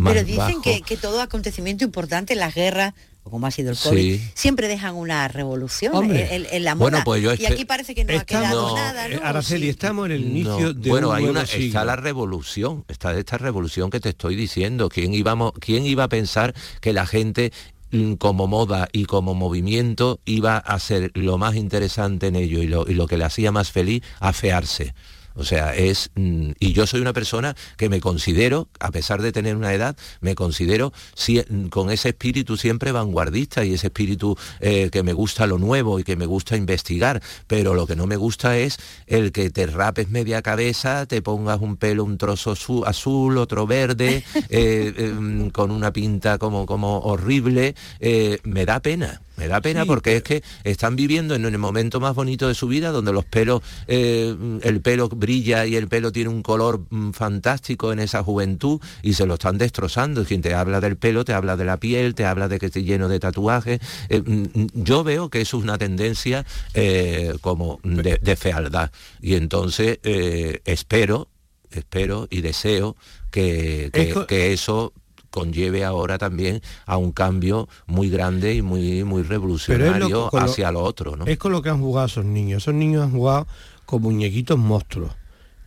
Pero 0.04 0.24
dicen 0.24 0.62
que, 0.62 0.82
que 0.82 0.96
todo 0.96 1.20
acontecimiento 1.20 1.84
importante, 1.84 2.34
las 2.34 2.54
guerras 2.54 2.94
como 3.30 3.46
ha 3.46 3.50
sido 3.50 3.70
el 3.70 3.78
COVID, 3.78 4.20
siempre 4.34 4.68
dejan 4.68 4.94
una 4.94 5.28
revolución 5.28 6.10
en, 6.14 6.64
la 6.64 6.74
moda. 6.74 7.04
Pues 7.04 7.40
y 7.40 7.46
aquí 7.46 7.64
parece 7.64 7.94
que 7.94 8.04
no 8.04 8.18
ha 8.18 8.24
quedado 8.24 8.74
nada. 8.74 9.08
¿no? 9.08 9.20
Araceli, 9.22 9.68
estamos 9.68 10.06
en 10.06 10.12
el 10.12 10.24
inicio 10.24 10.74
de 10.74 10.90
Bueno, 10.90 11.10
un 11.10 11.16
hay 11.16 11.24
una, 11.24 11.46
siglo. 11.46 11.66
está 11.66 11.84
la 11.84 11.96
revolución, 11.96 12.84
está 12.88 13.16
esta 13.16 13.38
revolución 13.38 13.90
que 13.90 14.00
te 14.00 14.10
estoy 14.10 14.36
diciendo. 14.36 14.88
¿Quién, 14.88 15.14
íbamos, 15.14 15.52
¿Quién 15.60 15.86
iba 15.86 16.04
a 16.04 16.08
pensar 16.08 16.54
que 16.80 16.92
la 16.92 17.06
gente 17.06 17.52
mm, 17.90 18.14
como 18.14 18.46
moda 18.46 18.88
y 18.92 19.04
como 19.04 19.34
movimiento 19.34 20.20
iba 20.24 20.58
a 20.58 20.78
ser 20.78 21.10
lo 21.14 21.38
más 21.38 21.56
interesante 21.56 22.28
en 22.28 22.36
ello 22.36 22.62
y 22.62 22.66
lo, 22.66 22.88
y 22.88 22.94
lo 22.94 23.06
que 23.06 23.18
le 23.18 23.24
hacía 23.24 23.52
más 23.52 23.70
feliz 23.70 24.02
afearse? 24.20 24.94
O 25.34 25.44
sea, 25.44 25.74
es... 25.74 26.10
mm, 26.14 26.50
Y 26.58 26.72
yo 26.72 26.86
soy 26.86 27.00
una 27.00 27.12
persona 27.12 27.54
que 27.76 27.88
me 27.88 28.00
considero, 28.00 28.68
a 28.80 28.90
pesar 28.90 29.22
de 29.22 29.32
tener 29.32 29.56
una 29.56 29.72
edad, 29.72 29.96
me 30.20 30.34
considero 30.34 30.92
mm, 31.50 31.66
con 31.68 31.90
ese 31.90 32.08
espíritu 32.10 32.56
siempre 32.56 32.92
vanguardista 32.92 33.64
y 33.64 33.74
ese 33.74 33.86
espíritu 33.88 34.36
eh, 34.60 34.90
que 34.90 35.02
me 35.02 35.12
gusta 35.12 35.46
lo 35.46 35.58
nuevo 35.58 35.98
y 36.00 36.04
que 36.04 36.16
me 36.16 36.26
gusta 36.26 36.56
investigar. 36.56 37.22
Pero 37.46 37.74
lo 37.74 37.86
que 37.86 37.96
no 37.96 38.06
me 38.06 38.16
gusta 38.16 38.58
es 38.58 38.78
el 39.06 39.30
que 39.32 39.50
te 39.50 39.66
rapes 39.66 40.08
media 40.10 40.42
cabeza, 40.42 41.06
te 41.06 41.22
pongas 41.22 41.60
un 41.60 41.76
pelo, 41.76 42.04
un 42.04 42.18
trozo 42.18 42.56
su- 42.56 42.84
azul, 42.84 43.38
otro 43.38 43.66
verde, 43.66 44.24
eh, 44.48 44.92
eh, 44.96 45.12
mm, 45.16 45.50
con 45.50 45.70
una 45.70 45.92
pinta 45.92 46.38
como, 46.38 46.66
como 46.66 46.98
horrible. 47.00 47.74
eh, 48.00 48.38
me 48.44 48.64
da 48.66 48.80
pena. 48.80 49.20
Me 49.38 49.46
da 49.46 49.60
pena 49.60 49.82
Sí, 49.82 49.86
porque 49.86 50.16
es 50.16 50.22
que 50.24 50.42
están 50.64 50.96
viviendo 50.96 51.36
en 51.36 51.44
el 51.44 51.56
momento 51.58 52.00
más 52.00 52.14
bonito 52.14 52.48
de 52.48 52.54
su 52.54 52.66
vida, 52.66 52.90
donde 52.90 53.12
los 53.12 53.24
pelos, 53.24 53.62
eh, 53.86 54.36
el 54.62 54.80
pelo 54.80 55.08
brilla 55.08 55.64
y 55.64 55.76
el 55.76 55.86
pelo 55.86 56.10
tiene 56.10 56.28
un 56.28 56.42
color 56.42 56.84
mm, 56.90 57.12
fantástico 57.12 57.92
en 57.92 58.00
esa 58.00 58.24
juventud 58.24 58.80
y 59.00 59.14
se 59.14 59.26
lo 59.26 59.34
están 59.34 59.56
destrozando. 59.56 60.24
Quien 60.24 60.42
te 60.42 60.54
habla 60.54 60.80
del 60.80 60.96
pelo, 60.96 61.24
te 61.24 61.34
habla 61.34 61.56
de 61.56 61.64
la 61.64 61.78
piel, 61.78 62.16
te 62.16 62.24
habla 62.24 62.48
de 62.48 62.58
que 62.58 62.66
esté 62.66 62.82
lleno 62.82 63.08
de 63.08 63.20
tatuajes. 63.20 63.78
Eh, 64.08 64.20
mm, 64.20 64.60
mm, 64.60 64.66
yo 64.74 65.04
veo 65.04 65.28
que 65.30 65.40
eso 65.40 65.58
es 65.58 65.62
una 65.62 65.78
tendencia 65.78 66.44
eh, 66.74 67.34
como 67.40 67.78
de, 67.84 68.18
de 68.20 68.36
fealdad. 68.36 68.90
Y 69.20 69.34
entonces 69.34 70.00
espero, 70.02 71.28
espero 71.70 72.26
y 72.28 72.40
deseo 72.40 72.96
que 73.30 73.90
eso 74.52 74.92
conlleve 75.30 75.84
ahora 75.84 76.18
también 76.18 76.60
a 76.86 76.96
un 76.96 77.12
cambio 77.12 77.68
muy 77.86 78.08
grande 78.10 78.54
y 78.54 78.62
muy 78.62 79.04
muy 79.04 79.22
revolucionario 79.22 80.28
con 80.30 80.40
lo- 80.44 80.50
hacia 80.50 80.72
lo 80.72 80.80
otro, 80.82 81.16
¿no? 81.16 81.26
Es 81.26 81.38
con 81.38 81.52
lo 81.52 81.62
que 81.62 81.68
han 81.70 81.80
jugado 81.80 82.06
esos 82.06 82.24
niños. 82.24 82.62
Esos 82.62 82.74
niños 82.74 83.02
han 83.04 83.12
jugado 83.12 83.46
con 83.86 84.02
muñequitos 84.02 84.58
monstruos. 84.58 85.12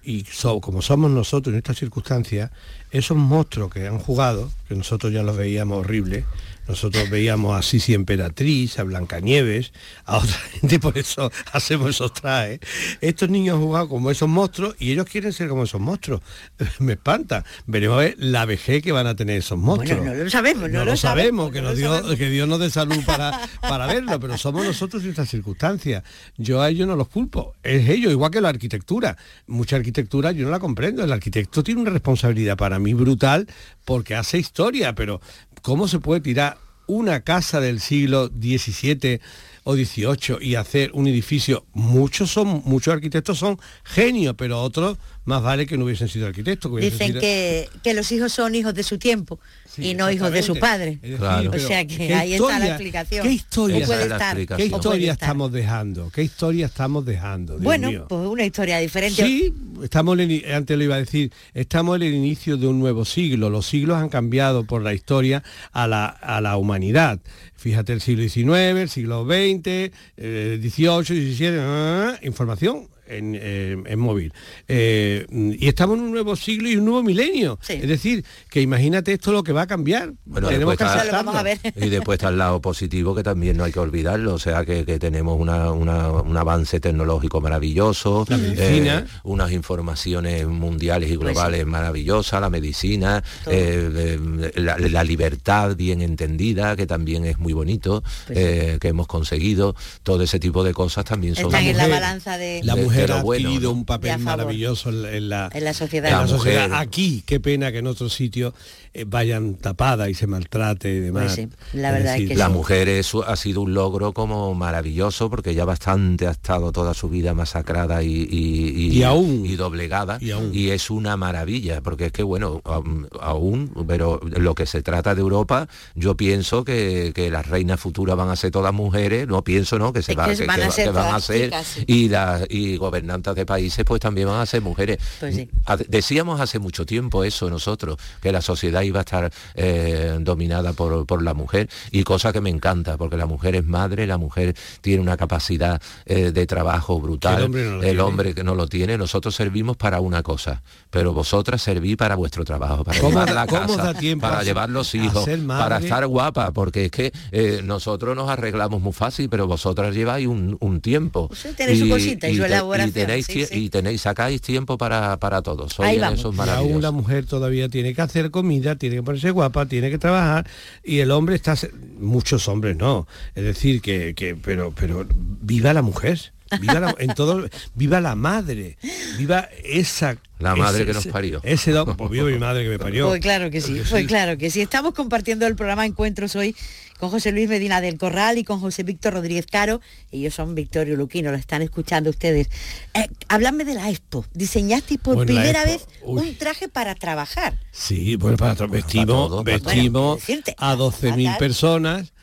Y 0.03 0.21
so- 0.25 0.59
como 0.61 0.81
somos 0.81 1.11
nosotros 1.11 1.53
en 1.53 1.57
estas 1.59 1.77
circunstancias, 1.77 2.49
esos 2.89 3.15
monstruos 3.17 3.71
que 3.71 3.87
han 3.87 3.99
jugado, 3.99 4.49
que 4.67 4.75
nosotros 4.75 5.13
ya 5.13 5.21
los 5.21 5.37
veíamos 5.37 5.77
horribles, 5.79 6.25
nosotros 6.71 7.09
veíamos 7.09 7.57
a 7.57 7.61
Sisi 7.61 7.93
Emperatriz, 7.93 8.79
a 8.79 8.83
Blancanieves, 8.83 9.73
a 10.05 10.17
otra 10.17 10.33
gente, 10.61 10.79
por 10.79 10.97
eso 10.97 11.31
hacemos 11.51 11.89
esos 11.91 12.13
trajes. 12.13 12.59
Estos 13.01 13.29
niños 13.29 13.55
han 13.57 13.61
jugado 13.63 13.89
como 13.89 14.09
esos 14.09 14.27
monstruos 14.29 14.75
y 14.79 14.91
ellos 14.91 15.05
quieren 15.05 15.33
ser 15.33 15.49
como 15.49 15.63
esos 15.63 15.81
monstruos. 15.81 16.21
Me 16.79 16.93
espanta. 16.93 17.43
Veremos 17.67 17.97
a 17.97 18.01
ver 18.01 18.15
la 18.17 18.45
vejez 18.45 18.81
que 18.81 18.91
van 18.91 19.05
a 19.07 19.15
tener 19.15 19.37
esos 19.37 19.57
monstruos. 19.57 19.99
Bueno, 19.99 20.13
no 20.15 20.23
lo 20.23 20.29
sabemos, 20.29 20.69
no, 20.69 20.79
no 20.79 20.85
lo 20.85 20.97
sabemos, 20.97 21.51
que, 21.51 21.61
no 21.61 21.69
nos 21.69 21.73
lo 21.73 21.77
dio- 21.77 21.89
sabemos. 21.93 22.15
que 22.17 22.29
Dios 22.29 22.47
nos 22.47 22.59
dé 22.59 22.69
salud 22.69 23.03
para, 23.05 23.39
para 23.61 23.85
verlo, 23.87 24.19
pero 24.19 24.37
somos 24.37 24.65
nosotros 24.65 25.03
en 25.03 25.09
estas 25.11 25.29
circunstancias. 25.29 26.03
Yo 26.37 26.61
a 26.61 26.69
ellos 26.69 26.87
no 26.87 26.95
los 26.95 27.09
culpo, 27.09 27.53
es 27.63 27.89
ellos, 27.89 28.11
igual 28.11 28.31
que 28.31 28.41
la 28.41 28.49
arquitectura. 28.49 29.17
Mucha 29.47 29.75
arquitectura 29.75 30.31
yo 30.31 30.45
no 30.45 30.51
la 30.51 30.59
comprendo. 30.59 31.03
El 31.03 31.11
arquitecto 31.11 31.63
tiene 31.63 31.81
una 31.81 31.91
responsabilidad 31.91 32.55
para 32.57 32.79
mí 32.79 32.93
brutal 32.93 33.47
porque 33.85 34.15
hace 34.15 34.37
historia, 34.37 34.93
pero 34.95 35.19
¿cómo 35.61 35.87
se 35.87 35.99
puede 35.99 36.21
tirar 36.21 36.57
una 36.91 37.21
casa 37.21 37.61
del 37.61 37.79
siglo 37.79 38.27
XVII 38.27 39.21
o 39.63 39.75
XVIII 39.75 40.37
y 40.41 40.55
hacer 40.55 40.91
un 40.93 41.07
edificio? 41.07 41.65
Muchos 41.73 42.31
son, 42.31 42.61
muchos 42.65 42.93
arquitectos 42.93 43.37
son 43.37 43.59
genios, 43.83 44.35
pero 44.37 44.61
otros 44.61 44.97
más 45.23 45.43
vale 45.43 45.67
que 45.67 45.77
no 45.77 45.85
hubiesen 45.85 46.07
sido 46.07 46.25
arquitectos. 46.27 46.69
que 46.71 46.75
hubiesen 46.75 46.91
Dicen 46.97 47.07
sido- 47.09 47.21
que, 47.21 47.69
que 47.83 47.93
los 47.93 48.11
hijos 48.11 48.31
son 48.33 48.55
hijos 48.55 48.73
de 48.73 48.81
su 48.83 48.97
tiempo 48.97 49.39
y 49.77 49.93
no 49.93 50.09
hijos 50.11 50.31
de 50.31 50.41
su 50.41 50.57
padre. 50.57 50.97
Claro. 51.17 51.51
O 51.51 51.59
sea 51.59 51.85
que 51.85 51.95
¿qué 51.95 52.13
ahí 52.15 52.33
está 52.33 52.47
la 52.47 52.53
historia- 52.55 52.69
explicación. 52.71 53.27
¿Qué 53.27 53.33
historia, 53.33 53.85
puede 53.85 54.03
estar. 54.03 54.35
¿Qué 54.57 54.65
historia 54.65 55.11
estar. 55.11 55.27
estamos 55.29 55.51
dejando? 55.51 56.09
¿Qué 56.09 56.23
historia 56.23 56.65
estamos 56.65 57.05
dejando? 57.05 57.53
Dios 57.53 57.63
Bueno, 57.63 57.89
mío? 57.89 58.05
pues 58.09 58.27
una 58.27 58.43
historia 58.45 58.79
diferente. 58.79 59.23
Sí, 59.23 59.53
estamos 59.83 60.17
en 60.19 60.31
el- 60.31 60.53
antes 60.53 60.75
lo 60.77 60.83
iba 60.83 60.95
a 60.95 60.99
decir, 60.99 61.31
estamos 61.53 61.95
en 61.97 62.01
el 62.01 62.13
inicio 62.15 62.57
de 62.57 62.65
un 62.67 62.79
nuevo 62.79 63.05
siglo. 63.05 63.49
Los 63.51 63.67
siglos 63.67 63.97
han 63.97 64.09
cambiado 64.09 64.65
por 64.65 64.81
la 64.81 64.93
historia 64.95 65.43
a 65.71 65.87
la, 65.87 66.07
a 66.07 66.41
la 66.41 66.57
humanidad. 66.57 67.19
Fíjate 67.61 67.93
el 67.93 68.01
siglo 68.01 68.23
XIX, 68.23 68.49
el 68.81 68.89
siglo 68.89 69.23
XX, 69.23 69.91
XVIII, 70.17 71.03
XVII, 71.03 71.59
ah, 71.59 72.17
información. 72.23 72.87
En, 73.11 73.35
eh, 73.39 73.77
en 73.85 73.99
móvil. 73.99 74.33
Eh, 74.67 75.25
y 75.59 75.67
estamos 75.67 75.97
en 75.97 76.03
un 76.05 76.11
nuevo 76.11 76.35
siglo 76.35 76.69
y 76.69 76.75
un 76.77 76.85
nuevo 76.85 77.03
milenio. 77.03 77.59
Sí. 77.61 77.73
Es 77.73 77.87
decir, 77.87 78.23
que 78.49 78.61
imagínate 78.61 79.13
esto 79.13 79.31
lo 79.31 79.43
que 79.43 79.51
va 79.51 79.63
a 79.63 79.67
cambiar. 79.67 80.13
Bueno, 80.25 80.47
Tenemos 80.47 80.77
que 80.77 80.83
está- 80.83 81.11
vamos 81.11 81.35
a 81.35 81.43
ver. 81.43 81.59
Y 81.75 81.89
después 81.89 82.17
está 82.17 82.29
el 82.29 82.37
lado 82.37 82.61
positivo 82.61 83.13
que 83.15 83.23
también 83.23 83.57
no 83.57 83.63
hay 83.65 83.71
que 83.71 83.79
olvidarlo, 83.79 84.33
o 84.35 84.39
sea 84.39 84.63
que, 84.65 84.85
que 84.85 84.97
tenemos 84.99 85.39
una- 85.39 85.71
una- 85.71 86.09
un 86.11 86.37
avance 86.37 86.79
tecnológico 86.79 87.41
maravilloso, 87.41 88.25
La 88.29 88.37
medicina. 88.37 88.99
eh, 89.07 89.19
unas 89.23 89.51
informaciones 89.51 90.47
mundiales 90.47 91.09
y 91.11 91.17
Pues 91.17 91.33
globales 91.33 91.65
maravillosas, 91.65 92.39
la 92.41 92.49
medicina, 92.49 93.23
eh, 93.47 94.17
la, 94.55 94.77
la 94.77 95.03
libertad 95.03 95.75
bien 95.75 96.01
entendida, 96.01 96.75
que 96.75 96.85
también 96.87 97.25
es 97.25 97.39
muy 97.39 97.53
bonito, 97.53 98.03
Pues 98.27 98.37
eh, 98.39 98.77
que 98.79 98.87
hemos 98.89 99.07
conseguido, 99.07 99.75
todo 100.03 100.23
ese 100.23 100.39
tipo 100.39 100.63
de 100.63 100.73
cosas 100.73 101.05
también 101.05 101.35
son 101.35 101.45
Están 101.47 101.65
en 101.65 101.77
la 101.77 101.83
mujer- 101.83 102.01
balanza 102.01 102.37
de, 102.37 102.61
La 102.63 102.75
De- 102.75 102.83
mujer 103.07 103.11
ha 103.19 103.21
bueno, 103.23 103.59
¿no? 103.59 103.71
un 103.71 103.85
papel 103.85 104.19
maravilloso 104.19 104.89
en 104.89 105.01
la, 105.01 105.11
en 105.17 105.29
la- 105.29 105.49
en 105.53 105.63
la 105.63 105.73
sociedad. 105.73 106.09
en 106.11 106.15
la 106.15 106.21
La 106.21 106.27
sociedad. 106.27 106.69
Aquí, 106.73 107.23
qué 107.25 107.39
pena 107.39 107.71
que 107.71 107.79
en 107.79 107.87
otros 107.87 108.13
sitios 108.13 108.53
eh, 108.93 109.05
vayan 109.07 109.55
tapadas 109.55 110.09
y 110.09 110.13
se 110.13 110.27
maltrate 110.27 110.93
y 110.93 110.99
demás. 110.99 111.23
Pues 111.35 111.35
sí, 111.35 111.77
la 111.77 111.91
verdad 111.91 112.17
es 112.17 112.27
que 112.27 112.35
La 112.35 112.47
sí. 112.47 112.51
mujer 112.53 112.89
es- 112.89 113.13
ha 113.25 113.35
sido 113.35 113.61
un 113.61 113.73
logro 113.73 114.11
como 114.13 114.53
maravilloso 114.53 115.29
porque 115.29 115.53
ya 115.55 115.63
bastante 115.65 116.27
ha 116.27 116.31
estado 116.31 116.71
toda 116.71 116.93
su 116.93 117.07
vida 117.09 117.33
masacrada 117.33 118.03
y, 118.03 118.27
y, 118.29 118.89
Y 118.97 119.03
aún. 119.03 119.45
y 119.45 119.55
doblegada 119.55 120.17
Y 120.19 120.31
aún. 120.31 120.51
es 120.53 120.89
una 120.89 121.15
maravilla 121.17 121.81
porque 121.81 122.07
es 122.07 122.11
que 122.11 122.23
bueno 122.23 122.61
aún, 122.65 123.07
aún, 123.21 123.71
pero 123.87 124.19
lo 124.23 124.55
que 124.55 124.65
se 124.65 124.81
trata 124.81 125.15
de 125.15 125.21
Europa 125.21 125.67
yo 125.95 126.15
pienso 126.17 126.63
que, 126.65 127.11
que 127.15 127.29
las 127.31 127.47
reinas 127.47 127.79
futuras 127.79 128.17
van 128.17 128.29
a 128.29 128.35
ser 128.35 128.51
todas 128.51 128.73
mujeres 128.73 129.27
no 129.27 129.43
pienso 129.43 129.79
no 129.79 129.93
que 129.93 130.01
se 130.01 130.11
Es 130.13 130.17
va- 130.19 130.27
que 130.27 130.35
que- 130.35 130.45
van 130.45 130.59
que 130.59 130.65
a 130.65 130.71
ser 130.71 130.85
que 130.85 130.91
van 130.91 131.05
a 131.05 131.07
todas 131.09 131.23
ser 131.23 131.45
chicas, 131.45 131.67
sí. 131.67 131.83
y 131.87 132.09
las 132.09 132.43
y 132.49 132.77
gobernantes 132.91 133.35
de 133.35 133.45
países 133.45 133.85
pues 133.85 134.01
también 134.01 134.27
van 134.27 134.41
a 134.41 134.45
ser 134.45 134.61
mujeres. 134.61 134.97
Pues 135.19 135.35
sí. 135.35 135.49
Decíamos 135.87 136.41
hace 136.41 136.59
mucho 136.59 136.85
tiempo 136.85 137.23
eso 137.23 137.49
nosotros 137.49 137.97
que 138.21 138.31
la 138.33 138.41
sociedad 138.41 138.81
iba 138.81 138.99
a 138.99 139.03
estar 139.03 139.31
eh, 139.55 140.17
dominada 140.19 140.73
por, 140.73 141.05
por 141.05 141.23
la 141.23 141.33
mujer 141.33 141.69
y 141.91 142.03
cosa 142.03 142.33
que 142.33 142.41
me 142.41 142.49
encanta 142.49 142.97
porque 142.97 143.15
la 143.15 143.25
mujer 143.25 143.55
es 143.55 143.65
madre 143.65 144.05
la 144.07 144.17
mujer 144.17 144.55
tiene 144.81 145.01
una 145.01 145.15
capacidad 145.15 145.81
eh, 146.05 146.31
de 146.31 146.45
trabajo 146.45 146.99
brutal. 146.99 147.37
El 147.39 147.45
hombre 147.45 147.63
no 147.63 147.69
lo 147.71 147.75
el 147.77 147.81
tiene. 147.81 148.01
hombre 148.01 148.35
que 148.35 148.43
no 148.43 148.55
lo 148.55 148.67
tiene. 148.67 148.97
Nosotros 148.97 149.35
servimos 149.35 149.77
para 149.77 150.01
una 150.01 150.21
cosa 150.21 150.61
pero 150.89 151.13
vosotras 151.13 151.61
servís 151.61 151.95
para 151.95 152.15
vuestro 152.15 152.43
trabajo 152.43 152.83
para 152.83 152.99
¿Cómo- 152.99 153.11
llevar 153.11 153.33
la 153.33 153.47
casa 153.47 153.93
para 154.19 154.43
llevar 154.43 154.69
los 154.69 154.93
hijos 154.95 155.25
para 155.47 155.77
estar 155.77 156.05
guapa 156.07 156.51
porque 156.51 156.85
es 156.85 156.91
que 156.91 157.13
eh, 157.31 157.61
nosotros 157.63 158.15
nos 158.17 158.29
arreglamos 158.29 158.81
muy 158.81 158.91
fácil 158.91 159.29
pero 159.29 159.47
vosotras 159.47 159.95
lleváis 159.95 160.27
un, 160.27 160.57
un 160.59 160.81
tiempo. 160.81 161.29
Usted 161.31 161.55
tiene 161.55 161.75
su 161.77 161.87
cosita 161.87 162.27
y 162.27 162.35
su 162.35 162.43
elaboración, 162.89 163.07
tenéis, 163.07 163.25
sí, 163.25 163.33
tie- 163.33 163.47
sí. 163.47 163.65
y 163.65 163.69
tenéis 163.69 164.01
sacáis 164.01 164.41
tiempo 164.41 164.77
para, 164.77 165.17
para 165.17 165.41
todo 165.41 165.69
Sois 165.69 165.89
Ahí 165.89 165.95
en 165.95 166.01
vamos. 166.01 166.19
eso 166.19 166.31
Y 166.33 166.35
maravilloso. 166.35 166.73
aún 166.73 166.81
la 166.81 166.91
mujer 166.91 167.25
todavía 167.25 167.69
tiene 167.69 167.93
que 167.93 168.01
hacer 168.01 168.31
comida, 168.31 168.75
tiene 168.75 168.97
que 168.97 169.03
ponerse 169.03 169.31
guapa, 169.31 169.65
tiene 169.65 169.89
que 169.89 169.97
trabajar 169.97 170.47
y 170.83 170.99
el 170.99 171.11
hombre 171.11 171.35
está 171.35 171.55
muchos 171.99 172.47
hombres 172.47 172.75
no. 172.77 173.07
Es 173.35 173.43
decir 173.43 173.81
que, 173.81 174.13
que 174.15 174.35
pero 174.35 174.71
pero 174.71 175.05
viva 175.09 175.73
la 175.73 175.81
mujer. 175.81 176.33
Viva 176.59 176.81
la, 176.81 176.93
en 176.99 177.13
todo 177.13 177.47
viva 177.75 178.01
la 178.01 178.13
madre. 178.15 178.77
Viva 179.17 179.47
esa 179.63 180.17
La 180.37 180.53
madre 180.53 180.79
ese- 180.79 180.85
que 180.87 180.93
nos 180.93 181.07
parió. 181.07 181.39
Ese 181.43 181.71
don, 181.71 181.95
pues 181.95 182.09
viva 182.11 182.25
mi 182.29 182.37
madre 182.37 182.63
que 182.63 182.69
me 182.71 182.77
parió. 182.79 183.07
Pues 183.07 183.21
claro 183.21 183.49
que 183.49 183.61
sí, 183.61 183.81
pues 183.89 184.05
claro 184.05 184.37
que 184.37 184.49
sí. 184.49 184.59
Estamos 184.59 184.93
compartiendo 184.93 185.47
el 185.47 185.55
programa 185.55 185.85
Encuentros 185.85 186.35
hoy 186.35 186.53
con 187.01 187.09
José 187.09 187.31
Luis 187.33 187.49
Medina 187.49 187.81
del 187.81 187.97
Corral 187.97 188.37
y 188.37 188.43
con 188.45 188.59
José 188.61 188.83
Víctor 188.83 189.13
Rodríguez 189.15 189.47
Caro. 189.47 189.81
Ellos 190.11 190.33
son 190.35 190.55
Victorio 190.55 190.95
Luquino, 190.95 191.31
lo 191.31 191.37
están 191.37 191.61
escuchando 191.61 192.09
ustedes. 192.11 192.47
Eh, 192.93 193.07
háblame 193.27 193.65
de 193.65 193.73
la 193.73 193.89
Expo. 193.89 194.23
Diseñaste 194.33 194.97
por 194.99 195.15
Bueno, 195.15 195.33
primera 195.33 195.63
Expo, 195.63 195.87
vez 195.89 195.99
uy. 196.03 196.29
un 196.29 196.35
traje 196.35 196.69
para 196.69 196.95
trabajar. 196.95 197.57
Sí, 197.71 198.15
bueno, 198.15 198.37
para 198.37 198.55
tra- 198.55 198.69
vestimos, 198.69 199.07
todo, 199.07 199.43
para 199.43 199.57
todo. 199.59 199.69
vestimos 199.73 200.19
Bueno, 200.27 200.43
a 200.57 200.75
12.000 200.77 201.25
fatal. 201.25 201.37
personas. 201.39 202.13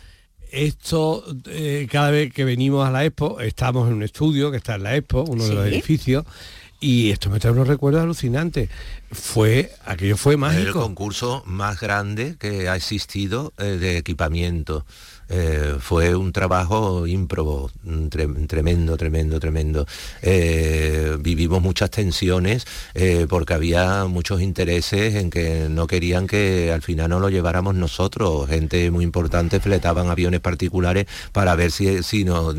Esto, 0.50 1.24
eh, 1.50 1.86
cada 1.90 2.10
vez 2.10 2.32
que 2.32 2.44
venimos 2.44 2.86
a 2.86 2.90
la 2.90 3.04
Expo, 3.04 3.40
estamos 3.40 3.86
en 3.88 3.94
un 3.94 4.02
estudio 4.02 4.50
que 4.50 4.56
está 4.56 4.76
en 4.76 4.84
la 4.84 4.96
Expo, 4.96 5.24
uno 5.28 5.44
de 5.44 5.54
los 5.54 5.66
edificios, 5.66 6.24
y 6.80 7.10
esto 7.10 7.28
me 7.30 7.40
trae 7.40 7.52
unos 7.52 7.68
recuerdos 7.68 8.02
alucinantes. 8.02 8.70
Fue, 9.10 9.72
aquello 9.84 10.16
fue 10.16 10.34
Es 10.34 10.36
el 10.36 10.40
mágico. 10.40 10.80
concurso 10.82 11.42
más 11.46 11.80
grande 11.80 12.36
que 12.38 12.68
ha 12.68 12.76
existido 12.76 13.52
eh, 13.58 13.64
de 13.64 13.96
equipamiento. 13.96 14.84
Eh, 15.28 15.76
fue 15.78 16.14
un 16.16 16.32
trabajo 16.32 17.06
ímprobo, 17.06 17.70
mm, 17.82 18.06
tremendo, 18.46 18.96
tremendo, 18.96 19.40
tremendo. 19.40 19.86
Eh, 20.22 21.16
vivimos 21.20 21.60
muchas 21.60 21.90
tensiones 21.90 22.66
eh, 22.94 23.26
porque 23.28 23.54
había 23.54 24.06
muchos 24.06 24.40
intereses 24.40 25.14
en 25.16 25.30
que 25.30 25.68
no 25.68 25.86
querían 25.86 26.26
que 26.26 26.72
al 26.72 26.82
final 26.82 27.10
no 27.10 27.20
lo 27.20 27.28
lleváramos 27.28 27.74
nosotros. 27.74 28.48
Gente 28.48 28.90
muy 28.90 29.04
importante 29.04 29.60
fletaban 29.60 30.08
aviones 30.08 30.40
particulares 30.40 31.06
para 31.32 31.54
ver 31.54 31.72
si, 31.72 32.02
si 32.02 32.24
nos, 32.24 32.54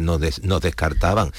descartaban. 0.61 1.31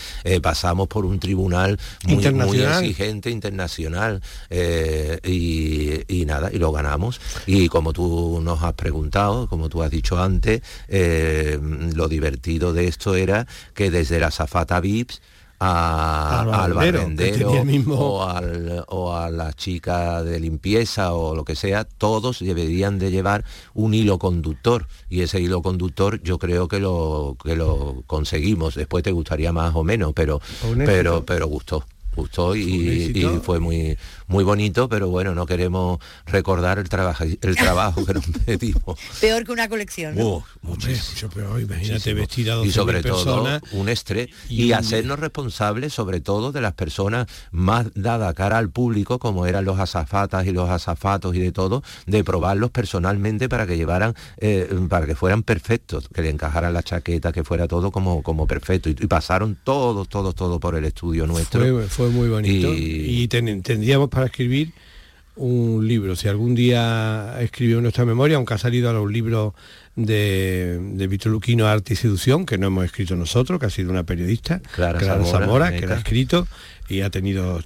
pasamos 0.43 0.89
por 0.89 1.05
un 1.05 1.21
tribunal 1.21 1.79
muy, 2.05 2.33
muy 2.33 2.61
exigente, 2.61 3.31
internacional, 3.31 4.23
y, 4.51 6.01
y, 6.09 6.25
nada, 6.25 6.51
y 6.53 6.59
lo 6.59 6.73
ganamos. 6.73 7.21
Y 7.47 7.69
como 7.69 7.93
tú 7.93 8.41
nos 8.43 8.63
has 8.63 8.75
preguntado, 8.75 9.49
como 9.49 9.69
tú 9.69 9.83
has 9.83 9.91
dicho 9.91 10.21
antes, 10.21 10.63
eh, 10.89 11.20
lo 11.95 12.09
divertido 12.09 12.73
de 12.73 12.87
esto 12.87 13.15
era 13.15 13.47
que 13.75 13.91
desde 13.91 14.21
la 14.21 14.31
zafata 14.31 14.81
VIPS 14.81 15.21
al 15.61 16.73
barrendero, 16.73 17.53
o, 17.95 18.23
al, 18.23 18.85
o, 18.89 19.15
a 19.15 19.31
la 19.31 19.53
chica 19.53 20.23
de 20.23 20.41
limpieza 20.41 21.13
o 21.13 21.35
lo 21.35 21.45
que 21.45 21.55
sea, 21.55 21.85
todos 21.85 22.41
deberían 22.41 22.99
de 22.99 23.11
llevar 23.11 23.45
un 23.75 23.93
hilo 23.93 24.19
conductor. 24.19 24.87
Y 25.11 25.21
ese 25.21 25.39
hilo 25.41 25.61
conductor 25.61 26.23
yo 26.23 26.39
creo 26.39 26.67
que 26.67 26.81
lo, 26.81 27.37
que 27.45 27.57
lo 27.57 28.03
conseguimos. 28.07 28.75
Después 28.75 29.05
te 29.05 29.13
gustaría 29.13 29.53
más 29.53 29.75
o 29.75 29.85
menos, 29.85 30.13
pero, 30.15 30.41
pero, 30.87 31.27
pero 31.27 31.47
gustó 31.47 31.85
gustó 32.21 32.55
y, 32.57 33.41
fue 33.43 33.61
muy 33.61 33.97
muy 34.27 34.45
bonito, 34.45 34.89
pero 34.89 35.09
bueno, 35.09 35.35
no 35.35 35.45
queremos 35.45 35.99
recordar 36.27 36.79
el 36.79 36.89
trabajo 36.89 37.25
el 37.25 37.57
trabajo 37.57 38.07
que 38.07 38.15
nos 38.15 38.25
metimos. 38.47 38.99
Peor 39.21 39.45
que 39.45 39.53
una 39.53 39.69
colección. 39.69 40.15
mucho 40.15 41.29
peor, 41.35 41.61
imagínate 41.61 42.15
vestida 42.15 42.65
Y 42.65 42.71
sobre 42.71 43.03
todo 43.03 43.61
un 43.73 43.89
estrés 43.89 44.29
y, 44.49 44.73
hacernos 44.73 45.19
responsables 45.19 45.93
sobre 45.93 46.21
todo 46.21 46.53
de 46.53 46.61
las 46.61 46.75
personas 46.75 47.27
más 47.51 47.87
dadas 47.95 48.35
cara 48.35 48.59
al 48.59 48.71
público, 48.71 49.19
como 49.19 49.47
eran 49.47 49.65
los 49.65 49.79
azafatas 49.79 50.47
y 50.47 50.53
los 50.53 50.71
azafatos 50.71 51.35
y 51.35 51.41
de 51.41 51.53
todo, 51.53 51.83
de 52.07 52.23
probarlos 52.23 52.71
personalmente 52.71 53.49
para 53.49 53.67
que 53.67 53.77
llevaran, 53.77 54.15
eh, 54.39 54.69
para 54.89 55.07
que 55.07 55.15
fueran 55.15 55.43
perfectos, 55.43 56.09
que 56.15 56.23
le 56.23 56.31
encajaran 56.31 56.73
la 56.73 56.83
chaqueta, 56.83 57.33
que 57.33 57.43
fuera 57.43 57.67
todo 57.67 57.91
como, 57.91 58.23
como 58.23 58.47
perfecto. 58.47 58.89
Y, 58.89 58.95
pasaron 59.11 59.59
todos, 59.65 60.09
todos, 60.09 60.35
todos 60.35 60.61
por 60.61 60.77
el 60.77 60.85
estudio 60.85 61.27
nuestro 61.27 61.81
fue 61.89 62.10
muy 62.11 62.29
bonito. 62.29 62.73
Y, 62.75 63.29
tendríamos 63.29 64.09
para 64.09 64.27
escribir 64.27 64.73
un 65.37 65.87
libro. 65.87 66.17
Si 66.17 66.29
algún 66.29 66.55
día 66.55 67.37
escribió 67.41 67.81
nuestra 67.81 68.05
memoria, 68.05 68.37
aunque 68.37 68.55
ha 68.55 68.59
salido 68.59 68.91
a 68.91 68.93
los 68.93 69.11
libros 69.11 69.55
de, 69.97 70.79
de 70.81 71.07
Víctor 71.07 71.33
Luquino 71.33 71.67
Arte 71.67 71.95
y 71.95 71.97
Seducción, 71.97 72.47
que 72.47 72.59
no 72.59 72.69
hemos 72.69 72.85
escrito 72.85 73.17
nosotros, 73.17 73.61
que 73.61 73.67
ha 73.67 73.71
sido 73.71 73.91
una 73.91 74.05
periodista, 74.05 74.61
Clara, 74.75 75.01
Zamora, 75.25 75.73
que 75.73 75.87
lo 75.87 75.95
ha 75.95 75.99
escrito 75.99 76.47
y 76.91 77.03
ha 77.03 77.11
tenido 77.11 77.61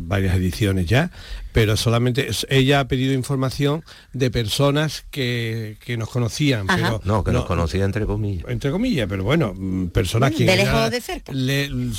varias 0.00 0.36
ediciones 0.36 0.86
ya, 0.86 1.10
pero 1.52 1.76
solamente 1.76 2.28
ella 2.50 2.80
ha 2.80 2.88
pedido 2.88 3.14
información 3.14 3.82
de 4.12 4.30
personas 4.30 5.04
que, 5.10 5.76
nos 5.98 6.10
conocían. 6.10 6.66
Pero 6.66 7.00
no, 7.04 7.24
que 7.24 7.32
nos 7.32 7.46
conocían 7.46 7.84
entre 7.84 8.04
comillas. 8.04 8.44
Entre 8.48 8.70
comillas, 8.70 9.06
pero 9.08 9.24
bueno, 9.24 9.54
mm, 9.56 9.86
personas 9.86 10.32
que... 10.32 10.44
De 10.44 10.56
lejos 10.56 10.90
de 10.90 11.00
cerca. 11.00 11.32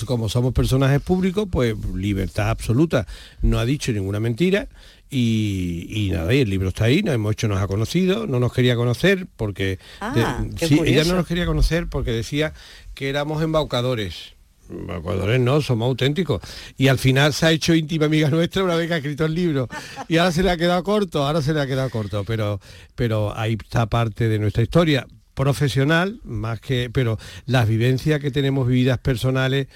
como 0.05 0.29
somos 0.29 0.53
personajes 0.53 1.01
públicos, 1.01 1.47
pues 1.51 1.75
libertad 1.95 2.49
absoluta. 2.49 3.07
No 3.41 3.57
ha 3.57 3.65
dicho 3.65 3.91
ninguna 3.91 4.19
mentira 4.19 4.67
y, 5.09 6.09
nada, 6.11 6.33
y 6.33 6.39
el 6.39 6.49
libro 6.49 6.69
está 6.69 6.85
ahí, 6.85 7.03
nos 7.03 7.13
hemos 7.13 7.33
hecho, 7.33 7.47
nos 7.47 7.61
ha 7.61 7.67
conocido, 7.67 8.25
no 8.25 8.39
nos 8.39 8.51
quería 8.51 8.75
conocer 8.75 9.27
porque... 9.35 9.77
Ah, 10.01 10.43
ella 10.59 11.03
no 11.03 11.15
nos 11.15 11.27
quería 11.27 11.45
conocer 11.45 11.87
porque 11.87 12.11
decía 12.11 12.53
que 12.95 13.09
éramos 13.09 13.43
embaucadores 13.43 14.33
Ecuadores 14.69 15.39
no, 15.39 15.61
somos 15.61 15.87
auténticos. 15.87 16.41
Y 16.77 16.87
al 16.87 16.97
final 16.97 17.33
se 17.33 17.45
ha 17.45 17.51
hecho 17.51 17.75
íntima 17.75 18.05
amiga 18.05 18.29
nuestra 18.29 18.63
una 18.63 18.75
vez 18.75 18.87
que 18.87 18.93
ha 18.93 18.97
escrito 18.97 19.25
el 19.25 19.33
libro. 19.33 19.67
Y 20.07 20.17
ahora 20.17 20.31
se 20.31 20.43
le 20.43 20.51
ha 20.51 20.57
quedado 20.57 20.83
corto, 20.83 21.25
ahora 21.25 21.41
se 21.41 21.53
le 21.53 21.61
ha 21.61 21.67
quedado 21.67 21.89
corto. 21.89 22.23
Pero, 22.23 22.59
pero 22.95 23.37
ahí 23.37 23.57
está 23.61 23.87
parte 23.87 24.27
de 24.27 24.39
nuestra 24.39 24.63
historia 24.63 25.05
profesional, 25.33 26.19
más 26.23 26.59
que, 26.59 26.89
pero 26.91 27.17
las 27.45 27.67
vivencias 27.67 28.19
que 28.19 28.31
tenemos 28.31 28.67
vividas 28.67 28.99
personales 28.99 29.67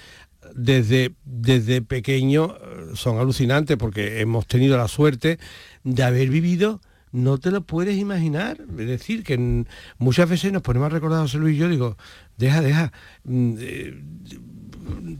desde, 0.54 1.14
desde 1.24 1.82
pequeño 1.82 2.56
son 2.94 3.18
alucinantes 3.18 3.76
porque 3.76 4.20
hemos 4.20 4.46
tenido 4.46 4.76
la 4.76 4.88
suerte 4.88 5.38
de 5.84 6.02
haber 6.02 6.28
vivido 6.28 6.80
no 7.12 7.38
te 7.38 7.50
lo 7.50 7.62
puedes 7.62 7.96
imaginar. 7.96 8.58
Es 8.78 8.86
decir, 8.86 9.22
que 9.22 9.64
muchas 9.98 10.28
veces 10.28 10.52
nos 10.52 10.62
ponemos 10.62 10.86
a 10.86 10.90
recordar 10.90 11.20
a 11.20 11.22
José 11.22 11.38
Luis 11.38 11.56
y 11.56 11.58
yo 11.58 11.68
digo, 11.68 11.96
deja, 12.36 12.60
deja, 12.60 12.92
mm, 13.24 13.54
eh, 13.58 14.02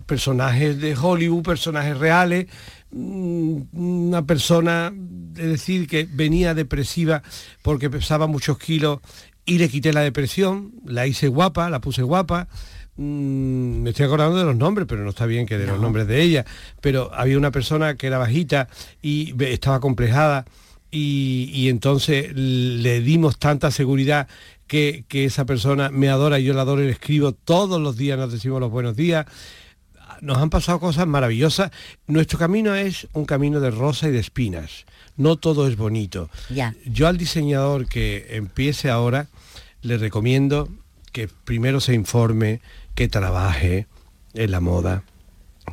personajes 0.07 0.81
de 0.81 0.97
Hollywood, 0.97 1.43
personajes 1.43 1.99
reales, 1.99 2.47
mm, 2.91 3.63
una 3.73 4.27
persona, 4.27 4.93
es 5.37 5.47
decir, 5.47 5.87
que 5.87 6.09
venía 6.11 6.55
depresiva 6.55 7.23
porque 7.63 7.91
pesaba 7.91 8.27
muchos 8.27 8.59
kilos 8.59 9.01
y 9.45 9.59
le 9.59 9.69
quité 9.69 9.93
la 9.93 10.03
depresión, 10.03 10.73
la 10.85 11.07
hice 11.07 11.29
guapa, 11.29 11.71
la 11.71 11.81
puse 11.81 12.03
guapa. 12.03 12.49
Mm, 12.99 13.83
me 13.83 13.91
estoy 13.91 14.07
acordando 14.07 14.37
de 14.37 14.45
los 14.45 14.57
nombres, 14.57 14.87
pero 14.87 15.03
no 15.03 15.11
está 15.11 15.25
bien 15.25 15.47
que 15.47 15.57
de 15.57 15.67
los 15.67 15.81
nombres 15.81 16.07
de 16.07 16.21
ella. 16.21 16.45
Pero 16.83 17.11
había 17.15 17.39
una 17.39 17.51
persona 17.51 17.97
que 17.97 18.07
era 18.07 18.19
bajita 18.19 18.69
y 19.01 19.35
estaba 19.45 19.81
complejada 19.81 20.45
y, 20.91 21.51
y 21.53 21.69
entonces 21.71 22.31
le 22.35 23.01
dimos 23.01 23.39
tanta 23.39 23.71
seguridad 23.71 24.29
que, 24.69 25.05
esa 25.11 25.47
persona 25.47 25.91
me 25.91 26.09
adora 26.09 26.39
y 26.39 26.45
yo 26.45 26.55
la 26.55 26.63
adoro 26.63 26.83
y 26.83 26.87
le 26.87 26.93
escribo 26.93 27.33
todos 27.33 27.81
los 27.81 27.97
días, 27.97 28.19
nos 28.19 28.31
decimos 28.31 28.61
los 28.61 28.71
buenos 28.71 28.95
días. 28.95 29.27
Nos 30.21 30.39
han 30.39 30.51
pasado 30.51 30.79
cosas 30.79 31.07
maravillosas. 31.07 31.71
Nuestro 32.07 32.39
camino 32.39 32.75
es 32.75 33.09
un 33.13 33.25
camino 33.25 33.61
de 33.61 33.71
rosa 33.71 34.09
y 34.09 34.13
de 34.13 34.19
espinas. 34.19 34.85
No 35.17 35.37
todo 35.37 35.67
es 35.67 35.77
bonito. 35.77 36.29
Yo 36.85 37.07
al 37.09 37.17
diseñador 37.17 37.89
que 37.89 38.27
empiece 38.31 38.91
ahora 38.91 39.29
le 39.81 39.97
recomiendo 39.97 40.69
que 41.13 41.29
primero 41.29 41.81
se 41.81 41.95
informe, 41.95 42.61
que 42.99 43.07
trabaje 43.07 43.87
en 44.35 44.51
la 44.51 44.59
moda, 44.59 45.05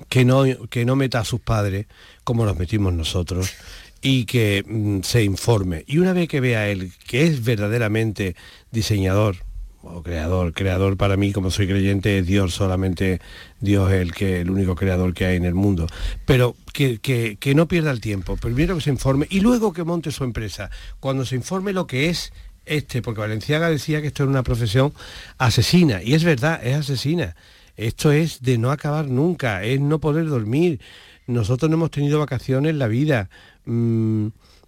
que 0.09 0.25
no, 0.25 0.43
que 0.69 0.85
no 0.85 0.95
meta 0.95 1.21
a 1.21 1.25
sus 1.25 1.39
padres 1.39 1.87
como 2.23 2.45
nos 2.45 2.55
metimos 2.55 2.93
nosotros 2.93 3.51
y 3.99 4.25
que 4.25 4.63
mm, 4.63 4.99
se 5.01 5.23
informe. 5.23 5.83
Y 5.87 5.97
una 5.97 6.13
vez 6.13 6.27
que 6.27 6.39
vea 6.39 6.69
él 6.69 6.91
que 7.07 7.25
es 7.25 7.43
verdaderamente 7.43 8.35
diseñador 8.69 9.37
o 9.81 10.03
creador, 10.03 10.53
creador 10.53 10.97
para 10.97 11.17
mí 11.17 11.31
como 11.31 11.49
soy 11.49 11.65
creyente 11.65 12.19
es 12.19 12.27
Dios, 12.27 12.53
solamente 12.53 13.19
Dios 13.59 13.91
es 13.91 14.01
el, 14.01 14.13
que, 14.13 14.41
el 14.41 14.51
único 14.51 14.75
creador 14.75 15.15
que 15.15 15.25
hay 15.25 15.37
en 15.37 15.45
el 15.45 15.55
mundo. 15.55 15.87
Pero 16.27 16.55
que, 16.73 16.99
que 16.99 17.55
no 17.55 17.67
pierda 17.67 17.89
el 17.89 18.01
tiempo, 18.01 18.37
primero 18.37 18.75
que 18.75 18.81
se 18.81 18.91
informe 18.91 19.25
y 19.31 19.39
luego 19.39 19.73
que 19.73 19.83
monte 19.83 20.11
su 20.11 20.25
empresa. 20.25 20.69
Cuando 20.99 21.25
se 21.25 21.35
informe 21.35 21.73
lo 21.73 21.87
que 21.87 22.11
es 22.11 22.31
este, 22.65 23.01
porque 23.01 23.21
Valenciaga 23.21 23.69
decía 23.69 24.01
que 24.01 24.07
esto 24.07 24.23
es 24.23 24.29
una 24.29 24.43
profesión 24.43 24.93
asesina, 25.37 26.01
y 26.03 26.13
es 26.13 26.23
verdad, 26.23 26.65
es 26.65 26.75
asesina. 26.75 27.35
Esto 27.77 28.11
es 28.11 28.41
de 28.41 28.57
no 28.57 28.71
acabar 28.71 29.07
nunca, 29.07 29.63
es 29.63 29.79
no 29.81 29.99
poder 29.99 30.27
dormir. 30.27 30.79
Nosotros 31.27 31.69
no 31.69 31.75
hemos 31.75 31.91
tenido 31.91 32.19
vacaciones 32.19 32.69
en 32.69 32.79
la 32.79 32.87
vida. 32.87 33.29
Mm, 33.65 34.27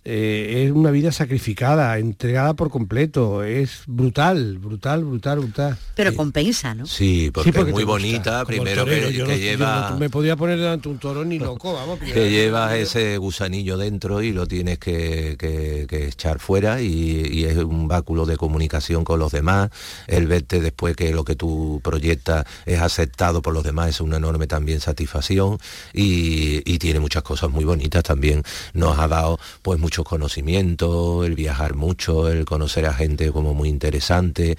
eh, 0.09 0.63
es 0.65 0.71
una 0.71 0.89
vida 0.89 1.11
sacrificada, 1.11 1.97
entregada 1.97 2.53
por 2.53 2.69
completo, 2.69 3.43
es 3.43 3.81
brutal, 3.87 4.57
brutal, 4.57 5.03
brutal, 5.03 5.39
brutal. 5.39 5.77
Pero 5.95 6.15
compensa, 6.15 6.73
¿no? 6.73 6.85
Sí, 6.85 7.29
porque, 7.33 7.49
es 7.49 7.67
muy 7.67 7.83
bonita, 7.83 8.45
primero 8.45 8.85
que, 8.85 9.37
lleva... 9.37 9.97
me 9.99 10.09
podía 10.09 10.37
poner 10.37 10.59
delante 10.59 10.87
un 10.87 10.97
toro 10.97 11.25
ni 11.25 11.39
loco, 11.39 11.73
vamos. 11.73 11.99
Que 11.99 12.29
lleva 12.29 12.77
ese 12.77 13.17
gusanillo 13.17 13.75
dentro 13.75 14.21
y 14.21 14.31
lo 14.31 14.47
tienes 14.47 14.79
que, 14.79 15.35
echar 15.89 16.39
fuera 16.39 16.81
y, 16.81 17.43
es 17.43 17.57
un 17.57 17.89
báculo 17.89 18.25
de 18.25 18.37
comunicación 18.37 19.03
con 19.03 19.19
los 19.19 19.33
demás, 19.33 19.71
el 20.07 20.27
verte 20.27 20.61
después 20.61 20.95
que 20.95 21.11
lo 21.11 21.25
que 21.25 21.35
tú 21.35 21.81
proyectas 21.83 22.45
es 22.65 22.79
aceptado 22.79 23.41
por 23.41 23.53
los 23.53 23.63
demás 23.63 23.89
es 23.89 24.01
una 24.01 24.17
enorme 24.17 24.47
también 24.47 24.79
satisfacción 24.79 25.57
y, 25.93 26.61
y 26.65 26.79
tiene 26.79 27.01
muchas 27.01 27.23
cosas 27.23 27.49
muy 27.49 27.65
bonitas 27.65 28.03
también, 28.03 28.43
nos 28.73 28.97
ha 28.99 29.09
dado 29.09 29.37
pues 29.61 29.79
mucho 29.79 29.96
conocimiento, 30.03 31.23
el 31.23 31.35
viajar 31.35 31.75
mucho, 31.75 32.29
el 32.29 32.45
conocer 32.45 32.85
a 32.85 32.93
gente 32.93 33.31
como 33.31 33.53
muy 33.53 33.69
interesante, 33.69 34.57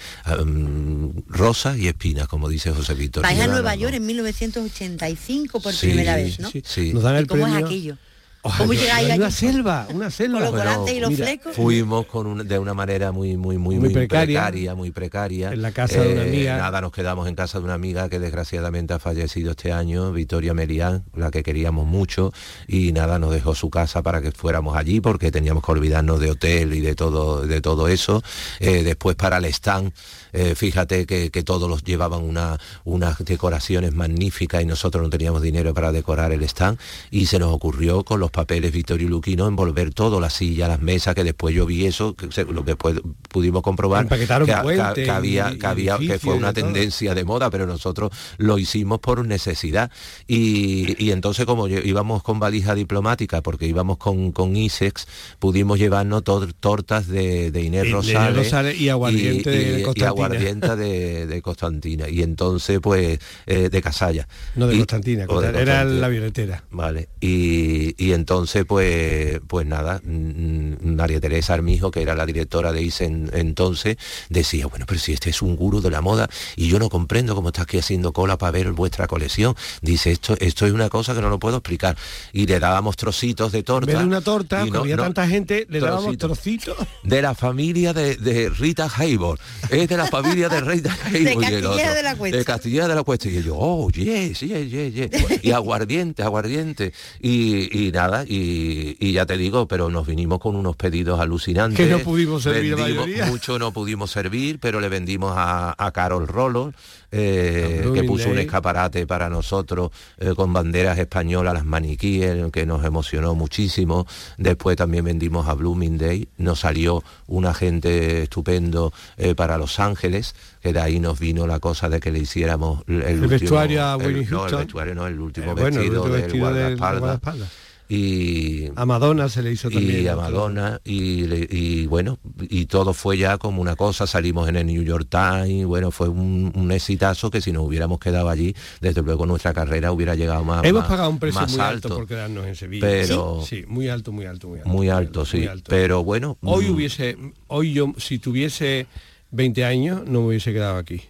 rosas 1.29 1.79
y 1.79 1.89
espinas, 1.89 2.29
como 2.29 2.49
dice 2.49 2.71
José 2.71 2.95
Víctor. 2.95 3.23
Vais 3.23 3.41
a 3.41 3.47
Nueva 3.47 3.75
York 3.75 3.95
en 3.95 4.07
1985 4.07 5.61
por 5.61 5.77
primera 5.77 6.17
vez, 6.17 6.41
¿no? 6.41 6.51
Sí, 6.51 6.93
¿Cómo 7.29 7.47
es 7.47 7.55
aquello? 7.55 7.97
¿Cómo 8.43 8.73
llegáis 8.73 9.11
allí? 9.11 9.19
Una 9.21 9.31
selva, 9.31 9.87
una 9.93 10.11
selva. 10.11 10.39
Con 10.39 10.45
los 10.53 10.53
volantes 10.65 10.95
y 10.95 11.01
los 11.01 11.11
Mira, 11.11 11.27
flecos. 11.27 11.57
Fuimos 11.57 12.07
con 12.07 12.27
un- 12.27 12.47
de 12.49 12.59
una 12.59 12.73
manera 12.73 13.11
muy 13.13 13.37
muy 13.37 13.59
muy, 13.59 13.77
Muy 13.79 13.91
precaria. 13.91 14.41
precaria. 14.43 14.75
muy 14.75 14.91
precaria. 14.91 15.53
En 15.53 15.61
la 15.63 15.73
casa 15.73 16.01
de 16.03 16.13
una 16.13 16.23
amiga. 16.23 16.57
Nada, 16.57 16.81
nos 16.81 16.93
quedamos 16.93 17.27
en 17.29 17.35
casa 17.35 17.59
de 17.59 17.65
una 17.65 17.75
amiga 17.75 18.09
que 18.09 18.19
desgraciadamente 18.21 18.95
ha 18.95 18.99
fallecido 18.99 19.51
este 19.51 19.73
año, 19.73 20.13
Victoria 20.13 20.55
Melián, 20.55 21.05
la 21.15 21.31
que 21.31 21.43
queríamos 21.43 21.87
mucho, 21.87 22.33
y 22.67 22.93
nada, 22.93 23.19
nos 23.19 23.33
dejó 23.33 23.55
su 23.55 23.71
casa 23.71 24.03
para 24.03 24.23
que 24.23 24.31
fuéramos 24.33 24.77
allí 24.77 25.01
porque 25.01 25.31
teníamos 25.31 25.65
que 25.65 25.73
olvidarnos 25.73 26.21
de 26.21 26.31
hotel 26.31 26.75
y 26.75 26.81
de 26.81 26.95
todo, 26.95 27.43
de 27.47 27.61
todo 27.61 27.89
eso. 27.89 28.23
Eh, 28.61 28.83
después 28.85 29.17
para 29.17 29.39
el 29.39 29.45
stand, 29.47 29.93
eh, 30.33 30.55
fíjate 30.55 31.07
que, 31.07 31.31
que 31.31 31.43
todos 31.43 31.69
los 31.69 31.83
llevaban 31.83 32.23
una, 32.23 32.59
unas 32.85 33.19
decoraciones 33.25 33.93
magníficas 33.95 34.63
y 34.63 34.67
nosotros 34.67 35.03
no 35.03 35.11
teníamos 35.11 35.43
dinero 35.43 35.75
para 35.75 35.91
decorar 35.93 36.33
el 36.33 36.43
stand 36.45 36.79
y 37.11 37.27
se 37.27 37.39
nos 37.39 37.53
ocurrió 37.53 38.05
con 38.05 38.21
los 38.21 38.28
papeles 38.31 38.73
Vittorio 38.73 39.07
y 39.07 39.11
Luquino 39.11 39.47
envolver 39.47 39.93
todo, 39.95 40.21
la 40.21 40.31
silla, 40.31 40.69
las 40.69 40.81
mesas, 40.81 41.15
que 41.15 41.25
después 41.25 41.55
yo 41.55 41.67
vi 41.67 41.87
eso, 41.87 42.15
que 42.15 42.31
se- 42.33 42.45
lo 42.45 42.65
que 42.65 42.73
después 42.73 43.01
pudimos 43.29 43.63
comprobar 43.63 44.07
que, 44.47 45.05
que- 45.05 45.11
había, 45.11 45.51
y- 45.53 45.59
que, 45.59 45.67
había- 45.67 45.99
que 45.99 46.19
fue 46.19 46.35
y 46.35 46.39
una 46.39 46.53
tendencia 46.53 47.15
de 47.15 47.25
moda, 47.25 47.51
pero 47.51 47.67
nosotros 47.67 48.11
lo 48.39 48.59
hicimos 48.59 48.99
por 49.01 49.25
necesidad. 49.27 49.91
Y, 50.27 51.03
y 51.03 51.11
entonces 51.11 51.47
como 51.47 51.69
lle- 51.69 51.85
íbamos 51.85 52.23
con 52.23 52.39
valija 52.39 52.75
diplomática, 52.75 53.43
porque 53.43 53.67
íbamos 53.67 53.97
con, 53.99 54.33
con 54.33 54.57
ISEX, 54.57 55.07
pudimos 55.39 55.79
llevarnos 55.79 56.23
tor- 56.25 56.53
tortas 56.59 57.09
de, 57.09 57.51
de 57.51 57.63
Inés 57.63 57.87
Y- 57.87 57.93
Rosales, 57.93 58.81
y 58.81 58.89
aguardiente 58.89 59.51
de 59.51 59.81
y 59.81 59.83
Constantina. 59.83 60.09
aguardiente 60.09 60.77
de, 60.77 61.27
de 61.27 61.43
Constantina. 61.43 62.09
Y 62.09 62.23
entonces, 62.23 62.79
pues, 62.81 63.19
eh, 63.47 63.69
de 63.71 63.83
Casalla. 63.83 64.27
No, 64.57 64.67
de 64.67 64.75
Y- 64.75 64.79
Constantina, 64.79 65.25
o 65.29 65.41
de 65.41 65.49
era 65.61 65.85
la 65.85 66.09
violetera. 66.09 66.65
Vale, 66.71 67.09
y, 67.21 67.95
y 68.03 68.13
entonces 68.19 68.65
pues 68.67 69.41
pues 69.47 69.67
nada, 69.67 70.01
mm, 70.05 70.95
María 70.97 71.21
Teresa 71.21 71.55
Armijo, 71.55 71.91
que 71.91 72.03
era 72.03 72.15
la 72.15 72.27
directora 72.27 72.73
de 72.73 72.83
ICE 72.83 73.05
en- 73.05 73.31
entonces, 73.33 73.97
decía, 74.29 74.67
bueno, 74.67 74.85
pero 74.87 75.01
si 75.01 75.13
este 75.13 75.31
es 75.31 75.43
un 75.43 75.57
gurú 75.57 75.81
de 75.81 75.91
la 75.91 76.01
moda 76.01 76.29
y 76.57 76.69
yo 76.69 76.79
no 76.79 76.89
comprendo 76.89 77.35
cómo 77.35 77.49
está 77.49 77.63
aquí 77.63 77.79
haciendo 77.79 78.13
cola 78.13 78.37
para 78.39 78.53
ver 78.53 78.73
vuestra 78.73 79.07
colección. 79.07 79.55
Dice, 79.83 80.11
esto, 80.13 80.37
esto 80.41 80.67
es 80.67 80.73
una 80.73 80.89
cosa 80.89 81.15
que 81.15 81.21
no 81.21 81.29
lo 81.31 81.39
puedo 81.39 81.57
explicar. 81.59 81.97
Y 82.33 82.47
le 82.47 82.59
dábamos 82.61 82.97
trocitos 82.97 83.53
de 83.53 83.59
En 83.59 83.65
torta. 83.65 83.87
vez 83.87 83.99
de 83.99 84.05
una 84.05 84.21
torta, 84.21 84.65
y 84.67 84.71
como 84.71 84.81
había 84.83 84.97
tanta 84.97 85.27
gente, 85.29 85.67
le 85.69 85.81
dábamos 85.81 86.17
trocitos. 86.19 86.77
De 87.03 87.23
la 87.23 87.35
familia 87.35 87.93
de, 87.93 88.17
de 88.17 88.49
Rita 88.51 88.89
Hayworth. 88.97 89.41
Es 89.71 89.89
de 89.89 89.97
la 89.97 90.07
familia 90.07 90.49
de 90.49 90.61
Rita 90.61 90.97
Hayworth. 91.05 91.15
el 91.15 91.41
Castilla 91.41 91.95
de 91.95 92.03
la 92.03 92.17
Cuesta. 92.17 92.39
De 92.39 92.45
Castilla 92.45 92.89
de 92.89 92.95
la 92.95 93.03
Cuesta. 93.03 93.29
Y 93.29 93.43
yo, 93.43 93.57
oh, 93.59 93.91
yes, 93.91 94.41
yes, 94.41 94.71
yes, 94.71 94.95
yes. 94.95 95.11
Y 95.43 95.53
aguardiente, 95.53 96.23
aguardiente. 96.23 96.93
Y, 97.21 97.87
y 97.87 97.93
nada, 97.93 98.08
y, 98.27 98.97
y 99.01 99.13
ya 99.13 99.27
te 99.27 99.37
digo, 99.37 99.67
pero 99.69 99.91
nos 99.91 100.07
vinimos 100.07 100.39
con 100.39 100.57
unos 100.57 100.77
pedidos 100.77 101.21
alucinantes. 101.21 101.79
Que 101.87 101.91
no 101.93 101.99
pudimos 102.01 102.43
servir 102.43 102.77
la 102.79 102.85
Vendimos- 102.87 103.07
mayoría. 103.07 103.27
Mucho 103.27 103.59
no 103.59 103.73
pudimos 103.73 104.11
servir, 104.11 104.59
pero 104.61 104.81
le 104.81 104.89
vendimos 104.89 105.33
a, 105.37 105.75
a 105.77 105.91
Carol 105.93 106.27
Rolo, 106.27 106.73
eh, 107.11 107.81
que 107.83 107.87
puso 107.87 107.95
un 107.95 108.07
Bloomingdale. 108.07 108.43
escaparate 108.43 109.07
para 109.07 109.29
nosotros 109.31 109.91
eh, 110.19 110.35
con 110.37 110.53
banderas 110.53 110.99
españolas, 110.99 111.55
las 111.55 111.65
maniquíes, 111.65 112.51
que 112.53 112.67
nos 112.67 112.85
emocionó 112.85 113.35
muchísimo. 113.35 114.07
Después 114.37 114.77
también 114.77 115.05
vendimos 115.05 115.49
a 115.49 115.55
Bloomingdale, 115.55 116.29
nos 116.39 116.61
salió 116.61 117.03
un 117.27 117.47
agente 117.47 118.23
estupendo 118.25 118.93
eh, 119.17 119.35
para 119.35 119.57
Los 119.59 119.81
Ángeles, 119.81 120.35
que 120.61 120.73
de 120.73 120.81
ahí 120.81 121.01
nos 121.01 121.19
vino 121.19 121.47
la 121.47 121.61
cosa 121.61 121.89
de 121.89 122.01
que 122.01 122.11
le 122.13 122.19
hiciéramos 122.21 122.83
el, 122.89 122.97
último- 123.03 123.29
vestuario 123.29 123.85
a 123.85 123.95
el- 123.95 123.99
no, 124.01 124.07
el 124.09 124.27
Houston. 124.27 124.59
vestuario 124.61 124.95
no, 124.95 125.07
el 125.07 125.21
último 125.21 125.53
Eh, 125.53 125.55
bueno, 125.55 125.67
el 125.67 125.73
vestido, 125.91 126.03
último 126.03 126.15
del 126.15 126.23
vestido 126.23 126.47
del 126.47 126.55
guardaespaldas. 126.77 127.01
guardaespaldas. 127.01 127.49
Y 127.91 128.69
A 128.77 128.85
Madonna 128.85 129.31
se 129.31 129.43
le 129.43 129.51
hizo 129.53 129.71
también. 129.71 130.03
y 130.05 130.09
a. 130.09 130.15
Madonna 130.17 130.79
y, 130.85 131.25
y 131.57 131.87
bueno 131.87 132.19
y 132.51 132.67
todo 132.67 132.93
fue 132.93 133.17
ya 133.17 133.39
como 133.39 133.63
una 133.63 133.77
cosa 133.77 134.07
salimos 134.07 134.47
en 134.49 134.57
el 134.57 134.67
New 134.67 134.83
York 134.83 135.07
Times 135.09 135.65
bueno 135.67 135.91
fue 135.91 136.09
un, 136.11 136.53
un 136.55 136.71
exitazo 136.71 137.31
que 137.31 137.41
si 137.41 137.51
nos 137.51 137.63
hubiéramos 137.67 137.99
quedado 137.99 138.29
allí 138.29 138.55
desde 138.83 139.01
luego 139.03 139.25
nuestra 139.25 139.55
carrera 139.55 139.91
hubiera 139.91 140.15
llegado 140.15 140.45
más 140.45 140.65
Hemos 140.65 140.83
más- 140.83 140.89
pagado 140.91 141.09
un 141.09 141.19
precio 141.19 141.41
más 141.41 141.51
muy 141.51 141.61
alto, 141.61 141.89
por 141.89 142.07
quedarnos 142.07 142.47
en 142.47 142.57
Sevilla. 142.57 142.87
pero 142.87 143.43
sí, 143.47 143.65
muy 143.67 143.89
alto, 143.89 144.13
muy 144.13 144.27
alto, 144.27 144.49
muy 144.49 144.59
alto. 144.59 144.69
muy 144.71 144.89
alto 144.91 145.25
sí 145.25 145.39
muy 145.39 145.47
alto. 145.47 145.71
pero 145.71 146.05
bueno 146.05 146.37
Hoy 146.43 146.67
mm, 146.67 146.75
hubiese, 146.75 147.17
hoy 147.47 147.73
yo, 147.73 147.95
si 147.97 148.19
tuviese 148.19 148.87
20 149.31 149.65
años, 149.65 150.03
no 150.07 150.21
me 150.21 150.29
hubiese 150.29 150.53
quedado 150.53 150.77
aquí. 150.77 151.03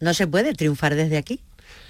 No 0.00 0.14
se 0.14 0.26
puede 0.26 0.54
triunfar 0.54 0.94
desde 0.94 1.18
aquí. 1.18 1.40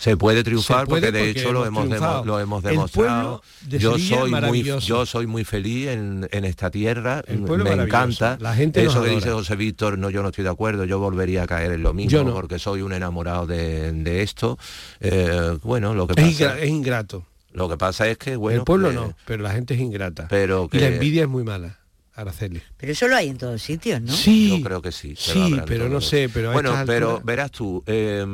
Se 0.01 0.17
puede 0.17 0.43
triunfar 0.43 0.81
Se 0.81 0.87
puede 0.87 1.03
porque 1.09 1.13
de 1.19 1.25
porque 1.27 1.41
hecho 1.41 1.53
lo 1.53 1.67
hemos 1.67 1.87
lo 2.27 2.41
hemos 2.41 2.65
El 2.65 2.71
demostrado 2.71 3.43
de 3.67 3.79
yo 3.79 3.97
es 3.97 4.09
soy 4.09 4.31
muy 4.33 4.63
yo 4.63 5.05
soy 5.05 5.27
muy 5.27 5.45
feliz 5.45 5.89
en, 5.89 6.27
en 6.33 6.45
esta 6.47 6.71
tierra 6.71 7.23
me 7.29 7.71
encanta 7.73 8.39
La 8.41 8.55
gente 8.55 8.83
eso 8.85 9.03
que 9.03 9.11
dice 9.11 9.31
José 9.31 9.57
Víctor 9.57 9.99
no 9.99 10.09
yo 10.09 10.23
no 10.23 10.29
estoy 10.31 10.45
de 10.45 10.51
acuerdo 10.51 10.85
yo 10.87 10.99
volvería 10.99 11.43
a 11.43 11.47
caer 11.47 11.73
en 11.73 11.83
lo 11.83 11.93
mismo 11.93 12.11
Yo 12.11 12.25
no. 12.25 12.33
porque 12.33 12.59
soy 12.59 12.81
un 12.81 12.93
enamorado 12.95 13.47
de, 13.47 13.93
de 13.93 14.23
esto 14.23 14.59
Eh, 15.01 15.59
bueno 15.63 15.95
lo 15.95 16.07
que 16.07 16.15
Es, 16.21 16.29
pasa 16.39 16.45
ingra- 16.57 16.59
es 16.63 16.69
ingrato. 16.71 17.27
lo 17.53 17.69
que 17.69 17.77
pasa 17.77 18.09
es 18.09 18.17
que 18.17 18.37
bueno 18.37 18.61
el 18.61 18.65
pueblo 18.65 18.89
que- 18.89 18.95
no, 18.95 19.15
pero 19.27 19.43
la 19.43 19.51
gente 19.53 19.75
es 19.75 19.81
ingrata. 19.81 20.27
pero 20.29 20.69
Y 20.73 20.79
la 20.79 20.89
que- 20.89 20.95
envidia 20.95 21.23
es 21.25 21.29
muy 21.29 21.45
mala, 21.45 21.79
Araceli. 22.15 22.63
Pero 22.79 22.93
eso 22.93 23.07
lo 23.07 23.17
hay 23.17 23.29
en 23.29 23.37
todos 23.39 23.61
sitios, 23.63 24.01
¿no? 24.01 24.13
Sí, 24.13 24.59
yo 24.59 24.65
creo 24.65 24.81
que 24.83 24.93
sí 24.93 25.15
sí, 25.17 25.57
pero 25.67 25.89
no 25.91 26.01
sé, 26.01 26.29
pero 26.33 26.53
bueno 26.53 26.75
pero 26.87 27.21
verás 27.23 27.51
tú 27.51 27.83
eh, 27.87 28.25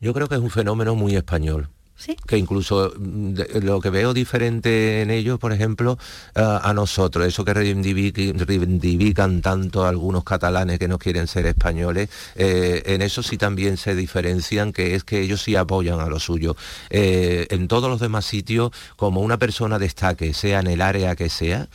yo 0.00 0.12
creo 0.14 0.28
que 0.28 0.34
es 0.36 0.40
un 0.40 0.50
fenómeno 0.50 0.94
muy 0.94 1.16
español 1.16 1.68
Sí. 1.96 2.14
que 2.28 2.38
incluso 2.38 2.92
mm, 2.96 3.32
de- 3.34 3.60
lo 3.60 3.80
que 3.80 3.90
veo 3.90 4.14
diferente 4.14 5.02
en 5.02 5.10
ellos, 5.10 5.40
por 5.40 5.52
ejemplo, 5.52 5.98
a- 6.36 6.68
a 6.70 6.72
nosotros, 6.72 7.26
eso 7.26 7.44
que 7.44 7.52
reivindiqui- 7.52 8.38
reivindican 8.38 9.42
tanto 9.42 9.84
algunos 9.84 10.22
catalanes 10.22 10.78
que 10.78 10.86
no 10.86 10.96
quieren 10.98 11.26
ser 11.26 11.46
españoles, 11.46 12.08
eh, 12.36 12.82
en 12.86 13.02
eso 13.02 13.24
sí 13.24 13.36
también 13.36 13.76
se 13.76 13.96
diferencian, 13.96 14.72
que 14.72 14.94
es 14.94 15.02
que 15.02 15.20
ellos 15.22 15.42
sí 15.42 15.56
apoyan 15.56 15.98
a 15.98 16.06
lo 16.06 16.20
suyo. 16.20 16.54
Eh, 16.90 17.48
en 17.50 17.66
todos 17.66 17.90
los 17.90 17.98
demás 17.98 18.24
sitios, 18.26 18.70
como 18.94 19.20
una 19.20 19.38
persona 19.38 19.80
destaque, 19.80 20.34
sea 20.34 20.60
en 20.60 20.68
el 20.68 20.82
área 20.82 21.16
que 21.16 21.28
sea, 21.28 21.66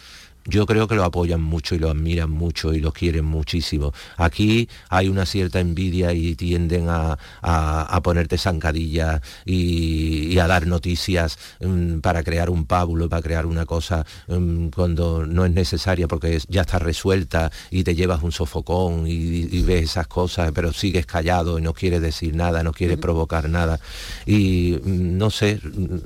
yo 0.46 0.66
creo 0.66 0.88
que 0.88 0.96
lo 0.96 1.04
apoyan 1.04 1.42
mucho 1.42 1.76
y 1.76 1.80
lo 1.80 1.90
admiran 1.90 2.30
mucho 2.30 2.74
y 2.74 2.80
lo 2.80 2.92
quieren 2.92 3.26
muchísimo. 3.26 3.94
Aquí 4.18 4.68
hay 4.90 5.08
una 5.10 5.26
cierta 5.26 5.60
envidia 5.60 6.14
y 6.14 6.36
tienden 6.36 6.90
a, 6.90 7.18
a- 7.42 7.82
a 7.96 8.02
ponerte 8.02 8.38
zancadillas 8.38 9.22
y, 9.46 10.28
y 10.34 10.40
a 10.40 10.48
dar 10.48 10.68
noticias 10.68 11.38
mm, 11.62 12.00
para 12.00 12.24
crear 12.24 12.50
un 12.50 12.66
pábulo, 12.66 13.10
para 13.10 13.22
crear 13.22 13.46
una 13.46 13.66
cosa 13.66 14.06
mm, 14.28 14.68
cuando 14.70 15.26
no 15.26 15.46
es 15.46 15.52
necesaria 15.52 16.08
porque 16.08 16.40
ya 16.48 16.62
está 16.62 16.80
resuelta 16.80 17.52
y 17.72 17.84
te 17.84 17.96
llevas 17.96 18.24
un 18.24 18.32
sofocón 18.32 19.08
y, 19.08 19.14
y 19.14 19.62
ves 19.64 19.84
esas 19.84 20.08
cosas, 20.08 20.52
pero 20.54 20.74
sigues 20.74 21.06
callado 21.06 21.60
y 21.60 21.62
no 21.62 21.74
quieres 21.74 22.02
decir 22.02 22.36
nada, 22.36 22.64
no 22.64 22.74
quieres 22.74 22.98
provocar 22.98 23.50
nada. 23.50 23.80
Y 24.26 24.80
mm, 24.84 25.18
no 25.18 25.30
sé, 25.30 25.60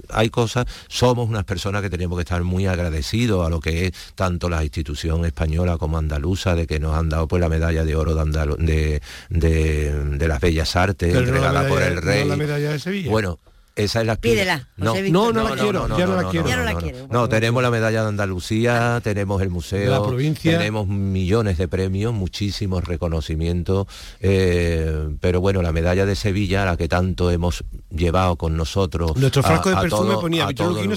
hay 0.10 0.30
cosas, 0.30 0.66
somos 0.88 1.28
unas 1.30 1.44
personas 1.46 1.82
que 1.82 1.90
tenemos 1.90 2.18
que 2.18 2.22
estar 2.24 2.44
muy 2.44 2.66
agradecidos 2.68 3.46
a 3.46 3.50
lo 3.50 3.60
que 3.60 3.88
es 3.88 3.92
tanto 4.28 4.50
la 4.50 4.62
institución 4.64 5.24
española 5.24 5.78
como 5.78 5.98
andaluza, 5.98 6.54
de 6.54 6.68
que 6.68 6.80
nos 6.80 6.96
han 6.96 7.08
dado 7.08 7.28
pues 7.30 7.40
la 7.40 7.48
medalla 7.48 7.86
de 7.86 7.96
oro 7.96 8.14
de, 8.14 8.22
Andalu- 8.22 8.58
de, 8.58 9.02
de- 9.30 9.94
de 10.18 10.28
las 10.28 10.42
bellas 10.42 10.76
artes, 10.76 11.16
entregada 11.16 11.66
por 11.68 11.82
el 11.82 12.02
rey. 12.02 12.28
la 12.28 12.36
medalla 12.36 12.72
de 12.72 12.80
Sevilla. 12.80 13.10
Bueno, 13.10 13.40
esa 13.78 14.02
es 14.02 14.08
la 14.08 14.16
Pídela, 14.18 14.68
no, 14.78 14.92
José 14.92 15.10
no, 15.12 15.32
no 15.32 15.44
la 15.44 15.56
quiero, 15.56 15.88
ya 15.98 16.06
no 16.08 16.16
la 16.64 16.76
quiero. 16.78 17.08
No 17.10 17.30
tenemos 17.30 17.62
la 17.64 17.72
medalla 17.72 18.02
de 18.04 18.10
Andalucía, 18.10 19.00
tenemos 19.04 19.42
el 19.42 19.50
museo, 19.50 19.92
La 19.92 20.04
provincia. 20.06 20.58
tenemos 20.58 20.88
millones 20.88 21.58
de 21.58 21.68
premios, 21.68 22.14
muchísimos 22.14 22.84
reconocimientos, 22.86 23.88
eh, 24.20 25.10
pero 25.22 25.42
bueno, 25.42 25.62
la 25.62 25.72
medalla 25.72 26.06
de 26.06 26.16
Sevilla, 26.16 26.66
la 26.66 26.78
que 26.78 26.88
tanto 26.88 27.32
hemos 27.32 27.64
llevado 27.90 28.36
con 28.36 28.58
nosotros. 28.58 29.16
Nuestro 29.16 29.42
a- 29.42 29.46
frasco 29.46 29.70
de 29.70 29.76
a 29.76 29.82
perfume 29.82 30.10
todo- 30.12 30.22
ponía 30.22 30.48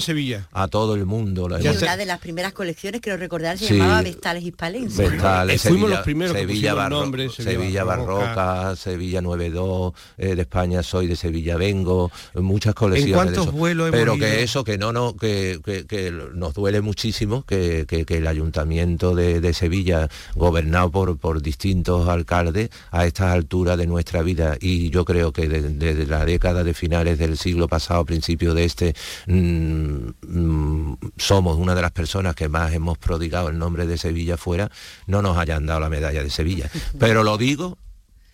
Sevilla. 0.01 0.47
A 0.51 0.67
todo 0.67 0.95
el 0.95 1.05
mundo. 1.05 1.47
la 1.47 1.61
Y 1.61 1.67
una 1.67 1.95
de 1.97 2.05
las 2.05 2.19
primeras 2.19 2.53
colecciones, 2.53 3.01
creo 3.01 3.17
recordar, 3.17 3.57
se 3.57 3.67
Sí. 3.67 3.77
llamaba 3.77 4.01
Vestales 4.01 4.43
Hispalenses. 4.43 5.11
Vestales, 5.11 5.63
Eh, 5.65 5.69
fuimos 5.69 5.89
los 5.89 5.99
primeros 5.99 6.33
que 6.33 6.41
Sevilla, 6.41 6.71
pusimos 6.71 6.77
Barro- 6.77 7.01
nombres, 7.01 7.33
Sevilla 7.33 7.51
Sevilla 7.59 7.83
Barroca. 7.83 8.35
Barroca, 8.35 8.75
Sevilla 8.75 9.21
92, 9.21 9.93
eh, 10.17 10.35
de 10.35 10.41
España 10.41 10.83
soy, 10.83 11.07
de 11.07 11.15
Sevilla 11.15 11.55
vengo, 11.57 12.11
eh, 12.35 12.39
muchas 12.71 12.79
colecciones. 12.79 13.11
de 13.11 13.13
cuántos 13.15 13.47
eso. 13.47 13.51
vuelos 13.57 13.87
hemos 13.89 13.99
Pero 13.99 14.15
ido? 14.15 14.25
que 14.25 14.43
eso, 14.43 14.63
que 14.63 14.77
no, 14.77 14.91
no, 14.93 15.15
que, 15.15 15.59
que- 15.63 15.85
que 15.85 16.11
nos 16.33 16.53
duele 16.53 16.81
muchísimo 16.81 17.43
que, 17.45 17.85
el 18.07 18.27
ayuntamiento 18.27 19.15
de, 19.15 19.39
de 19.41 19.53
Sevilla, 19.53 20.07
gobernado 20.35 20.89
por, 20.91 21.17
por 21.17 21.41
distintos 21.41 22.07
alcaldes, 22.07 22.69
a 22.91 23.05
estas 23.05 23.31
alturas 23.33 23.77
de 23.77 23.87
nuestra 23.87 24.21
vida, 24.21 24.57
y 24.59 24.89
yo 24.89 25.05
creo 25.05 25.31
que 25.31 25.47
de- 25.47 25.61
desde 25.69 26.05
la 26.07 26.25
década 26.25 26.63
de 26.63 26.73
finales 26.73 27.17
del 27.19 27.37
siglo 27.37 27.67
pasado, 27.67 28.05
principio 28.05 28.53
de 28.53 28.65
este, 28.65 28.95
mm, 29.27 30.09
mm, 30.27 30.97
somos 31.17 31.57
una 31.57 31.75
de 31.75 31.81
las 31.81 31.91
personas 31.91 32.35
que 32.35 32.49
más 32.49 32.73
hemos 32.73 32.97
prodigado 32.97 33.49
el 33.49 33.57
nombre 33.57 33.85
de 33.87 33.97
Sevilla 33.97 34.37
fuera, 34.37 34.69
no 35.07 35.21
nos 35.21 35.37
hayan 35.37 35.65
dado 35.65 35.79
la 35.79 35.89
medalla 35.89 36.23
de 36.23 36.29
Sevilla. 36.29 36.69
Pero 36.99 37.23
lo 37.23 37.37
digo 37.37 37.77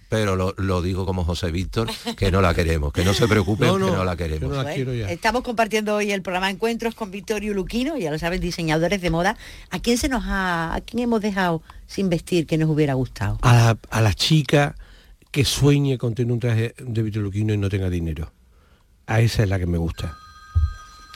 pero 0.10 0.36
lo, 0.36 0.54
lo 0.58 0.82
digo 0.82 1.06
como 1.06 1.24
José 1.26 1.52
Víctor, 1.52 1.90
que 2.18 2.32
no 2.32 2.42
la 2.42 2.54
queremos, 2.54 2.94
que 2.94 3.04
no 3.04 3.14
se 3.14 3.28
preocupen, 3.28 3.68
No, 3.68 3.78
no, 3.80 3.86
que 3.88 3.92
no 3.92 4.04
la 4.06 4.16
queremos. 4.16 4.50
que 4.52 4.56
no 4.58 4.64
la 4.64 4.74
quiero 4.74 4.94
ya. 4.94 5.10
Estamos 5.12 5.42
compartiendo 5.44 5.96
hoy 5.96 6.12
el 6.12 6.22
programa 6.22 6.50
Encuentros 6.50 6.96
con 6.96 7.12
Victorio 7.12 7.54
Luquino, 7.54 7.98
ya 7.98 8.10
lo 8.12 8.18
saben, 8.20 8.40
diseñadores 8.40 9.02
de 9.02 9.10
moda. 9.10 9.38
¿A 9.70 9.80
quién 9.80 9.98
se 9.98 10.08
nos 10.10 10.24
ha, 10.26 10.74
a 10.76 10.82
quién 10.82 11.04
hemos 11.04 11.22
dejado 11.22 11.62
sin 11.88 12.10
vestir 12.10 12.48
que 12.48 12.58
nos 12.58 12.70
hubiera 12.70 12.94
gustado? 12.94 13.38
A 13.42 13.54
la, 13.54 13.78
a 13.90 14.02
la 14.02 14.14
chica 14.14 14.76
que 15.32 15.44
sueñe 15.46 15.98
con 15.98 16.16
tener 16.16 16.32
un 16.32 16.40
traje 16.40 16.74
de 16.80 17.02
Víctor 17.04 17.24
Luquino 17.24 17.54
y 17.54 17.58
no 17.58 17.70
tenga 17.70 17.90
dinero. 17.90 18.32
A 19.08 19.22
esa 19.22 19.44
es 19.44 19.50
la 19.50 19.60
que 19.60 19.68
me 19.68 19.78
gusta. 19.78 20.18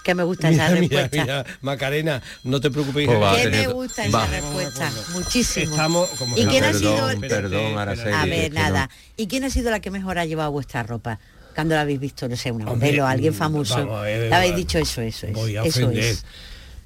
Que 0.04 0.16
me 0.16 0.24
gusta 0.24 0.50
esa 0.52 0.70
Mira, 0.70 0.80
respuesta. 0.80 1.22
mira, 1.22 1.46
Macarena, 1.62 2.22
no 2.44 2.60
te 2.60 2.72
preocupes. 2.72 3.06
Pues 3.08 3.22
va 3.22 3.36
Que 3.36 3.50
me 3.50 3.68
gusta 3.68 4.06
esa 4.06 4.26
respuesta, 4.28 4.92
muchísimo. 5.14 5.72
Estamos 5.72 6.10
como 6.18 6.38
¿Y 6.38 6.46
quién 6.46 6.64
ha 6.64 6.74
sido? 6.74 7.08
perdón, 7.20 7.78
Araceli, 7.78 8.12
A 8.14 8.26
ver, 8.26 8.54
no- 8.54 8.60
nada. 8.62 8.90
¿Y 9.18 9.28
quién 9.28 9.44
ha 9.44 9.50
sido 9.50 9.70
la 9.72 9.80
que 9.80 9.92
mejor 9.92 10.18
ha 10.18 10.26
llevado 10.26 10.52
vuestra 10.52 10.84
ropa? 10.84 11.20
Cuando 11.54 11.76
la 11.76 11.82
habéis 11.82 12.00
visto, 12.00 12.28
no 12.30 12.36
sé, 12.38 12.52
una 12.52 12.66
Hombre, 12.72 12.88
modelo, 12.90 13.06
alguien 13.06 13.34
mm, 13.34 13.36
famoso. 13.36 13.76
vamos 13.76 14.00
a 14.00 14.02
ver, 14.04 14.30
Le 14.30 14.34
habéis 14.36 14.56
dicho 14.56 14.80
eso, 14.80 15.02
eso 15.02 15.28
es. 15.28 15.34
Voy 15.34 15.58
a 15.58 15.64
eso 15.64 15.80
ofender. 15.88 16.04
es. 16.04 16.26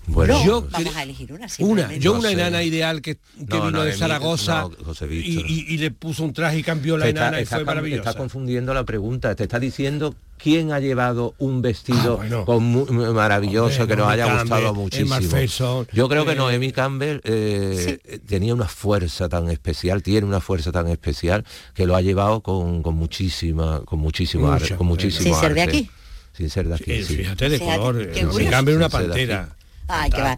Bueno, 0.07 0.37
No, 0.37 0.45
yo 0.45 0.67
vamos 0.69 0.95
a 0.95 1.03
elegir 1.03 1.33
una. 1.33 1.47
Una, 1.59 1.93
yo 1.95 2.13
No 2.13 2.19
una 2.19 2.27
sé. 2.29 2.33
enana 2.35 2.63
ideal 2.63 3.01
que, 3.01 3.15
que 3.15 3.19
No, 3.47 3.65
vino 3.65 3.71
no, 3.71 3.83
de 3.83 3.93
Zaragoza 3.93 4.67
y, 5.01 5.05
Víctor. 5.07 5.49
y- 5.49 5.65
y 5.69 5.77
le 5.77 5.91
puso 5.91 6.23
un 6.23 6.31
traje 6.33 6.59
y 6.59 6.63
cambió 6.63 6.95
la 6.97 7.05
Te 7.05 7.11
enana 7.11 7.39
y 7.39 7.43
está, 7.43 7.55
fue 7.55 7.63
está- 7.63 7.71
maravillosa. 7.71 8.09
está 8.09 8.17
confundiendo 8.19 8.73
la 8.73 8.83
pregunta. 8.83 9.33
Te 9.35 9.43
está 9.43 9.59
diciendo 9.59 10.13
quién 10.37 10.71
ha 10.73 10.79
llevado 10.79 11.33
un 11.39 11.61
vestido 11.63 12.13
Ah, 12.13 12.15
bueno. 12.17 12.45
con 12.45 12.63
mu- 12.63 12.85
maravilloso 13.13 13.81
Hombre, 13.81 13.87
que 13.87 14.01
nos 14.01 14.11
haya 14.11 14.25
gustado 14.41 14.73
Campbell, 14.73 15.07
muchísimo. 15.09 15.85
Yo 15.91 16.07
creo 16.07 16.25
que 16.25 16.33
eh, 16.33 16.35
Noemi 16.35 16.71
Campbell 16.71 17.21
eh, 17.23 18.19
tenía 18.27 18.53
una 18.53 18.67
fuerza 18.67 19.27
tan 19.27 19.49
especial, 19.49 20.03
tiene 20.03 20.27
una 20.27 20.39
fuerza 20.39 20.71
tan 20.71 20.87
especial 20.87 21.45
que 21.73 21.85
lo 21.87 21.95
ha 21.95 22.01
llevado 22.01 22.41
con, 22.41 22.83
con 22.83 22.95
muchísima, 22.95 23.81
con 23.85 23.99
muchísimo 23.99 24.51
Mucha, 24.51 24.75
con 24.77 24.85
muchísimo 24.87 25.23
Sin 25.23 25.35
ser 25.41 25.53
de 25.55 25.61
aquí. 25.61 25.89
Sin 26.33 26.49
ser 26.49 26.67
de 26.67 26.75
aquí. 26.75 26.91
Eh, 26.91 27.03
sí. 27.03 27.15
Fíjate 27.15 27.49
de 27.49 27.59
color, 27.59 28.01
eh, 28.01 28.25
una 28.25 28.33
Sin 28.33 28.65
de 28.65 28.85
aquí. 28.85 28.89
pantera. 28.91 29.55
Ay, 29.87 30.09
qué 30.09 30.21
va. 30.21 30.35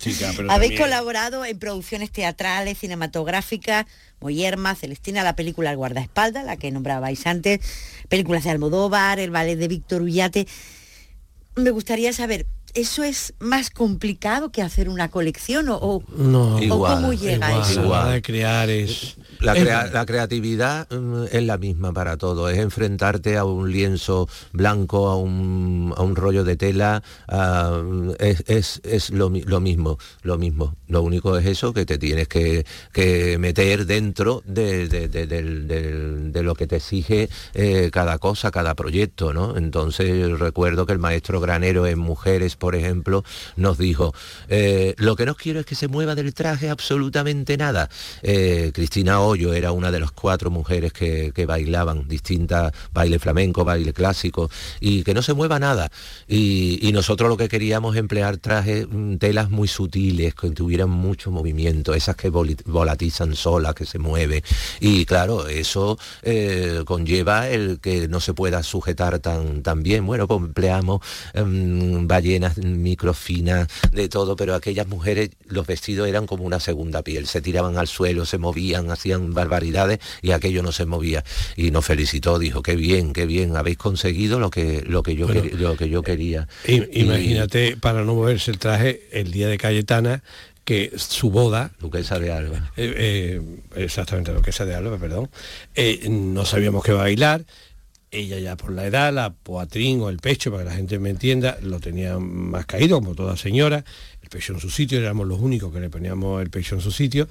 Habéis 0.49 0.71
también- 0.71 0.77
colaborado 0.81 1.45
en 1.45 1.57
producciones 1.57 2.11
teatrales, 2.11 2.77
cinematográficas, 2.77 3.85
Moyerma, 4.19 4.75
Celestina, 4.75 5.23
la 5.23 5.35
película 5.35 5.71
El 5.71 5.77
guardaespaldas, 5.77 6.43
la 6.43 6.57
que 6.57 6.71
nombrabais 6.71 7.25
antes, 7.27 7.59
películas 8.09 8.43
de 8.43 8.49
Almodóvar, 8.49 9.19
el 9.19 9.31
ballet 9.31 9.55
de 9.55 9.67
Víctor 9.67 10.01
Ullate. 10.01 10.47
Me 11.55 11.71
gustaría 11.71 12.11
saber, 12.13 12.45
¿eso 12.73 13.03
es 13.03 13.33
más 13.39 13.69
complicado 13.69 14.51
que 14.51 14.61
hacer 14.61 14.89
una 14.89 15.09
colección 15.09 15.69
o, 15.69 15.77
o- 15.77 16.03
No, 16.15 16.55
o 16.57 16.61
Igual, 16.61 16.95
cómo 16.95 17.13
llega 17.13 17.49
igual, 17.51 17.61
eso? 17.71 17.83
Igual. 17.83 18.05
la 18.07 18.11
de 18.13 18.21
crear 18.21 18.69
es... 18.69 19.15
La, 19.39 19.53
crea- 19.53 19.85
la 19.93 20.05
creatividad 20.05 20.89
mm, 20.89 21.25
es 21.31 21.43
la 21.43 21.57
misma 21.59 21.93
para 21.93 22.17
todo, 22.17 22.49
es 22.49 22.57
enfrentarte 22.57 23.37
a 23.37 23.45
un 23.45 23.71
lienzo 23.71 24.27
blanco, 24.51 25.09
a 25.09 25.15
un, 25.15 25.93
a 25.95 26.01
un 26.01 26.15
rollo 26.15 26.43
de 26.43 26.55
tela, 26.57 27.03
a- 27.27 27.79
es, 28.19 28.43
es- 28.47 28.81
es 28.83 29.09
lo, 29.11 29.29
lo 29.29 29.59
mismo, 29.59 29.97
lo 30.23 30.37
mismo. 30.37 30.75
Lo 30.87 31.03
único 31.03 31.37
es 31.37 31.45
eso, 31.45 31.71
que 31.73 31.85
te 31.85 31.97
tienes 31.97 32.27
que, 32.27 32.65
que 32.93 33.37
meter 33.37 33.85
dentro 33.85 34.41
de, 34.45 34.87
de- 34.87 35.07
de 35.07 36.43
lo 36.43 36.55
que 36.55 36.65
te 36.67 36.77
exige 36.77 37.29
eh, 37.53 37.89
cada 37.91 38.17
cosa, 38.17 38.51
cada 38.51 38.73
proyecto, 38.75 39.33
¿no? 39.33 39.55
Entonces 39.57 40.39
recuerdo 40.39 40.85
que 40.85 40.93
el 40.93 40.99
maestro 40.99 41.39
granero 41.39 41.85
en 41.87 41.99
Mujeres, 41.99 42.55
por 42.57 42.75
ejemplo, 42.75 43.23
nos 43.55 43.77
dijo, 43.77 44.13
eh, 44.49 44.95
lo 44.97 45.15
que 45.15 45.25
no 45.25 45.35
quiero 45.35 45.59
es 45.59 45.65
que 45.65 45.75
se 45.75 45.87
mueva 45.87 46.15
del 46.15 46.33
traje 46.33 46.69
absolutamente 46.69 47.57
nada. 47.57 47.89
Eh, 48.21 48.71
Cristina 48.73 49.21
Hoyo 49.21 49.53
era 49.53 49.71
una 49.71 49.91
de 49.91 49.99
las 49.99 50.11
cuatro 50.11 50.49
mujeres 50.49 50.93
que, 50.93 51.31
que 51.33 51.45
bailaban 51.45 52.07
distintas, 52.07 52.73
baile 52.93 53.19
flamenco, 53.19 53.63
baile 53.63 53.93
clásico, 53.93 54.49
y 54.79 55.03
que 55.03 55.13
no 55.13 55.21
se 55.21 55.33
mueva 55.33 55.59
nada. 55.59 55.91
Y, 56.27 56.91
nosotros 56.97 57.29
lo 57.29 57.37
que 57.37 57.47
queríamos 57.47 57.95
emplear 57.95 58.37
trajes, 58.37 58.87
mm, 58.89 59.17
telas 59.17 59.51
muy 59.51 59.67
sutiles, 59.67 60.33
que 60.33 60.49
tuvieran 60.49 60.89
mucho 60.89 61.29
movimiento, 61.29 61.93
esas 61.93 62.15
que 62.15 62.29
volatizan 62.29 63.35
solas, 63.35 63.75
que 63.75 63.85
se 63.85 63.99
mueven. 63.99 64.41
Y 64.79 65.05
claro, 65.05 65.47
eso 65.47 65.99
eh, 66.23 66.81
conlleva 66.85 67.49
el 67.49 67.79
que 67.79 68.07
no 68.07 68.19
se 68.19 68.33
pueda 68.33 68.63
sujetar 68.63 69.19
tan, 69.19 69.61
tan 69.61 69.83
bien. 69.83 70.07
Bueno, 70.07 70.27
pues 70.27 70.41
empleamos 70.41 71.01
em, 71.33 72.07
ballenas 72.55 72.57
microfinas, 72.57 73.67
de 73.91 74.09
todo, 74.09 74.35
pero 74.35 74.55
aquellas 74.55 74.87
mujeres, 74.87 75.29
los 75.47 75.65
vestidos 75.67 76.07
eran 76.07 76.25
como 76.25 76.43
una 76.43 76.59
segunda 76.59 77.01
piel, 77.03 77.27
se 77.27 77.41
tiraban 77.41 77.77
al 77.77 77.87
suelo, 77.87 78.25
se 78.25 78.37
movían, 78.37 78.91
hacían 78.91 79.33
barbaridades 79.33 79.99
y 80.21 80.31
aquello 80.31 80.63
no 80.63 80.71
se 80.71 80.85
movía. 80.85 81.23
Y 81.55 81.71
nos 81.71 81.85
felicitó, 81.85 82.39
dijo, 82.39 82.61
qué 82.61 82.75
bien, 82.75 83.13
qué 83.13 83.25
bien, 83.25 83.55
habéis 83.57 83.77
conseguido 83.77 84.39
lo 84.39 84.49
que, 84.49 84.83
lo 84.87 85.03
que, 85.03 85.15
yo, 85.15 85.27
Bueno, 85.27 85.43
lo 85.53 85.75
que 85.77 85.89
yo 85.89 86.01
quería. 86.01 86.47
Y- 86.67 87.01
Imagínate, 87.01 87.77
para 87.77 88.03
no 88.03 88.15
moverse 88.15 88.51
el 88.51 88.59
traje, 88.59 89.07
el 89.11 89.31
día 89.31 89.47
de 89.47 89.57
Cayetana, 89.57 90.23
que 90.65 90.91
su 90.97 91.29
boda, 91.29 91.71
Duquesa 91.79 92.19
de 92.19 92.31
Alba. 92.31 92.71
eh, 92.75 92.93
eh, 92.97 93.41
exactamente 93.75 94.33
lo 94.33 94.41
que 94.41 94.51
sea 94.51 94.65
de 94.65 94.75
Alba, 94.75 94.97
perdón, 94.97 95.29
eh, 95.75 96.07
no 96.09 96.43
sabíamos 96.45 96.83
que 96.83 96.91
iba 96.91 96.99
a 96.99 97.03
bailar, 97.03 97.45
ella 98.11 98.39
ya 98.39 98.55
por 98.55 98.71
la 98.71 98.85
edad, 98.85 99.13
la 99.13 99.33
poatrín 99.33 100.01
o 100.01 100.09
el 100.09 100.17
pecho, 100.19 100.49
para 100.51 100.63
que 100.63 100.69
la 100.69 100.75
gente 100.75 100.97
me 100.99 101.09
entienda, 101.09 101.57
lo 101.61 101.79
tenía 101.79 102.17
más 102.19 102.65
caído, 102.65 102.99
como 102.99 103.15
toda 103.15 103.35
señora, 103.35 103.83
el 104.21 104.29
pecho 104.29 104.53
en 104.53 104.59
su 104.61 104.69
sitio, 104.69 104.99
éramos 104.99 105.27
los 105.27 105.39
únicos 105.39 105.73
que 105.73 105.79
le 105.81 105.89
poníamos 105.89 106.41
el 106.41 106.49
pecho 106.49 106.75
en 106.75 106.81
su 106.81 106.91
sitio, 106.91 107.27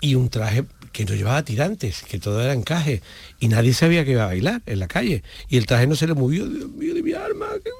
y 0.00 0.14
un 0.16 0.28
traje 0.28 0.64
que 0.92 1.04
no 1.04 1.14
llevaba 1.14 1.44
tirantes, 1.44 2.02
que 2.02 2.18
todo 2.18 2.42
era 2.42 2.54
encaje, 2.54 3.02
y 3.38 3.48
nadie 3.48 3.72
sabía 3.74 4.04
que 4.04 4.12
iba 4.12 4.24
a 4.24 4.26
bailar 4.26 4.62
en 4.66 4.78
la 4.80 4.88
calle, 4.88 5.22
y 5.48 5.58
el 5.58 5.66
traje 5.66 5.86
no 5.86 5.94
se 5.94 6.06
le 6.08 6.14
movió, 6.14 6.48
Dios 6.48 6.70
mío 6.70 6.92
de 6.94 7.02
mi 7.02 7.12
alma, 7.12 7.46
qué- 7.62 7.70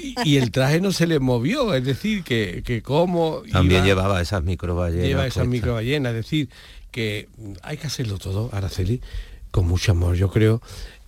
y, 0.24 0.30
y 0.34 0.36
el 0.36 0.50
traje 0.52 0.80
no 0.80 0.92
se 0.92 1.06
le 1.06 1.18
movió, 1.18 1.74
es 1.74 1.84
decir, 1.84 2.22
que, 2.22 2.62
que 2.64 2.82
como 2.82 3.42
También 3.50 3.80
iba- 3.80 3.86
llevaba 3.88 4.20
esas 4.20 4.44
microballenas. 4.44 5.06
lleva 5.06 5.26
esas 5.26 5.46
microballenas, 5.48 6.10
es 6.14 6.16
decir, 6.24 6.48
que 6.92 7.28
hay 7.62 7.78
que 7.78 7.86
hacerlo 7.86 8.18
todo, 8.18 8.50
Araceli, 8.52 9.00
con 9.50 9.66
mucho 9.66 9.92
amor. 9.92 10.14
Yo 10.16 10.30
creo 10.30 10.62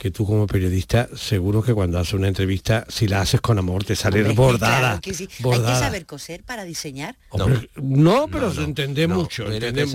que 0.05 0.11
tú 0.11 0.27
como 0.27 0.47
periodista, 0.47 1.09
seguro 1.17 1.63
que 1.63 1.73
cuando 1.73 1.99
haces 1.99 2.13
una 2.13 2.29
entrevista, 2.29 2.85
si 2.91 3.09
la 3.09 3.23
haces 3.23 3.41
con 3.41 3.59
amor, 3.59 3.85
te 3.85 3.97
sale 3.97 4.19
Hombre, 4.21 4.35
bordada. 4.35 4.79
claro 4.79 5.01
que 5.01 5.15
sí. 5.15 5.27
Hay 5.43 5.61
que 5.61 5.67
saber 5.79 6.05
coser 6.05 6.43
para 6.45 6.65
diseñar. 6.65 7.17
Hombre, 7.31 7.71
no, 7.77 8.27
pero 8.31 8.49
No, 8.49 8.53
se 8.53 9.07
no, 9.09 9.15
mucho. 9.15 9.45
Tú 9.45 9.51
le 9.51 9.61
tienes 9.73 9.93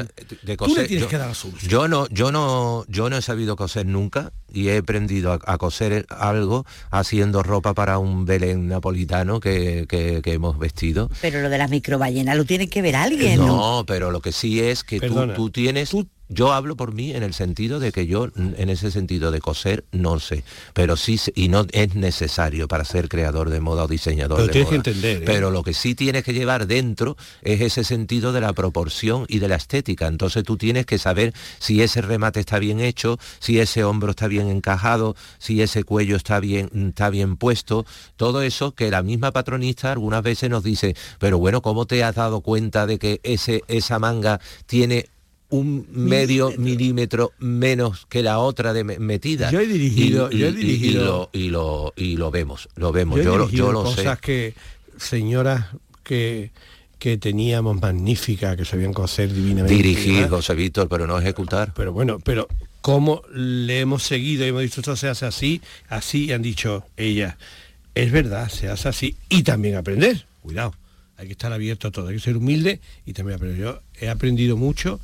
yo- 1.01 1.07
que 1.07 1.17
dar. 1.19 1.31
Yo 1.67 1.87
no, 1.87 2.07
yo 2.09 2.31
no, 2.31 2.85
yo 2.87 3.11
no 3.11 3.17
he 3.17 3.21
sabido 3.21 3.55
coser 3.55 3.85
nunca 3.85 4.33
y 4.51 4.69
he 4.69 4.77
aprendido 4.79 5.31
a, 5.31 5.39
a 5.45 5.59
coser 5.59 6.07
algo 6.09 6.65
haciendo 6.89 7.43
ropa 7.43 7.75
para 7.75 7.99
un 7.99 8.25
Belén 8.25 8.67
napolitano 8.67 9.39
que, 9.39 9.85
que- 9.87 10.23
que 10.23 10.33
hemos 10.33 10.57
vestido. 10.57 11.11
Pero 11.21 11.39
lo 11.41 11.49
de 11.49 11.59
las 11.59 11.69
microballenas 11.69 12.35
lo 12.35 12.45
tiene 12.45 12.67
que 12.67 12.81
ver 12.81 12.95
alguien, 12.95 13.37
¿no? 13.37 13.45
No, 13.79 13.85
pero 13.85 14.09
lo 14.09 14.21
que 14.21 14.31
sí 14.31 14.59
es 14.59 14.83
que 14.83 14.95
tú, 14.99 15.13
Perdona, 15.13 15.35
tú 15.35 15.51
tienes... 15.51 15.91
Yo 16.31 16.53
hablo 16.53 16.75
por 16.75 16.93
mí 16.93 17.11
en 17.11 17.23
el 17.23 17.33
sentido 17.33 17.79
de 17.79 17.91
que 17.91 18.05
yo, 18.05 18.27
en 18.35 18.69
ese 18.69 18.91
sentido 18.91 19.31
de 19.31 19.41
coser, 19.41 19.83
no 19.91 20.19
sé. 20.19 20.43
Pero 20.75 20.95
sí, 20.95 21.19
y 21.33 21.49
no 21.49 21.65
es 21.71 21.95
necesario 21.95 22.67
para 22.67 22.85
ser 22.85 23.09
creador 23.09 23.49
de 23.49 23.59
moda 23.59 23.85
o 23.85 23.87
diseñador 23.87 24.37
Pero 24.37 24.47
de 24.47 24.53
tienes 24.53 24.69
que 24.69 24.75
entender, 24.75 25.23
¿eh? 25.23 25.25
Pero 25.25 25.49
lo 25.49 25.63
que 25.63 25.73
sí 25.73 25.95
tienes 25.95 26.23
que 26.23 26.33
llevar 26.33 26.67
dentro 26.67 27.17
es 27.41 27.61
ese 27.61 27.83
sentido 27.83 28.31
de 28.31 28.41
la 28.41 28.53
proporción 28.53 29.25
y 29.27 29.39
de 29.39 29.47
la 29.47 29.55
estética. 29.55 30.05
Entonces 30.05 30.43
tú 30.43 30.55
tienes 30.55 30.85
que 30.85 30.99
saber 30.99 31.33
si 31.57 31.81
ese 31.81 32.01
remate 32.01 32.39
está 32.39 32.59
bien 32.59 32.79
hecho, 32.79 33.17
si 33.39 33.59
ese 33.59 33.83
hombro 33.83 34.11
está 34.11 34.27
bien 34.27 34.49
encajado, 34.49 35.15
si 35.39 35.63
ese 35.63 35.83
cuello 35.83 36.15
está 36.15 36.39
bien, 36.39 36.69
está 36.89 37.09
bien 37.09 37.37
puesto. 37.37 37.87
Todo 38.17 38.43
eso 38.43 38.75
que 38.75 38.91
la 38.91 39.01
misma 39.01 39.31
patronista 39.31 39.91
algunas 39.91 40.21
veces 40.21 40.49
nos 40.51 40.63
dice, 40.63 40.95
pero 41.17 41.39
bueno, 41.39 41.63
¿cómo 41.63 41.87
te 41.87 42.03
has 42.03 42.13
dado 42.13 42.41
cuenta 42.41 42.85
de 42.85 42.99
que 42.99 43.19
ese, 43.23 43.63
esa 43.67 43.97
manga 43.97 44.39
tiene 44.67 45.07
un 45.49 45.87
medio 45.91 46.51
milímetro 46.57 47.31
menos 47.39 48.05
que 48.07 48.21
la 48.21 48.39
otra 48.39 48.71
de 48.73 48.83
me- 48.83 48.99
metida. 48.99 49.49
Yo 49.51 49.59
he 49.59 49.67
dirigido- 49.67 50.29
y, 50.31 50.37
yo 50.37 50.47
he 50.47 50.51
dirigido- 50.51 51.29
y 51.33 51.47
lo, 51.47 51.47
y 51.47 51.49
lo 51.49 51.93
y 51.95 52.17
lo 52.17 52.31
vemos, 52.31 52.69
lo 52.75 52.91
vemos. 52.91 53.17
Yo 53.17 53.21
he 53.21 53.25
Yo, 53.25 53.37
lo, 53.37 53.49
yo 53.49 53.71
lo 53.71 53.83
cosas 53.83 54.17
sé. 54.17 54.21
que 54.21 54.53
señoras 54.97 55.65
que 56.03 56.51
que 56.99 57.17
teníamos 57.17 57.79
magníficas, 57.81 58.57
que 58.57 58.65
sabían 58.65 58.91
coser 58.91 59.33
divinamente. 59.33 59.73
Dirigir. 59.73 60.27
José 60.27 60.53
Víctor, 60.53 60.89
pero 60.89 61.07
no 61.07 61.17
ejecutar. 61.17 61.73
Pero 61.73 61.93
bueno, 61.93 62.19
pero 62.19 62.45
cómo 62.81 63.21
le 63.33 63.79
hemos 63.79 64.03
seguido 64.03 64.45
y 64.45 64.49
hemos 64.49 64.63
dicho 64.63 64.81
esto 64.81 64.97
se 64.97 65.07
hace 65.07 65.25
así, 65.25 65.61
así 65.87 66.25
y 66.25 66.31
han 66.33 66.41
dicho 66.41 66.83
ellas, 66.97 67.35
es 67.95 68.11
verdad, 68.11 68.49
se 68.49 68.67
hace 68.67 68.89
así 68.89 69.15
y 69.29 69.43
también 69.43 69.75
aprender, 69.75 70.25
cuidado, 70.41 70.73
hay 71.15 71.27
que 71.27 71.31
estar 71.33 71.53
abierto 71.53 71.87
a 71.87 71.91
todo, 71.91 72.09
hay 72.09 72.15
que 72.15 72.21
ser 72.21 72.35
humilde 72.35 72.81
y 73.05 73.13
también 73.13 73.37
aprender. 73.37 73.57
Yo 73.61 73.79
he 74.01 74.09
aprendido 74.09 74.57
mucho 74.57 74.99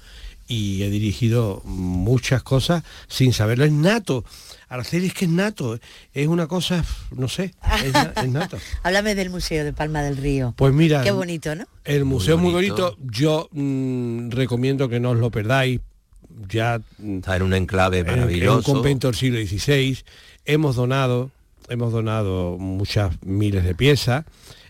y 0.48 0.84
he 0.84 0.90
dirigido 0.90 1.62
muchas 1.66 2.44
cosas 2.44 2.84
sin 3.08 3.34
saberlo, 3.34 3.66
es 3.66 3.72
nato. 3.72 4.24
Araceli 4.68 5.08
es 5.08 5.14
que 5.14 5.26
es 5.26 5.32
nato, 5.32 5.80
es 6.14 6.28
una 6.28 6.48
cosa, 6.48 6.84
no 7.16 7.28
sé, 7.28 7.54
es, 7.84 7.94
na- 7.94 8.14
es 8.16 8.30
nato. 8.30 8.58
Háblame 8.84 9.16
del 9.16 9.30
Museo 9.30 9.64
de 9.64 9.74
Palma 9.74 10.02
del 10.02 10.18
Río. 10.18 10.54
Pues 10.58 10.74
mira, 10.74 11.04
Qué 11.04 11.12
bonito, 11.12 11.56
¿no? 11.56 11.66
El 11.84 12.04
museo 12.06 12.36
es 12.36 12.42
muy 12.42 12.52
bonito. 12.52 12.96
bonito. 12.96 12.98
Yo 13.12 13.48
mm, 13.52 14.30
recomiendo 14.32 14.90
que 14.90 15.00
no 15.00 15.12
os 15.12 15.18
lo 15.20 15.30
perdáis. 15.32 15.82
ya 16.50 16.82
está 17.00 17.36
en 17.38 17.44
un 17.44 17.54
enclave 17.54 18.00
en- 18.00 18.08
en 18.10 18.16
maravilloso. 18.16 18.58
un 18.58 18.76
convento 18.78 19.08
del 19.08 19.16
siglo 19.16 19.40
XVI. 19.40 20.00
Hemos 20.46 20.76
donado, 20.76 21.32
hemos 21.70 21.92
donado 21.94 22.58
muchas 22.60 23.16
miles 23.24 23.64
de 23.64 23.74
piezas. 23.76 24.26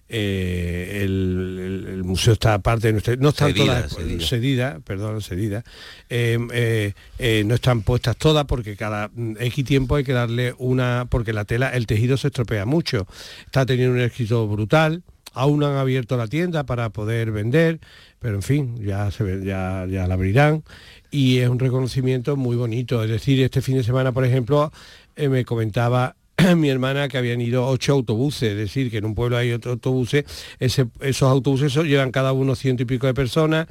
Eh, 0.07 1.01
el, 1.03 2.03
museo 2.03 2.33
está 2.33 2.53
aparte 2.53 2.87
de 2.87 2.93
nuestra 2.93 3.15
no 3.15 3.29
están 3.29 3.51
Cedida, 3.53 3.65
todas 3.65 3.93
cedida. 3.95 4.25
cedida, 4.25 4.79
perdón 4.83 5.21
cedida. 5.21 5.63
Eh, 6.09 6.37
eh, 6.53 6.93
eh, 7.17 7.43
no 7.45 7.55
están 7.55 7.81
puestas 7.81 8.15
todas 8.15 8.45
porque 8.45 8.75
cada 8.75 9.09
mm, 9.13 9.37
x 9.39 9.65
tiempo 9.65 9.95
hay 9.95 10.03
que 10.03 10.13
darle 10.13 10.53
una 10.59 11.07
porque 11.09 11.33
la 11.33 11.45
tela 11.45 11.69
el 11.69 11.87
tejido 11.87 12.17
se 12.17 12.27
estropea 12.27 12.65
mucho. 12.65 13.07
Está 13.45 13.65
teniendo 13.65 13.95
un 13.95 14.01
éxito 14.01 14.47
brutal. 14.47 15.03
Aún 15.33 15.59
no 15.59 15.67
han 15.67 15.75
abierto 15.75 16.15
la 16.15 16.27
tienda 16.27 16.63
para 16.63 16.89
poder 16.91 17.31
vender 17.31 17.79
pero 18.25 18.37
en 18.37 18.41
fin 18.41 18.83
ya 18.83 19.11
se 19.11 19.45
ya, 19.45 19.85
ya 19.87 20.07
la 20.07 20.15
abrirán. 20.15 20.63
Y 21.11 21.37
es 21.39 21.49
un 21.49 21.59
reconocimiento 21.59 22.35
muy 22.35 22.55
bonito. 22.55 23.03
Es 23.03 23.09
decir 23.11 23.39
este 23.41 23.61
fin 23.61 23.77
de 23.77 23.83
semana 23.83 24.13
por 24.13 24.25
ejemplo 24.25 24.71
eh, 25.15 25.29
me 25.29 25.45
comentaba 25.45 26.15
mi 26.55 26.69
hermana 26.69 27.07
que 27.07 27.17
habían 27.17 27.41
ido 27.41 27.65
ocho 27.67 27.93
autobuses, 27.93 28.51
es 28.51 28.57
decir, 28.57 28.91
que 28.91 28.97
en 28.97 29.05
un 29.05 29.15
pueblo 29.15 29.37
hay 29.37 29.51
otro 29.51 29.73
autobuses, 29.73 30.25
esos 30.59 31.23
autobuses 31.23 31.73
llevan 31.75 32.11
cada 32.11 32.33
uno 32.33 32.55
ciento 32.55 32.83
y 32.83 32.85
pico 32.85 33.07
de 33.07 33.13
personas, 33.13 33.67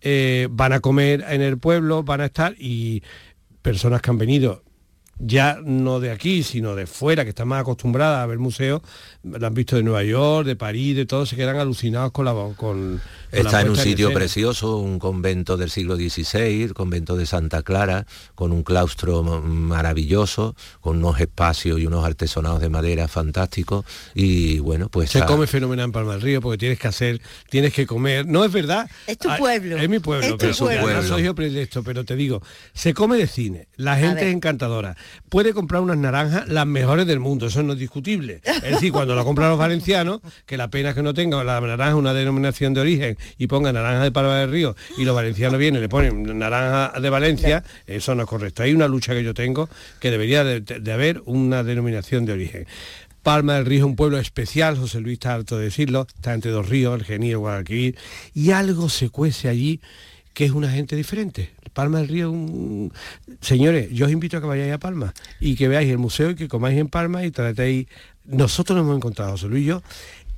eh, 0.00 0.48
van 0.50 0.72
a 0.72 0.80
comer 0.80 1.24
en 1.28 1.42
el 1.42 1.58
pueblo, 1.58 2.02
van 2.02 2.20
a 2.20 2.26
estar 2.26 2.54
y 2.58 3.02
personas 3.62 4.00
que 4.00 4.10
han 4.10 4.18
venido 4.18 4.62
ya 5.18 5.58
no 5.64 6.00
de 6.00 6.10
aquí, 6.10 6.42
sino 6.42 6.74
de 6.74 6.86
fuera, 6.86 7.24
que 7.24 7.30
están 7.30 7.48
más 7.48 7.60
acostumbradas 7.60 8.22
a 8.22 8.26
ver 8.26 8.38
museos, 8.38 8.82
lo 9.24 9.44
han 9.44 9.54
visto 9.54 9.76
de 9.76 9.82
Nueva 9.82 10.04
York, 10.04 10.46
de 10.46 10.56
París, 10.56 10.96
de 10.96 11.06
todo, 11.06 11.26
se 11.26 11.36
quedan 11.36 11.56
alucinados 11.56 12.12
con 12.12 12.24
la 12.24 12.34
con, 12.56 13.00
la 13.27 13.27
Está 13.30 13.60
en 13.60 13.70
un 13.70 13.76
sitio 13.76 14.12
precioso, 14.12 14.76
un 14.78 14.98
convento 14.98 15.56
del 15.56 15.70
siglo 15.70 15.96
XVI, 15.96 16.62
el 16.62 16.74
convento 16.74 17.16
de 17.16 17.26
Santa 17.26 17.62
Clara, 17.62 18.06
con 18.34 18.52
un 18.52 18.62
claustro 18.62 19.22
ma- 19.22 19.40
maravilloso, 19.40 20.54
con 20.80 20.98
unos 20.98 21.20
espacios 21.20 21.78
y 21.80 21.86
unos 21.86 22.04
artesonados 22.04 22.60
de 22.60 22.68
madera 22.68 23.08
fantásticos. 23.08 23.84
Y 24.14 24.58
bueno, 24.60 24.88
pues 24.88 25.10
Se 25.10 25.18
está- 25.18 25.26
come 25.30 25.46
fenomenal 25.46 25.86
en 25.86 25.92
Palma 25.92 26.12
del 26.12 26.22
Río 26.22 26.40
porque 26.40 26.58
tienes 26.58 26.78
que 26.78 26.88
hacer, 26.88 27.20
tienes 27.50 27.72
que 27.72 27.86
comer. 27.86 28.26
No 28.26 28.44
es 28.44 28.52
verdad. 28.52 28.88
Es 29.06 29.18
tu 29.18 29.30
Ah, 29.30 29.36
pueblo. 29.36 29.76
Es 29.76 29.88
mi 29.88 29.98
pueblo. 29.98 30.24
Es 30.26 30.32
tu 30.32 30.38
pero 30.38 30.54
pueblo. 30.56 30.86
además 30.86 31.06
soy 31.06 31.22
yo 31.24 31.34
predilecto, 31.34 31.82
pero 31.82 32.04
te 32.04 32.16
digo, 32.16 32.42
se 32.72 32.94
come 32.94 33.16
de 33.18 33.26
cine. 33.26 33.68
La 33.76 33.96
gente 33.96 34.28
es 34.28 34.34
encantadora. 34.34 34.96
Puede 35.28 35.52
comprar 35.52 35.82
unas 35.82 35.98
naranjas 35.98 36.48
las 36.48 36.66
mejores 36.66 37.06
del 37.06 37.20
mundo, 37.20 37.46
eso 37.46 37.62
no 37.62 37.74
es 37.74 37.78
discutible. 37.78 38.40
Es 38.44 38.62
decir, 38.72 38.92
cuando 38.92 39.14
lo 39.14 39.24
compran 39.24 39.50
los 39.50 39.58
valencianos, 39.58 40.20
que 40.46 40.56
la 40.56 40.68
pena 40.68 40.90
es 40.90 40.94
que 40.94 41.02
no 41.02 41.12
tenga 41.14 41.42
la 41.44 41.60
naranja 41.60 41.96
una 41.96 42.14
denominación 42.14 42.72
de 42.74 42.80
origen 42.80 43.17
y 43.38 43.46
ponga 43.46 43.72
naranja 43.72 44.04
de 44.04 44.12
Palma 44.12 44.38
del 44.40 44.50
Río 44.50 44.76
y 44.96 45.04
los 45.04 45.14
valencianos 45.14 45.58
vienen 45.58 45.78
y 45.78 45.82
le 45.82 45.88
ponen 45.88 46.38
naranja 46.38 46.98
de 47.00 47.10
Valencia, 47.10 47.64
eso 47.86 48.14
no 48.14 48.22
es 48.22 48.28
correcto. 48.28 48.62
Hay 48.62 48.72
una 48.72 48.88
lucha 48.88 49.14
que 49.14 49.22
yo 49.24 49.34
tengo 49.34 49.68
que 50.00 50.10
debería 50.10 50.44
de, 50.44 50.60
de 50.60 50.92
haber 50.92 51.22
una 51.24 51.62
denominación 51.62 52.24
de 52.24 52.32
origen. 52.32 52.66
Palma 53.22 53.56
del 53.56 53.66
Río 53.66 53.78
es 53.80 53.84
un 53.84 53.96
pueblo 53.96 54.18
especial, 54.18 54.78
José 54.78 55.00
Luis 55.00 55.14
está 55.14 55.34
harto 55.34 55.58
de 55.58 55.64
decirlo, 55.64 56.06
está 56.14 56.32
entre 56.32 56.50
dos 56.50 56.68
ríos, 56.68 56.98
el 56.98 57.04
Genil, 57.04 57.32
el 57.32 57.38
Guadalquivir, 57.38 57.96
y 58.32 58.52
algo 58.52 58.88
se 58.88 59.10
cuece 59.10 59.48
allí 59.48 59.80
que 60.32 60.44
es 60.46 60.52
una 60.52 60.70
gente 60.70 60.94
diferente. 60.96 61.50
Palma 61.74 61.98
del 61.98 62.08
Río, 62.08 62.30
un- 62.30 62.92
señores, 63.40 63.90
yo 63.90 64.06
os 64.06 64.12
invito 64.12 64.36
a 64.36 64.40
que 64.40 64.46
vayáis 64.46 64.72
a 64.72 64.78
Palma 64.78 65.12
y 65.40 65.56
que 65.56 65.68
veáis 65.68 65.90
el 65.90 65.98
museo 65.98 66.30
y 66.30 66.34
que 66.36 66.48
comáis 66.48 66.78
en 66.78 66.88
Palma 66.88 67.24
y 67.24 67.30
tratéis. 67.30 67.86
Nosotros 68.24 68.76
nos 68.76 68.84
hemos 68.84 68.96
encontrado, 68.96 69.32
José 69.32 69.48
Luis 69.48 69.64
y 69.64 69.66
yo, 69.66 69.82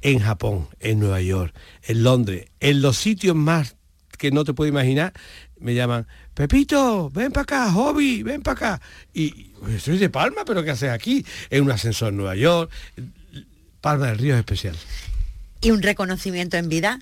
en 0.02 0.18
Japón, 0.20 0.68
en 0.80 0.98
Nueva 1.00 1.20
York, 1.20 1.54
en 1.82 2.02
Londres, 2.02 2.46
en 2.60 2.82
los 2.82 2.96
sitios 2.96 3.36
más 3.36 3.76
que 4.18 4.30
no 4.30 4.44
te 4.44 4.52
puedo 4.52 4.68
imaginar, 4.68 5.12
me 5.58 5.74
llaman, 5.74 6.06
Pepito, 6.34 7.10
ven 7.10 7.32
para 7.32 7.42
acá, 7.42 7.72
Hobby, 7.72 8.22
ven 8.22 8.42
para 8.42 8.52
acá. 8.76 8.82
Y 9.14 9.30
"Pues, 9.60 9.82
soy 9.82 9.98
de 9.98 10.10
Palma, 10.10 10.44
pero 10.46 10.62
¿qué 10.64 10.70
haces 10.70 10.90
aquí? 10.90 11.24
En 11.50 11.64
un 11.64 11.70
ascensor 11.70 12.10
en 12.10 12.16
Nueva 12.18 12.36
York. 12.36 12.70
Palma 13.80 14.08
del 14.08 14.18
Río 14.18 14.34
es 14.34 14.40
especial. 14.40 14.76
Y 15.62 15.70
un 15.70 15.82
reconocimiento 15.82 16.56
en 16.56 16.68
vida. 16.68 17.00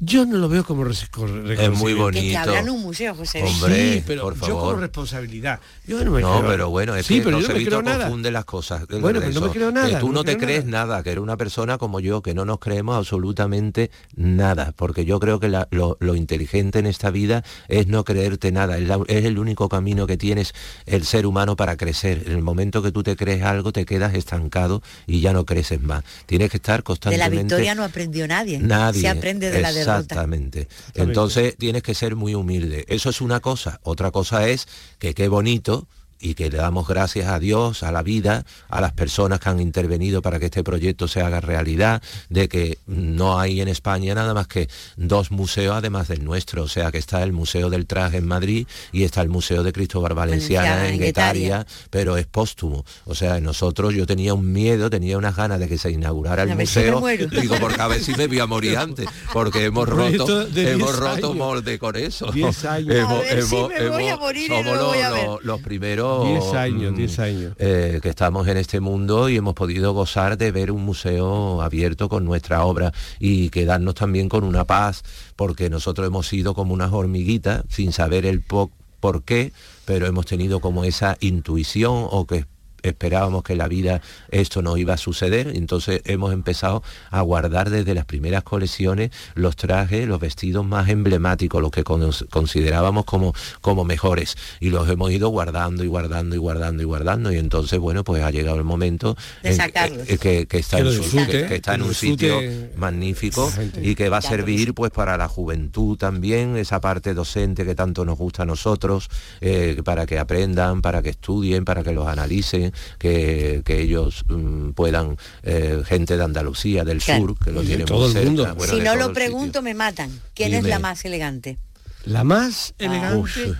Yo 0.00 0.24
no 0.26 0.38
lo 0.38 0.48
veo 0.48 0.64
como 0.64 0.84
reconocimiento. 0.84 1.72
muy 1.72 1.94
Que 1.94 2.00
bonito. 2.00 2.30
te 2.32 2.36
abran 2.36 2.68
un 2.70 2.82
museo, 2.82 3.14
José. 3.16 3.42
Hombre, 3.42 3.94
sí, 3.94 4.04
pero 4.06 4.22
por 4.22 4.34
yo 4.46 4.56
como 4.58 4.72
responsabilidad. 4.74 5.58
Yo 5.86 6.04
no 6.04 6.12
me 6.12 6.20
No, 6.20 6.38
creo- 6.38 6.50
pero 6.50 6.70
bueno, 6.70 6.94
es 6.94 7.04
sí, 7.06 7.16
que 7.18 7.22
pero 7.24 7.38
yo 7.38 7.42
José 7.42 7.48
no 7.48 7.54
me 7.54 7.58
Víctor 7.58 7.82
creo 7.82 7.92
nada. 7.92 8.04
confunde 8.06 8.30
las 8.30 8.44
cosas. 8.44 8.86
Bueno, 8.86 9.18
pero 9.20 9.32
no 9.32 9.40
me 9.40 9.50
creo 9.50 9.72
nada, 9.72 9.88
Que 9.88 9.96
tú 9.96 10.06
no 10.08 10.12
no, 10.12 10.24
te 10.24 10.36
crees 10.38 10.64
nada. 10.64 10.86
nada. 10.86 11.02
que 11.02 11.10
eres 11.10 11.22
una 11.22 11.36
persona 11.36 11.78
como 11.78 11.98
yo, 11.98 12.22
que 12.22 12.32
no 12.34 12.44
nos 12.44 12.58
creemos 12.60 12.96
absolutamente 12.96 13.90
nada, 14.14 14.72
porque 14.76 15.04
yo 15.04 15.18
creo 15.18 15.40
que 15.40 15.48
la- 15.48 15.66
lo, 15.72 15.96
lo 16.00 16.14
inteligente 16.14 16.78
en 16.78 16.86
esta 16.86 17.10
vida 17.10 17.42
es 17.68 17.88
no 17.88 18.04
creerte 18.04 18.52
nada, 18.52 18.78
es, 18.78 18.86
la- 18.86 19.00
es 19.08 19.24
el 19.24 19.38
único 19.38 19.68
camino 19.68 20.06
que 20.06 20.16
tienes 20.16 20.52
el 20.86 21.04
ser 21.04 21.26
humano 21.26 21.56
para 21.56 21.76
crecer. 21.76 22.22
En 22.26 22.32
el 22.32 22.42
momento 22.42 22.82
que 22.82 22.92
tú 22.92 23.02
te 23.02 23.16
crees 23.16 23.42
algo, 23.42 23.72
te 23.72 23.84
quedas 23.84 24.14
estancado 24.14 24.82
y 25.06 25.20
ya 25.20 25.32
no 25.32 25.44
creces 25.44 25.80
más. 25.82 26.04
Tienes 26.26 26.50
que 26.50 26.58
estar 26.58 26.76
De 26.76 26.82
la 26.82 26.84
constantemente... 26.84 27.36
victoria 27.42 27.74
no 27.74 27.82
aprendió 27.84 28.28
nadie. 28.28 28.58
Nadie. 28.60 29.00
Se 29.00 29.08
aprende 29.08 29.50
de 29.50 29.60
la 29.60 29.72
derrota. 29.72 29.87
Exactamente. 29.96 30.68
Entonces 30.94 31.56
tienes 31.56 31.82
que 31.82 31.94
ser 31.94 32.16
muy 32.16 32.34
humilde. 32.34 32.84
Eso 32.88 33.10
es 33.10 33.20
una 33.20 33.40
cosa. 33.40 33.80
Otra 33.82 34.10
cosa 34.10 34.48
es 34.48 34.68
que 34.98 35.14
qué 35.14 35.28
bonito 35.28 35.88
y 36.20 36.34
que 36.34 36.50
le 36.50 36.58
damos 36.58 36.86
gracias 36.88 37.28
a 37.28 37.38
Dios, 37.38 37.82
a 37.82 37.92
la 37.92 38.02
vida, 38.02 38.44
a 38.68 38.80
las 38.80 38.92
personas 38.92 39.40
que 39.40 39.48
han 39.48 39.60
intervenido 39.60 40.22
para 40.22 40.38
que 40.38 40.46
este 40.46 40.64
proyecto 40.64 41.06
se 41.08 41.20
haga 41.20 41.40
realidad, 41.40 42.02
de 42.28 42.48
que 42.48 42.78
no 42.86 43.38
hay 43.38 43.60
en 43.60 43.68
España 43.68 44.14
nada 44.14 44.34
más 44.34 44.46
que 44.48 44.68
dos 44.96 45.30
museos 45.30 45.76
además 45.76 46.08
del 46.08 46.24
nuestro, 46.24 46.62
o 46.64 46.68
sea 46.68 46.90
que 46.90 46.98
está 46.98 47.22
el 47.22 47.32
Museo 47.32 47.70
del 47.70 47.86
Traje 47.86 48.16
en 48.18 48.26
Madrid 48.26 48.66
y 48.92 49.04
está 49.04 49.22
el 49.22 49.28
Museo 49.28 49.62
de 49.62 49.72
Cristóbal 49.72 50.14
Valenciana, 50.14 50.68
Valenciana, 50.76 50.88
en 50.88 50.94
en 50.94 51.00
Guetaria, 51.00 51.66
pero 51.90 52.16
es 52.16 52.26
póstumo. 52.26 52.84
O 53.04 53.14
sea, 53.14 53.40
nosotros 53.40 53.94
yo 53.94 54.06
tenía 54.06 54.34
un 54.34 54.52
miedo, 54.52 54.90
tenía 54.90 55.16
unas 55.18 55.36
ganas 55.36 55.58
de 55.60 55.68
que 55.68 55.78
se 55.78 55.90
inaugurara 55.90 56.42
el 56.42 56.54
museo. 56.56 57.00
Digo, 57.40 57.56
porque 57.60 57.80
a 57.80 57.86
ver 57.88 58.02
si 58.02 58.12
me 58.14 58.26
voy 58.26 58.40
a 58.40 58.46
morir 58.46 58.76
antes, 58.78 59.06
porque 59.32 59.64
hemos 59.64 59.88
roto, 59.88 60.42
hemos 60.42 60.54
10 60.54 60.96
roto 60.96 61.34
molde 61.34 61.78
con 61.78 61.94
eso. 61.96 62.30
10 62.32 62.64
años. 62.64 62.94
Hemos- 62.96 63.12
A 63.12 63.20
ver 63.34 63.42
si 63.44 63.54
hemos- 63.56 63.68
me 63.70 63.88
voy 63.88 64.04
a 64.04 64.08
hemos- 64.10 64.20
morir 64.20 64.44
y 64.44 64.48
somos 64.48 64.64
no 64.64 64.72
lo 64.74 64.78
los, 64.78 64.86
voy 64.88 64.98
a 65.00 65.10
ver. 65.10 65.26
los- 65.26 65.44
los 65.44 65.60
primeros 65.60 66.07
10 66.24 66.54
años, 66.54 66.92
mm, 66.92 66.96
10 66.96 67.18
años. 67.18 67.52
eh, 67.58 68.00
que 68.02 68.08
estamos 68.08 68.46
en 68.48 68.56
este 68.56 68.80
mundo 68.80 69.28
y 69.28 69.36
hemos 69.36 69.54
podido 69.54 69.92
gozar 69.92 70.36
de 70.38 70.50
ver 70.52 70.70
un 70.72 70.84
museo 70.84 71.62
abierto 71.62 72.08
con 72.08 72.24
nuestra 72.24 72.64
obra 72.64 72.92
y 73.18 73.50
quedarnos 73.50 73.94
también 73.94 74.28
con 74.28 74.44
una 74.44 74.64
paz, 74.64 75.02
porque 75.36 75.70
nosotros 75.70 76.06
hemos 76.06 76.26
sido 76.26 76.54
como 76.54 76.74
unas 76.74 76.92
hormiguitas 76.92 77.62
sin 77.68 77.92
saber 77.92 78.26
el 78.26 78.40
po- 78.42 78.70
por 79.00 79.22
qué, 79.22 79.52
pero 79.84 80.06
hemos 80.06 80.26
tenido 80.26 80.60
como 80.60 80.84
esa 80.84 81.16
intuición 81.20 82.06
o 82.10 82.26
que 82.26 82.44
esperábamos 82.88 83.42
que 83.42 83.52
en 83.52 83.58
la 83.58 83.68
vida 83.68 84.00
esto 84.30 84.62
no 84.62 84.76
iba 84.76 84.94
a 84.94 84.98
suceder, 84.98 85.52
entonces 85.54 86.00
hemos 86.04 86.32
empezado 86.32 86.82
a 87.10 87.20
guardar 87.22 87.70
desde 87.70 87.94
las 87.94 88.04
primeras 88.04 88.42
colecciones 88.42 89.10
los 89.34 89.56
trajes, 89.56 90.06
los 90.08 90.20
vestidos 90.20 90.64
más 90.66 90.88
emblemáticos, 90.88 91.60
los 91.62 91.70
que 91.70 91.84
con- 91.84 92.10
considerábamos 92.30 93.04
como, 93.04 93.34
como 93.60 93.84
mejores, 93.84 94.36
y 94.60 94.70
los 94.70 94.88
hemos 94.88 95.10
ido 95.12 95.28
guardando 95.28 95.84
y 95.84 95.86
guardando 95.88 96.34
y 96.34 96.38
guardando 96.38 96.82
y 96.82 96.86
guardando, 96.86 97.32
y 97.32 97.36
entonces, 97.38 97.78
bueno, 97.78 98.04
pues 98.04 98.22
ha 98.22 98.30
llegado 98.30 98.58
el 98.58 98.64
momento 98.64 99.16
De 99.42 99.54
sacarlos. 99.54 100.08
eh, 100.08 100.18
que, 100.18 100.46
que 100.46 100.58
está, 100.58 100.78
Que 100.78 100.82
en, 100.88 100.92
su- 100.92 101.02
disfrute, 101.02 101.26
que- 101.42 101.46
que 101.46 101.54
está 101.56 101.74
en 101.74 101.78
que 101.80 101.82
lo 101.84 101.88
un 101.88 101.94
sitio 101.94 102.40
magnífico 102.76 103.50
y 103.82 103.94
que 103.94 104.08
va 104.08 104.18
a 104.18 104.22
servir 104.22 104.74
pues 104.74 104.90
para 104.90 105.16
la 105.16 105.28
juventud 105.28 105.96
también, 105.96 106.56
esa 106.56 106.80
parte 106.80 107.14
docente 107.14 107.64
que 107.64 107.74
tanto 107.74 108.04
nos 108.04 108.16
gusta 108.18 108.42
a 108.42 108.46
nosotros, 108.46 109.08
eh, 109.40 109.80
para 109.84 110.06
que 110.06 110.18
aprendan, 110.18 110.82
para 110.82 111.02
que 111.02 111.10
estudien, 111.10 111.64
para 111.64 111.82
que 111.82 111.92
los 111.92 112.06
analicen, 112.06 112.72
que, 112.98 113.62
que 113.64 113.80
ellos 113.80 114.24
mm, 114.28 114.70
puedan, 114.70 115.16
eh, 115.42 115.82
gente 115.86 116.16
de 116.16 116.24
Andalucía, 116.24 116.84
del 116.84 117.00
Claro. 117.02 117.20
sur, 117.28 117.38
que 117.38 117.50
lo 117.52 117.62
Y 117.62 117.66
de 117.66 117.68
tiene 117.70 117.84
todo 117.84 117.98
muy 118.00 118.06
el 118.08 118.12
cerca, 118.12 118.26
mundo. 118.28 118.54
bueno, 118.56 118.72
si 118.74 118.80
no 118.80 118.96
lo 118.96 119.12
pregunto, 119.12 119.46
sitio. 119.46 119.62
me 119.62 119.74
matan. 119.74 120.10
¿Quién 120.34 120.54
es 120.54 120.64
la 120.64 120.78
más 120.78 121.04
elegante? 121.04 121.58
La 122.04 122.24
más 122.24 122.74
Ah. 122.78 122.84
elegante. 122.84 123.16
Uf. 123.18 123.56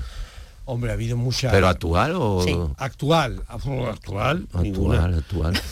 Hombre, 0.71 0.91
ha 0.91 0.95
habido 0.95 1.17
mucha. 1.17 1.51
Pero 1.51 1.67
actual 1.67 2.13
o 2.15 2.43
Sí. 2.45 2.55
Actual, 2.77 3.43
actual, 3.49 4.47
ninguna. 4.63 5.05
actual, 5.07 5.57
actual. 5.57 5.63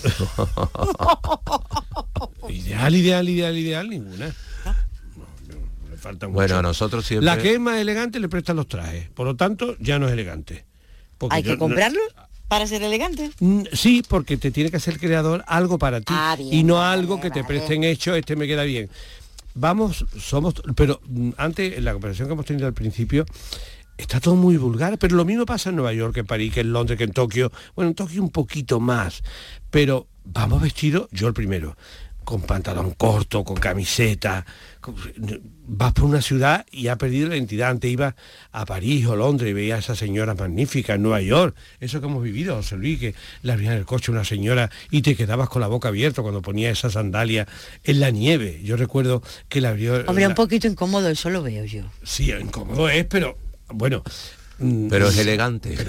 Ideal, 2.48 2.94
ideal, 2.94 3.28
ideal, 3.28 3.56
ideal, 3.56 3.88
ninguna. 3.90 4.34
Falta 5.98 6.26
mucho. 6.28 6.34
bueno, 6.34 6.58
a 6.58 6.62
nosotros 6.62 7.04
siempre 7.04 7.24
La 7.26 7.36
que 7.38 7.54
es 7.54 7.60
más 7.60 7.78
elegante 7.78 8.20
le 8.20 8.28
prestan 8.28 8.56
los 8.56 8.68
trajes, 8.68 9.08
por 9.10 9.26
lo 9.26 9.34
tanto 9.34 9.76
ya 9.80 9.98
no 9.98 10.06
es 10.06 10.12
elegante. 10.12 10.64
Porque 11.18 11.36
¿Hay 11.36 11.42
yo 11.42 11.50
que 11.50 11.54
no- 11.54 11.58
comprarlo 11.58 12.00
para 12.48 12.66
ser 12.66 12.82
elegante? 12.82 13.30
Mm, 13.40 13.62
Sí, 13.72 14.02
porque 14.08 14.36
te 14.36 14.50
tiene 14.50 14.70
que 14.70 14.76
hacer 14.76 14.94
el 14.94 15.00
creador 15.00 15.44
algo 15.46 15.78
para 15.78 16.00
ti 16.00 16.12
Ah, 16.16 16.36
bien, 16.38 16.52
y 16.52 16.62
no 16.62 16.74
vale, 16.74 17.00
algo 17.00 17.20
que 17.20 17.30
te 17.30 17.42
vale. 17.42 17.48
presten 17.48 17.84
hecho, 17.84 18.14
este 18.14 18.36
me 18.36 18.46
queda 18.46 18.62
bien. 18.64 18.88
Vamos, 19.54 20.04
somos, 20.18 20.54
pero 20.74 21.00
mm, 21.08 21.30
antes, 21.38 21.76
en 21.78 21.84
la 21.84 21.92
conversación 21.92 22.28
que 22.28 22.34
hemos 22.34 22.46
tenido 22.46 22.66
al 22.66 22.74
principio, 22.74 23.24
está 23.96 24.20
todo 24.20 24.34
muy 24.36 24.56
vulgar, 24.58 24.98
pero 24.98 25.16
lo 25.16 25.24
mismo 25.24 25.46
pasa 25.46 25.70
en 25.70 25.76
Nueva 25.76 25.92
York, 25.94 26.14
que 26.14 26.20
en 26.20 26.26
París, 26.26 26.52
que 26.52 26.60
en 26.60 26.72
Londres, 26.72 26.98
que 26.98 27.04
en 27.04 27.12
Tokio. 27.12 27.50
Bueno, 27.74 27.88
en 27.90 27.94
Tokio 27.94 28.22
un 28.22 28.30
poquito 28.30 28.80
más, 28.80 29.22
pero 29.70 30.06
vamos 30.24 30.60
vestidos, 30.60 31.08
yo 31.12 31.26
el 31.28 31.34
primero, 31.34 31.76
con 32.26 32.42
pantalón 32.42 32.90
corto, 32.90 33.44
con 33.44 33.56
camiseta. 33.56 34.44
Vas 35.68 35.92
por 35.92 36.04
una 36.06 36.20
ciudad 36.20 36.66
y 36.72 36.88
ha 36.88 36.96
perdido 36.96 37.28
la 37.28 37.36
identidad. 37.36 37.70
Antes 37.70 37.88
ibas 37.88 38.14
a 38.50 38.66
París 38.66 39.06
o 39.06 39.14
Londres 39.14 39.50
y 39.50 39.52
veías 39.52 39.76
a 39.76 39.78
esa 39.78 39.94
señora 39.94 40.34
magnífica 40.34 40.94
en 40.94 41.02
Nueva 41.02 41.22
York. 41.22 41.56
Eso 41.78 42.00
que 42.00 42.06
hemos 42.06 42.24
vivido, 42.24 42.56
José 42.56 42.76
Luis, 42.76 42.98
que 42.98 43.14
la 43.42 43.52
abría 43.52 43.72
en 43.72 43.78
el 43.78 43.86
coche 43.86 44.10
una 44.10 44.24
señora 44.24 44.70
y 44.90 45.02
te 45.02 45.14
quedabas 45.14 45.48
con 45.48 45.60
la 45.60 45.68
boca 45.68 45.88
abierta 45.88 46.20
cuando 46.20 46.42
ponía 46.42 46.68
esa 46.68 46.90
sandalia 46.90 47.46
en 47.84 48.00
la 48.00 48.10
nieve. 48.10 48.60
Yo 48.64 48.76
recuerdo 48.76 49.22
que 49.48 49.60
la 49.60 49.68
abrió... 49.68 50.04
Hombre, 50.08 50.26
un 50.26 50.34
poquito 50.34 50.66
incómodo, 50.66 51.08
eso 51.08 51.30
lo 51.30 51.44
veo 51.44 51.64
yo. 51.64 51.84
Sí, 52.02 52.32
incómodo 52.32 52.88
es, 52.88 53.04
pero 53.04 53.38
bueno, 53.68 54.02
pero 54.58 55.08
es 55.08 55.18
elegante. 55.18 55.76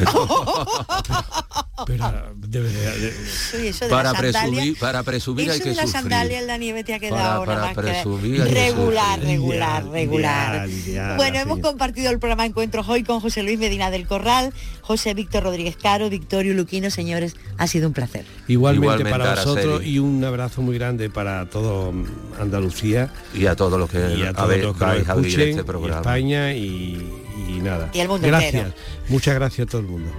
para, 3.89 4.13
presumir, 4.13 4.77
para 4.79 5.03
presumir 5.03 5.51
hay 5.51 5.59
que 5.59 5.69
de 5.69 5.75
la 5.75 5.87
sandalia 5.87 6.39
en 6.39 6.47
la 6.47 6.57
nieve 6.57 6.83
te 6.83 6.93
ha 6.93 6.99
quedado 6.99 7.45
para, 7.45 7.73
presumir 7.73 8.43
regular, 8.43 9.19
regular, 9.19 9.85
regular. 9.87 10.67
bueno, 11.15 11.39
hemos 11.39 11.59
compartido 11.59 12.11
el 12.11 12.19
programa 12.19 12.45
Encuentros 12.45 12.89
hoy 12.89 13.03
con 13.03 13.21
José 13.21 13.43
Luis 13.43 13.59
Medina 13.59 13.89
del 13.91 14.07
Corral, 14.07 14.53
José 14.81 15.13
Víctor 15.13 15.43
Rodríguez 15.43 15.77
Caro, 15.77 16.09
Victorio 16.09 16.53
Luquino, 16.53 16.89
señores, 16.89 17.35
ha 17.57 17.67
sido 17.67 17.87
un 17.87 17.93
placer. 17.93 18.25
Igualmente, 18.47 19.05
para 19.05 19.35
vosotros 19.35 19.85
y 19.85 19.99
un 19.99 20.23
abrazo 20.23 20.61
muy 20.61 20.77
grande 20.77 21.09
para 21.09 21.45
todo 21.49 21.93
Andalucía 22.39 23.13
y 23.33 23.45
a 23.45 23.55
todos 23.55 23.79
los 23.79 23.89
que, 23.89 24.15
y 24.15 24.23
a 24.23 24.33
todos 24.33 24.57
los 24.57 24.77
que 24.77 24.97
escuchen, 24.97 25.49
este 25.49 25.63
programa. 25.63 25.97
España 26.01 26.53
y 26.53 27.16
y 27.57 27.61
nada. 27.61 27.89
Y 27.93 27.99
el 27.99 28.07
mundo 28.07 28.27
gracias. 28.27 28.73
Muchas 29.09 29.35
gracias 29.35 29.67
a 29.67 29.69
todo 29.69 29.81
el 29.81 29.87
mundo. 29.87 30.11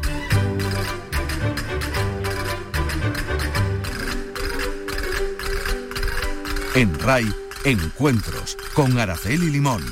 En 6.75 6.99
RAI, 6.99 7.27
encuentros 7.65 8.57
con 8.75 8.99
Araceli 8.99 9.51
Limón. 9.51 9.83